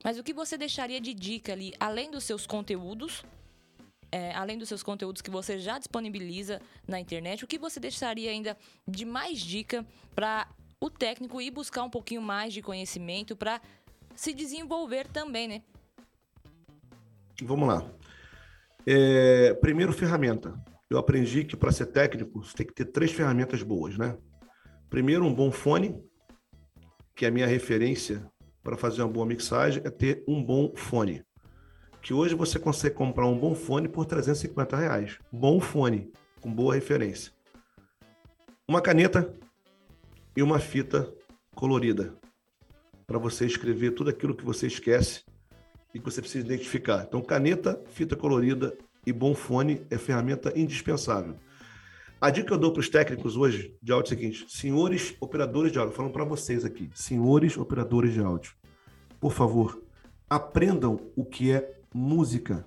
Mas 0.03 0.17
o 0.17 0.23
que 0.23 0.33
você 0.33 0.57
deixaria 0.57 0.99
de 0.99 1.13
dica 1.13 1.51
ali, 1.51 1.73
além 1.79 2.09
dos 2.09 2.23
seus 2.23 2.47
conteúdos, 2.47 3.23
é, 4.11 4.33
além 4.33 4.57
dos 4.57 4.67
seus 4.67 4.81
conteúdos 4.81 5.21
que 5.21 5.29
você 5.29 5.59
já 5.59 5.77
disponibiliza 5.77 6.61
na 6.87 6.99
internet, 6.99 7.43
o 7.43 7.47
que 7.47 7.57
você 7.57 7.79
deixaria 7.79 8.31
ainda 8.31 8.57
de 8.87 9.05
mais 9.05 9.39
dica 9.39 9.85
para 10.15 10.47
o 10.79 10.89
técnico 10.89 11.39
ir 11.39 11.51
buscar 11.51 11.83
um 11.83 11.89
pouquinho 11.89 12.21
mais 12.21 12.53
de 12.53 12.61
conhecimento 12.61 13.35
para 13.35 13.61
se 14.15 14.33
desenvolver 14.33 15.07
também, 15.07 15.47
né? 15.47 15.61
Vamos 17.43 17.67
lá. 17.67 17.85
É, 18.85 19.53
primeiro, 19.55 19.93
ferramenta. 19.93 20.53
Eu 20.89 20.97
aprendi 20.97 21.45
que 21.45 21.55
para 21.55 21.71
ser 21.71 21.85
técnico, 21.87 22.43
você 22.43 22.55
tem 22.57 22.65
que 22.65 22.73
ter 22.73 22.85
três 22.85 23.11
ferramentas 23.11 23.63
boas, 23.63 23.97
né? 23.97 24.17
Primeiro, 24.89 25.23
um 25.23 25.33
bom 25.33 25.51
fone, 25.51 26.03
que 27.15 27.25
é 27.25 27.27
a 27.27 27.31
minha 27.31 27.47
referência 27.47 28.25
para 28.63 28.77
fazer 28.77 29.01
uma 29.01 29.11
boa 29.11 29.25
mixagem, 29.25 29.81
é 29.85 29.89
ter 29.89 30.23
um 30.27 30.43
bom 30.43 30.71
fone. 30.75 31.23
Que 32.01 32.13
hoje 32.13 32.35
você 32.35 32.59
consegue 32.59 32.95
comprar 32.95 33.27
um 33.27 33.37
bom 33.37 33.53
fone 33.53 33.87
por 33.87 34.05
350 34.05 34.75
reais. 34.75 35.19
Bom 35.31 35.59
fone, 35.59 36.11
com 36.39 36.51
boa 36.51 36.73
referência. 36.73 37.31
Uma 38.67 38.81
caneta 38.81 39.33
e 40.35 40.41
uma 40.41 40.59
fita 40.59 41.11
colorida 41.55 42.15
para 43.05 43.19
você 43.19 43.45
escrever 43.45 43.91
tudo 43.91 44.09
aquilo 44.09 44.35
que 44.35 44.45
você 44.45 44.67
esquece 44.67 45.23
e 45.93 45.99
que 45.99 46.05
você 46.05 46.21
precisa 46.21 46.45
identificar. 46.45 47.03
Então, 47.07 47.21
caneta, 47.21 47.83
fita 47.89 48.15
colorida 48.15 48.75
e 49.05 49.11
bom 49.11 49.33
fone 49.35 49.85
é 49.89 49.97
ferramenta 49.97 50.57
indispensável. 50.57 51.35
A 52.21 52.29
dica 52.29 52.49
que 52.49 52.53
eu 52.53 52.57
dou 52.59 52.71
para 52.71 52.81
os 52.81 52.87
técnicos 52.87 53.35
hoje 53.35 53.75
de 53.81 53.91
áudio 53.91 54.13
é 54.13 54.15
o 54.15 54.19
seguinte: 54.19 54.45
senhores 54.47 55.15
operadores 55.19 55.71
de 55.71 55.79
áudio, 55.79 55.95
falando 55.95 56.13
para 56.13 56.23
vocês 56.23 56.63
aqui, 56.63 56.87
senhores 56.93 57.57
operadores 57.57 58.13
de 58.13 58.19
áudio, 58.19 58.53
por 59.19 59.33
favor, 59.33 59.81
aprendam 60.29 60.99
o 61.15 61.25
que 61.25 61.51
é 61.51 61.79
música, 61.91 62.63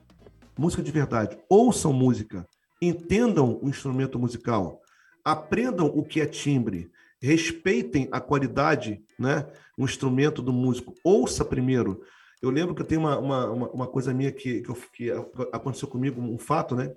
música 0.59 0.83
de 0.83 0.91
verdade. 0.91 1.39
Ouçam 1.49 1.93
música, 1.93 2.45
entendam 2.83 3.61
o 3.63 3.69
instrumento 3.69 4.19
musical, 4.19 4.83
aprendam 5.25 5.87
o 5.87 6.05
que 6.05 6.21
é 6.21 6.27
timbre, 6.27 6.91
respeitem 7.23 8.09
a 8.11 8.21
qualidade, 8.21 9.05
né, 9.17 9.47
o 9.79 9.85
instrumento 9.85 10.43
do 10.43 10.53
músico. 10.53 10.97
Ouça 11.05 11.45
primeiro. 11.45 12.03
Eu 12.43 12.51
lembro 12.51 12.75
que 12.75 12.83
eu 12.83 12.87
tenho 12.87 13.03
uma, 13.03 13.19
uma, 13.21 13.71
uma 13.71 13.87
coisa 13.87 14.13
minha 14.13 14.33
que, 14.33 14.63
que, 14.63 14.69
eu, 14.69 14.75
que 14.93 15.13
aconteceu 15.53 15.87
comigo, 15.87 16.21
um 16.21 16.39
fato, 16.39 16.75
né? 16.75 16.93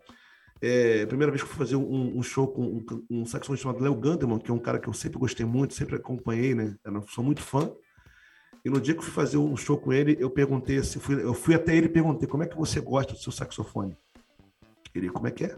É, 0.62 1.06
primeira 1.06 1.32
vez 1.32 1.42
que 1.42 1.48
eu 1.48 1.54
fui 1.54 1.66
fazer 1.66 1.76
um, 1.76 2.18
um 2.18 2.24
show 2.24 2.48
com 2.48 2.64
um, 2.64 2.86
um 3.10 3.26
saxofonista 3.26 3.64
chamado 3.64 3.84
Léo 3.84 3.96
Ganderman, 3.96 4.40
que 4.40 4.50
é 4.50 4.54
um 4.54 4.60
cara 4.60 4.80
que 4.80 4.88
eu 4.88 4.94
sempre 4.94 5.20
gostei 5.20 5.46
muito, 5.46 5.74
sempre 5.74 5.96
acompanhei, 5.96 6.56
né? 6.56 6.76
Eu 6.84 7.02
sou 7.08 7.24
muito 7.24 7.42
fã. 7.42 7.72
E 8.66 8.70
no 8.70 8.82
dia 8.82 8.94
que 8.94 9.00
eu 9.00 9.04
fui 9.04 9.14
fazer 9.14 9.38
um 9.38 9.56
show 9.56 9.78
com 9.78 9.94
ele, 9.94 10.18
eu 10.20 10.30
perguntei 10.30 10.78
assim, 10.80 11.00
fui, 11.00 11.22
eu 11.24 11.34
fui 11.34 11.54
até 11.54 11.76
ele 11.76 11.86
e 11.86 11.90
perguntei 11.90 12.28
como 12.28 12.44
é 12.44 12.48
que 12.48 12.58
você 12.58 12.82
gosta 12.82 13.14
do 13.14 13.20
seu 13.20 13.32
saxofone. 13.32 13.96
Ele, 14.94 15.10
como 15.10 15.28
é 15.28 15.32
que 15.32 15.46
é? 15.46 15.58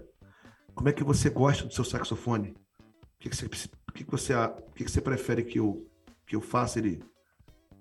Como 0.75 0.89
é 0.89 0.93
que 0.93 1.03
você 1.03 1.29
gosta 1.29 1.65
do 1.65 1.73
seu 1.73 1.83
saxofone? 1.83 2.49
O 2.49 2.55
que, 3.19 3.29
que, 3.29 3.35
você, 3.35 3.49
que, 3.49 4.03
que, 4.03 4.11
você, 4.11 4.33
que, 4.75 4.83
que 4.83 4.91
você 4.91 5.01
prefere 5.01 5.43
que 5.43 5.59
eu, 5.59 5.87
que 6.27 6.35
eu 6.35 6.41
faça? 6.41 6.77
Ele, 6.77 7.01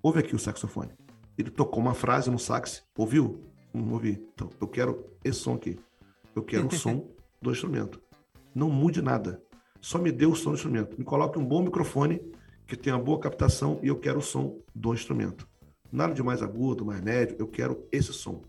ouve 0.01 0.19
aqui 0.19 0.35
o 0.35 0.39
saxofone. 0.39 0.91
Ele 1.37 1.49
tocou 1.49 1.79
uma 1.79 1.93
frase 1.93 2.29
no 2.29 2.39
sax, 2.39 2.83
ouviu? 2.97 3.41
Não 3.73 3.93
ouvi. 3.93 4.25
Então, 4.33 4.49
eu 4.59 4.67
quero 4.67 5.05
esse 5.23 5.39
som 5.39 5.55
aqui. 5.55 5.79
Eu 6.35 6.43
quero 6.43 6.67
o 6.67 6.71
som 6.71 7.09
do 7.41 7.51
instrumento. 7.51 8.01
Não 8.53 8.69
mude 8.69 9.01
nada. 9.01 9.41
Só 9.81 9.97
me 9.97 10.11
dê 10.11 10.25
o 10.25 10.35
som 10.35 10.51
do 10.51 10.55
instrumento. 10.55 10.97
Me 10.97 11.05
coloque 11.05 11.39
um 11.39 11.45
bom 11.45 11.63
microfone 11.63 12.21
que 12.67 12.75
tenha 12.75 12.97
boa 12.97 13.19
captação 13.19 13.79
e 13.81 13.87
eu 13.87 13.97
quero 13.97 14.19
o 14.19 14.21
som 14.21 14.59
do 14.75 14.93
instrumento. 14.93 15.47
Nada 15.91 16.13
de 16.13 16.21
mais 16.21 16.41
agudo, 16.41 16.85
mais 16.85 17.01
médio, 17.01 17.35
eu 17.39 17.47
quero 17.47 17.87
esse 17.91 18.13
som. 18.13 18.43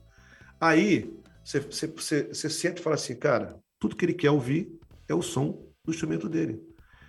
Aí, 0.61 1.11
você, 1.43 1.61
você, 1.61 1.87
você, 1.87 2.29
você 2.29 2.51
sente 2.51 2.81
e 2.81 2.85
fala 2.85 2.97
assim, 2.97 3.17
cara, 3.17 3.59
tudo 3.79 3.97
que 3.97 4.05
ele 4.05 4.13
quer 4.13 4.31
ouvir 4.31 4.79
é 5.09 5.15
o 5.15 5.23
som 5.23 5.67
do 5.85 5.91
instrumento 5.91 6.29
dele. 6.29 6.63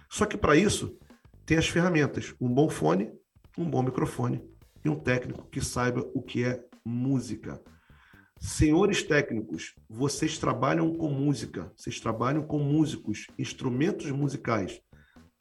Só 0.09 0.25
que 0.25 0.37
para 0.37 0.55
isso, 0.55 0.97
tem 1.45 1.57
as 1.57 1.67
ferramentas: 1.67 2.33
um 2.39 2.47
bom 2.47 2.69
fone, 2.69 3.11
um 3.57 3.69
bom 3.69 3.83
microfone 3.83 4.41
e 4.83 4.89
um 4.89 4.95
técnico 4.95 5.47
que 5.49 5.59
saiba 5.59 6.09
o 6.13 6.21
que 6.21 6.43
é 6.43 6.63
música. 6.85 7.61
Senhores 8.43 9.03
técnicos, 9.03 9.75
vocês 9.87 10.39
trabalham 10.39 10.95
com 10.95 11.11
música, 11.11 11.71
vocês 11.77 11.99
trabalham 11.99 12.41
com 12.41 12.57
músicos, 12.57 13.27
instrumentos 13.37 14.09
musicais. 14.09 14.81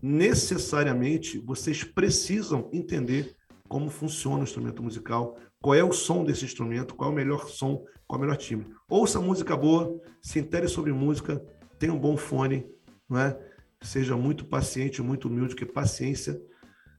Necessariamente, 0.03 1.39
vocês 1.39 1.83
precisam 1.83 2.69
entender 2.75 3.35
como 3.67 3.89
funciona 3.89 4.41
o 4.41 4.43
instrumento 4.43 4.83
musical, 4.83 5.35
qual 5.63 5.75
é 5.75 5.83
o 5.83 5.95
som 5.95 6.23
desse 6.23 6.45
instrumento, 6.45 6.95
qual 6.95 7.09
é 7.09 7.13
o 7.15 7.17
melhor 7.17 7.49
som, 7.49 7.83
qual 8.07 8.17
é 8.17 8.19
o 8.19 8.21
melhor 8.21 8.37
timbre. 8.37 8.71
Ouça 8.87 9.19
música 9.19 9.57
boa, 9.57 9.99
se 10.21 10.39
intere 10.39 10.69
sobre 10.69 10.93
música, 10.93 11.43
tenha 11.79 11.95
um 11.95 11.99
bom 11.99 12.19
fone, 12.19 12.67
não 13.09 13.19
é? 13.19 13.35
Seja 13.81 14.15
muito 14.15 14.45
paciente, 14.45 15.01
muito 15.01 15.27
humilde, 15.27 15.55
porque 15.55 15.65
paciência 15.65 16.39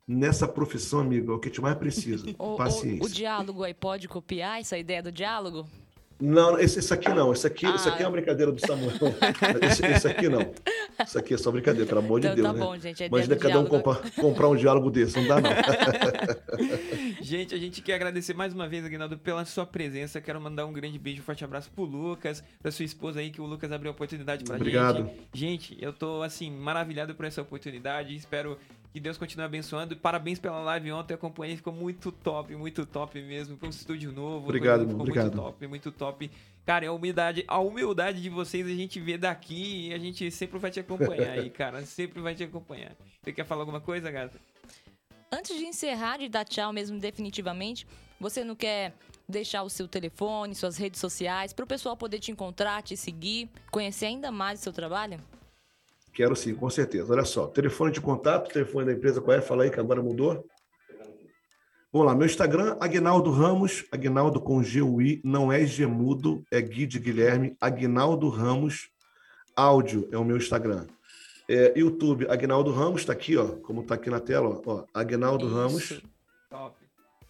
nessa 0.07 0.47
profissão, 0.47 0.99
amigo, 0.99 1.31
é 1.31 1.35
o 1.35 1.39
que 1.39 1.47
a 1.47 1.51
gente 1.51 1.61
mais 1.61 1.75
precisa. 1.75 2.25
o, 2.39 2.55
paciência. 2.55 3.03
O, 3.03 3.05
o 3.05 3.09
diálogo 3.09 3.63
aí 3.63 3.73
pode 3.75 4.07
copiar 4.07 4.59
essa 4.59 4.79
ideia 4.79 5.03
do 5.03 5.11
diálogo? 5.11 5.69
Não, 6.21 6.59
esse, 6.59 6.79
esse 6.79 6.93
aqui 6.93 7.09
não. 7.09 7.33
Esse 7.33 7.47
aqui, 7.47 7.65
ah, 7.65 7.75
esse 7.75 7.89
aqui 7.89 8.03
é 8.03 8.05
uma 8.05 8.11
brincadeira 8.11 8.51
do 8.51 8.59
Samuel. 8.59 8.91
esse, 9.63 9.85
esse, 9.85 10.07
aqui 10.07 10.29
não. 10.29 10.53
Isso 11.03 11.17
aqui 11.17 11.33
é 11.33 11.37
só 11.37 11.51
brincadeira, 11.51 11.87
pelo 11.87 11.99
amor 11.99 12.19
então, 12.19 12.35
de 12.35 12.41
Deus. 12.41 12.47
Tá 12.47 12.53
né? 12.53 12.59
bom, 12.59 12.77
gente. 12.77 13.03
Imagina 13.03 13.35
cada 13.35 13.59
um 13.59 13.65
comprar, 13.65 14.11
comprar 14.11 14.47
um 14.49 14.55
diálogo 14.55 14.91
desse, 14.91 15.19
não 15.19 15.27
dá, 15.27 15.41
não. 15.41 15.49
gente, 17.21 17.55
a 17.55 17.57
gente 17.57 17.81
quer 17.81 17.95
agradecer 17.95 18.35
mais 18.35 18.53
uma 18.53 18.67
vez, 18.67 18.85
Aguinaldo, 18.85 19.17
pela 19.17 19.43
sua 19.45 19.65
presença. 19.65 20.21
Quero 20.21 20.39
mandar 20.39 20.65
um 20.67 20.73
grande 20.73 20.99
beijo, 20.99 21.21
um 21.21 21.25
forte 21.25 21.43
abraço 21.43 21.71
pro 21.71 21.83
Lucas, 21.83 22.43
pra 22.61 22.71
sua 22.71 22.85
esposa 22.85 23.19
aí, 23.19 23.31
que 23.31 23.41
o 23.41 23.45
Lucas 23.45 23.71
abriu 23.71 23.89
a 23.89 23.93
oportunidade 23.93 24.43
pra 24.43 24.55
Obrigado. 24.55 24.97
gente. 24.97 25.21
Gente, 25.33 25.77
eu 25.81 25.91
tô, 25.91 26.21
assim, 26.21 26.51
maravilhado 26.51 27.15
por 27.15 27.25
essa 27.25 27.41
oportunidade. 27.41 28.15
Espero 28.15 28.57
que 28.91 28.99
Deus 28.99 29.17
continue 29.17 29.45
abençoando. 29.45 29.95
Parabéns 29.95 30.39
pela 30.39 30.59
live 30.59 30.91
ontem, 30.91 31.13
acompanhei, 31.13 31.55
ficou 31.55 31.73
muito 31.73 32.11
top, 32.11 32.55
muito 32.55 32.85
top 32.85 33.21
mesmo. 33.21 33.57
Foi 33.57 33.67
um 33.67 33.71
estúdio 33.71 34.11
novo. 34.11 34.45
Obrigado, 34.45 34.81
ficou 34.81 35.01
obrigado. 35.01 35.25
muito 35.25 35.41
top, 35.41 35.67
muito 35.67 35.91
top. 35.91 36.31
Cara, 36.65 36.87
a 36.87 36.91
humildade, 36.91 37.43
a 37.47 37.59
humildade 37.59 38.21
de 38.21 38.29
vocês 38.29 38.67
a 38.67 38.69
gente 38.69 38.99
vê 38.99 39.17
daqui 39.17 39.87
e 39.87 39.93
a 39.93 39.97
gente 39.97 40.29
sempre 40.29 40.59
vai 40.59 40.69
te 40.69 40.79
acompanhar 40.79 41.31
aí, 41.31 41.49
cara. 41.49 41.83
Sempre 41.91 42.21
vai 42.21 42.35
te 42.35 42.43
acompanhar. 42.43 42.95
Você 43.21 43.31
quer 43.31 43.45
falar 43.45 43.61
alguma 43.61 43.81
coisa, 43.81 44.11
gata? 44.11 44.39
Antes 45.31 45.57
de 45.57 45.65
encerrar, 45.65 46.17
de 46.17 46.27
dar 46.27 46.43
tchau 46.43 46.73
mesmo 46.73 46.99
definitivamente, 46.99 47.87
você 48.19 48.43
não 48.43 48.55
quer 48.55 48.93
deixar 49.27 49.63
o 49.63 49.69
seu 49.69 49.87
telefone, 49.87 50.53
suas 50.53 50.77
redes 50.77 50.99
sociais, 50.99 51.53
para 51.53 51.63
o 51.63 51.67
pessoal 51.67 51.95
poder 51.95 52.19
te 52.19 52.31
encontrar, 52.31 52.83
te 52.83 52.97
seguir, 52.97 53.49
conhecer 53.71 54.07
ainda 54.07 54.31
mais 54.31 54.59
o 54.59 54.63
seu 54.63 54.73
trabalho? 54.73 55.19
Quero 56.21 56.35
sim, 56.35 56.53
com 56.53 56.69
certeza. 56.69 57.11
Olha 57.11 57.25
só, 57.25 57.47
telefone 57.47 57.91
de 57.91 57.99
contato, 57.99 58.53
telefone 58.53 58.85
da 58.85 58.93
empresa, 58.93 59.19
qual 59.19 59.35
é? 59.35 59.41
Fala 59.41 59.63
aí 59.63 59.71
que 59.71 59.79
agora 59.79 60.03
mudou. 60.03 60.45
Vamos 61.91 62.05
lá, 62.05 62.13
meu 62.13 62.27
Instagram, 62.27 62.77
Agnaldo 62.79 63.31
Ramos, 63.31 63.85
Agnaldo 63.91 64.39
com 64.39 64.61
G-U-I, 64.61 65.19
não 65.25 65.51
é 65.51 65.65
Gemudo, 65.65 66.45
é 66.51 66.61
Gui 66.61 66.85
de 66.85 66.99
Guilherme, 66.99 67.57
Agnaldo 67.59 68.29
Ramos, 68.29 68.91
áudio 69.55 70.07
é 70.11 70.17
o 70.19 70.23
meu 70.23 70.37
Instagram. 70.37 70.85
É, 71.49 71.73
YouTube, 71.75 72.27
Agnaldo 72.29 72.71
Ramos, 72.71 73.01
está 73.01 73.13
aqui, 73.13 73.35
ó, 73.35 73.55
como 73.55 73.81
está 73.81 73.95
aqui 73.95 74.11
na 74.11 74.19
tela, 74.19 74.61
ó, 74.63 74.85
Agnaldo 74.93 75.47
Isso. 75.47 75.55
Ramos. 75.55 76.01
Top. 76.51 76.75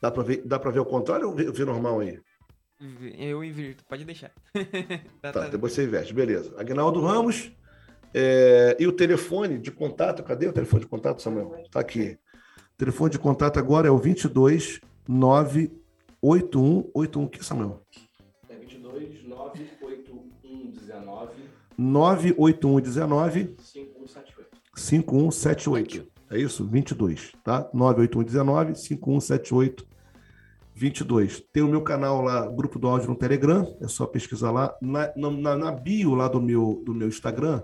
Dá 0.01 0.11
para 0.11 0.23
ver, 0.23 0.41
dá 0.43 0.57
ver 0.57 0.79
o 0.79 0.85
contrário 0.85 1.29
ou 1.29 1.33
ver 1.33 1.65
normal 1.65 2.01
aí? 2.01 2.19
Eu 3.17 3.41
invirto, 3.41 3.85
pode 3.85 4.03
deixar. 4.03 4.33
tá, 5.21 5.31
tá, 5.31 5.47
depois 5.47 5.71
você 5.71 5.85
inverte, 5.85 6.13
beleza. 6.13 6.53
Agnaldo 6.59 6.99
Ramos, 6.99 7.53
é, 8.13 8.75
e 8.79 8.87
o 8.87 8.91
telefone 8.91 9.57
de 9.57 9.71
contato, 9.71 10.23
cadê 10.23 10.47
o 10.47 10.53
telefone 10.53 10.83
de 10.83 10.89
contato, 10.89 11.21
Samuel? 11.21 11.55
Está 11.63 11.79
aqui. 11.79 12.17
O 12.73 12.77
telefone 12.77 13.11
de 13.11 13.19
contato 13.19 13.59
agora 13.59 13.87
é 13.87 13.91
o 13.91 13.97
22 13.97 14.81
981 15.07 16.89
81 16.93 17.27
que 17.27 17.43
Samuel? 17.43 17.81
É 18.49 18.55
22 18.55 19.23
981 19.27 20.71
19 20.71 21.31
981 21.77 22.81
19 22.81 23.55
5178. 23.57 24.49
5178. 24.75 26.11
É 26.31 26.37
isso? 26.39 26.65
22, 26.65 27.33
tá? 27.43 27.69
981 27.73 28.23
19 28.23 28.75
5178 28.75 29.91
22. 30.73 31.41
Tem 31.51 31.61
o 31.61 31.67
meu 31.67 31.81
canal 31.81 32.21
lá, 32.21 32.47
grupo 32.47 32.79
do 32.79 32.87
áudio 32.87 33.09
no 33.09 33.15
Telegram, 33.15 33.77
é 33.81 33.87
só 33.87 34.05
pesquisar 34.05 34.51
lá. 34.51 34.75
Na, 34.81 35.11
na, 35.15 35.57
na 35.57 35.71
bio 35.71 36.15
lá 36.15 36.27
do 36.27 36.41
meu, 36.41 36.81
do 36.85 36.93
meu 36.93 37.07
Instagram, 37.07 37.61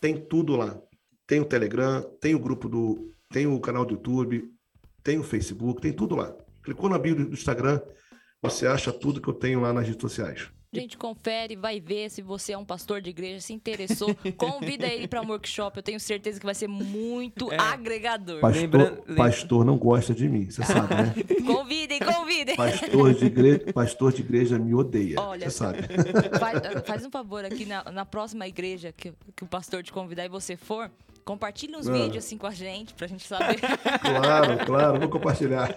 tem 0.00 0.16
tudo 0.16 0.56
lá. 0.56 0.80
Tem 1.26 1.40
o 1.40 1.44
Telegram, 1.44 2.02
tem 2.20 2.34
o 2.34 2.38
grupo 2.38 2.68
do. 2.68 3.10
Tem 3.30 3.46
o 3.46 3.58
canal 3.60 3.84
do 3.84 3.94
YouTube, 3.94 4.50
tem 5.02 5.18
o 5.18 5.24
Facebook, 5.24 5.80
tem 5.80 5.92
tudo 5.92 6.14
lá. 6.14 6.34
Clicou 6.62 6.88
na 6.88 6.98
bio 6.98 7.14
do 7.14 7.32
Instagram, 7.32 7.80
você 8.40 8.66
acha 8.66 8.92
tudo 8.92 9.20
que 9.20 9.28
eu 9.28 9.34
tenho 9.34 9.60
lá 9.60 9.72
nas 9.72 9.86
redes 9.86 10.00
sociais. 10.00 10.48
Gente, 10.80 10.96
confere, 10.96 11.56
vai 11.56 11.80
ver 11.80 12.10
se 12.10 12.22
você 12.22 12.52
é 12.52 12.58
um 12.58 12.64
pastor 12.64 13.00
de 13.00 13.10
igreja, 13.10 13.40
se 13.40 13.52
interessou. 13.52 14.14
Convida 14.36 14.86
ele 14.86 15.08
para 15.08 15.20
um 15.20 15.28
workshop. 15.28 15.78
Eu 15.78 15.82
tenho 15.82 16.00
certeza 16.00 16.38
que 16.38 16.46
vai 16.46 16.54
ser 16.54 16.68
muito 16.68 17.52
é. 17.52 17.56
agregador. 17.58 18.40
Pastor, 18.40 18.60
lembra, 18.60 19.02
pastor 19.16 19.64
não 19.64 19.76
gosta 19.76 20.14
de 20.14 20.28
mim, 20.28 20.50
você 20.50 20.64
sabe, 20.64 20.94
né? 20.94 21.14
convidem, 21.46 22.00
convidem. 22.00 22.56
Pastor 22.56 23.14
de 23.14 23.26
igreja, 23.26 23.72
pastor 23.72 24.12
de 24.12 24.22
igreja 24.22 24.58
me 24.58 24.74
odeia, 24.74 25.20
Olha, 25.20 25.50
você 25.50 25.56
sabe. 25.56 25.78
Faz, 26.38 26.84
faz, 26.86 27.06
um 27.06 27.10
favor 27.10 27.44
aqui 27.44 27.64
na, 27.64 27.84
na 27.92 28.04
próxima 28.04 28.46
igreja 28.46 28.92
que, 28.92 29.12
que 29.34 29.44
o 29.44 29.46
pastor 29.46 29.82
te 29.82 29.92
convidar 29.92 30.24
e 30.24 30.28
você 30.28 30.56
for, 30.56 30.90
Compartilhe 31.26 31.74
uns 31.74 31.88
ah. 31.88 31.92
vídeos 31.92 32.24
assim 32.24 32.38
com 32.38 32.46
a 32.46 32.52
gente, 32.52 32.94
pra 32.94 33.08
gente 33.08 33.26
saber. 33.26 33.58
claro, 34.00 34.64
claro, 34.64 35.00
vou 35.00 35.08
compartilhar. 35.08 35.74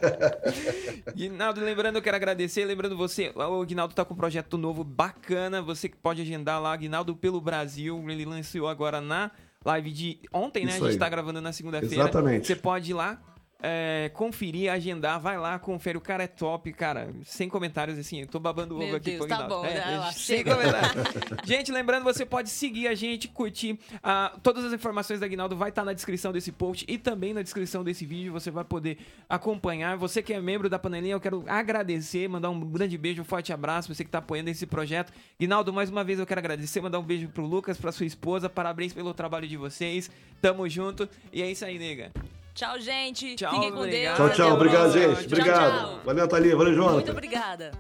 Guinaldo, 1.16 1.60
lembrando, 1.62 1.96
eu 1.96 2.04
quero 2.04 2.16
agradecer, 2.16 2.64
lembrando 2.66 2.96
você, 2.96 3.34
o 3.36 3.66
Guinaldo 3.66 3.96
tá 3.96 4.06
com 4.06 4.14
um 4.14 4.18
projeto 4.18 4.60
novo 4.60 4.84
bacana, 4.84 5.60
você 5.60 5.90
que 5.90 5.98
pode 5.98 6.22
agendar 6.22 6.62
lá, 6.62 6.78
Guinaldo 6.78 7.16
pelo 7.16 7.42
Brasil, 7.42 8.00
ele 8.10 8.26
lançou 8.26 8.68
agora 8.68 9.02
na 9.02 9.32
live 9.66 9.92
de 9.92 10.20
ontem, 10.32 10.66
né? 10.66 10.74
Isso 10.74 10.84
a 10.84 10.88
gente 10.92 10.98
aí. 10.98 11.00
tá 11.00 11.10
gravando 11.10 11.42
na 11.42 11.52
segunda-feira. 11.52 11.96
Exatamente. 11.96 12.46
Você 12.46 12.56
pode 12.56 12.92
ir 12.92 12.94
lá, 12.94 13.20
é, 13.62 14.10
conferir, 14.14 14.72
agendar, 14.72 15.20
vai 15.20 15.38
lá, 15.38 15.60
confere. 15.60 15.98
O 15.98 16.02
cara 16.02 16.24
é 16.24 16.28
top, 16.28 16.72
cara. 16.72 17.10
Sem 17.26 17.50
comentários, 17.50 17.98
assim. 18.00 18.22
Eu 18.22 18.28
tô 18.28 18.40
babando 18.40 18.78
ovo 18.78 18.96
aqui 18.96 19.12
Deus, 19.12 19.28
tá 19.28 19.48
bom, 19.48 19.66
é, 19.66 19.74
né? 19.74 20.12
Sem 20.14 20.44
comentários. 20.44 21.06
gente, 21.44 21.72
lembrando, 21.72 22.04
você 22.04 22.26
pode 22.26 22.50
seguir 22.50 22.88
a 22.88 22.96
gente, 22.96 23.28
curtir. 23.28 23.74
Uh, 23.96 24.40
todas 24.42 24.64
as 24.64 24.72
informações 24.72 25.20
da 25.20 25.26
Aguinaldo 25.26 25.58
vai 25.58 25.70
estar 25.70 25.82
tá 25.82 25.86
na 25.86 25.94
descrição 25.94 26.32
desse 26.32 26.52
post 26.52 26.86
e 26.88 26.98
também 26.98 27.34
na 27.34 27.42
descrição 27.42 27.84
desse 27.84 28.06
vídeo. 28.06 28.32
Você 28.32 28.50
vai 28.50 28.64
poder 28.64 28.98
acompanhar. 29.28 29.98
Você 29.98 30.22
que 30.22 30.34
é 30.34 30.40
membro 30.40 30.70
da 30.70 30.80
panelinha, 30.80 31.14
eu 31.14 31.20
quero 31.20 31.44
agradecer, 31.46 32.30
mandar 32.30 32.50
um 32.50 32.60
grande 32.62 32.98
beijo, 32.98 33.22
um 33.22 33.26
forte 33.26 33.52
abraço. 33.52 33.94
Você 33.94 34.06
que 34.06 34.10
tá 34.10 34.20
apoiando 34.20 34.50
esse 34.50 34.66
projeto. 34.66 35.12
Guinaldo, 35.38 35.74
mais 35.74 35.90
uma 35.90 36.04
vez 36.04 36.18
eu 36.18 36.26
quero 36.26 36.40
agradecer, 36.40 36.80
mandar 36.82 37.00
um 37.00 37.04
beijo 37.04 37.28
pro 37.28 37.46
Lucas, 37.46 37.78
pra 37.78 37.92
sua 37.92 38.06
esposa. 38.06 38.50
Parabéns 38.50 38.94
pelo 38.94 39.14
trabalho 39.14 39.48
de 39.50 39.58
vocês. 39.58 40.10
Tamo 40.42 40.68
junto. 40.70 41.10
E 41.34 41.42
é 41.42 41.52
isso 41.52 41.66
aí, 41.66 41.78
nega. 41.78 42.12
Tchau, 42.54 42.80
gente. 42.80 43.36
Tchau, 43.36 43.54
Fiquem 43.54 43.72
com 43.72 43.80
obrigado. 43.80 44.18
Deus. 44.18 44.36
Tchau, 44.36 44.48
tchau. 44.48 44.56
Obrigado, 44.56 44.92
gente. 44.92 45.26
Obrigado. 45.26 45.78
Tchau, 45.78 45.88
tchau. 45.90 46.00
Valeu, 46.06 46.28
Thalia. 46.28 46.56
Valeu, 46.56 46.74
João. 46.74 46.94
Muito 46.94 47.12
obrigada. 47.12 47.72